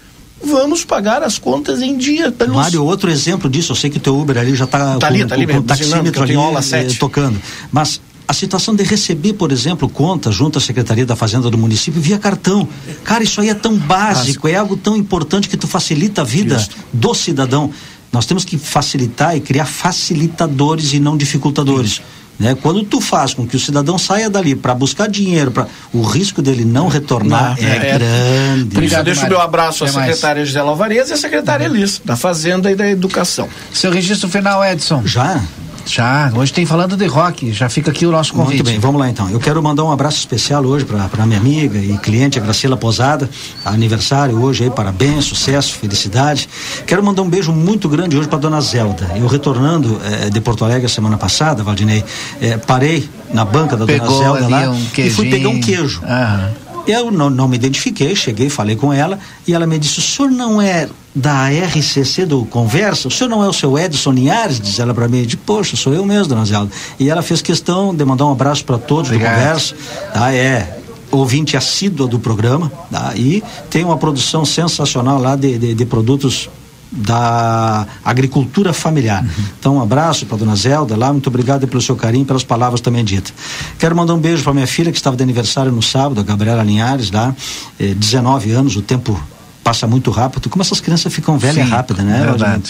[0.43, 2.31] vamos pagar as contas em dia.
[2.31, 2.55] Pelos...
[2.55, 5.25] Mário, outro exemplo disso, eu sei que o teu Uber ali já está tá ali,
[5.25, 7.41] tá ali, com, com o taxímetro ali eh, tocando,
[7.71, 11.99] mas a situação de receber, por exemplo, contas junto à Secretaria da Fazenda do município
[11.99, 12.65] via cartão.
[13.03, 16.57] Cara, isso aí é tão básico, é algo tão importante que tu facilita a vida
[16.57, 16.77] Justo.
[16.93, 17.71] do cidadão.
[18.09, 22.01] Nós temos que facilitar e criar facilitadores e não dificultadores.
[22.41, 22.57] Né?
[22.59, 26.41] Quando tu faz com que o cidadão saia dali para buscar dinheiro, para o risco
[26.41, 28.73] dele não retornar não, é, é, grande.
[28.73, 31.75] Por isso, deixo o meu abraço à secretária Gisela Alvarez e à secretária uhum.
[31.75, 33.47] Elis, da Fazenda e da Educação.
[33.71, 35.03] Seu registro final, Edson.
[35.05, 35.39] Já?
[35.85, 38.57] Já, hoje tem falando de rock, já fica aqui o nosso convite.
[38.57, 39.29] Muito bem, vamos lá então.
[39.29, 43.29] Eu quero mandar um abraço especial hoje para minha amiga e cliente, a Graciela Posada,
[43.65, 46.47] aniversário hoje aí, parabéns, sucesso, felicidade.
[46.85, 49.11] Quero mandar um beijo muito grande hoje para dona Zelda.
[49.15, 52.03] Eu retornando eh, de Porto Alegre a semana passada, Valdinei,
[52.41, 56.01] eh, parei na banca da Pegou dona Zelda lá um e fui pegar um queijo.
[56.03, 56.70] Aham.
[56.87, 60.31] Eu não, não me identifiquei, cheguei, falei com ela e ela me disse: o senhor
[60.31, 63.07] não é da RCC do Conversa?
[63.07, 64.59] O senhor não é o seu Edson Linhares?
[64.59, 65.23] Diz ela para mim.
[65.23, 66.71] Disse: poxa, sou eu mesmo, dona Zelda.
[66.99, 69.33] E ela fez questão de mandar um abraço para todos Obrigado.
[69.33, 69.75] do Conversa.
[70.13, 70.33] Tá?
[70.33, 70.77] É
[71.11, 73.13] ouvinte assídua do programa tá?
[73.15, 76.49] e tem uma produção sensacional lá de, de, de produtos
[76.91, 79.23] da agricultura familiar.
[79.23, 79.45] Uhum.
[79.59, 83.03] Então, um abraço para dona Zelda lá, muito obrigado pelo seu carinho, pelas palavras também
[83.03, 83.33] ditas.
[83.79, 86.63] Quero mandar um beijo para minha filha que estava de aniversário no sábado, a Gabriela
[86.63, 87.33] Linhares, lá,
[87.79, 89.21] eh, 19 anos, o tempo
[89.63, 90.49] passa muito rápido.
[90.49, 92.25] Como essas crianças ficam velhas Sim, rápido, né?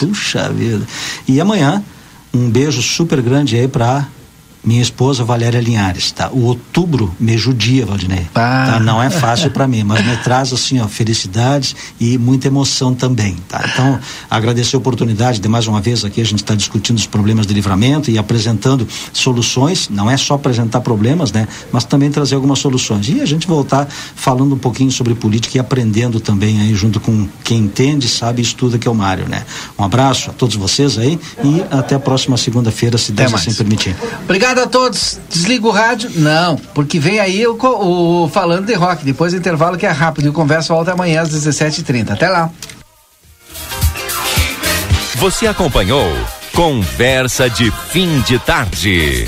[0.08, 0.86] Puxa vida.
[1.28, 1.84] E amanhã,
[2.34, 4.06] um beijo super grande aí para
[4.64, 6.30] minha esposa Valéria Linhares, tá?
[6.32, 8.28] O outubro me judia, Valdinei.
[8.36, 8.74] Ah.
[8.74, 8.80] Tá?
[8.80, 13.36] Não é fácil para mim, mas me traz assim, ó, felicidades e muita emoção também,
[13.48, 13.64] tá?
[13.72, 17.48] Então, agradecer a oportunidade de mais uma vez aqui a gente está discutindo os problemas
[17.48, 21.48] de livramento e apresentando soluções, não é só apresentar problemas, né?
[21.72, 23.10] Mas também trazer algumas soluções.
[23.10, 27.28] E a gente voltar falando um pouquinho sobre política e aprendendo também aí junto com
[27.44, 29.44] quem entende, sabe e estuda que é o Mário, né?
[29.78, 33.96] Um abraço a todos vocês aí e até a próxima segunda-feira, se Deus assim permitir.
[34.24, 35.18] Obrigado Obrigado a todos.
[35.30, 36.12] Desliga o rádio?
[36.16, 40.26] Não, porque vem aí o, o Falando de Rock, depois do intervalo que é rápido
[40.26, 42.12] e o Conversa volta amanhã às 17h30.
[42.12, 42.50] Até lá.
[45.16, 46.06] Você acompanhou
[46.54, 49.26] Conversa de Fim de Tarde.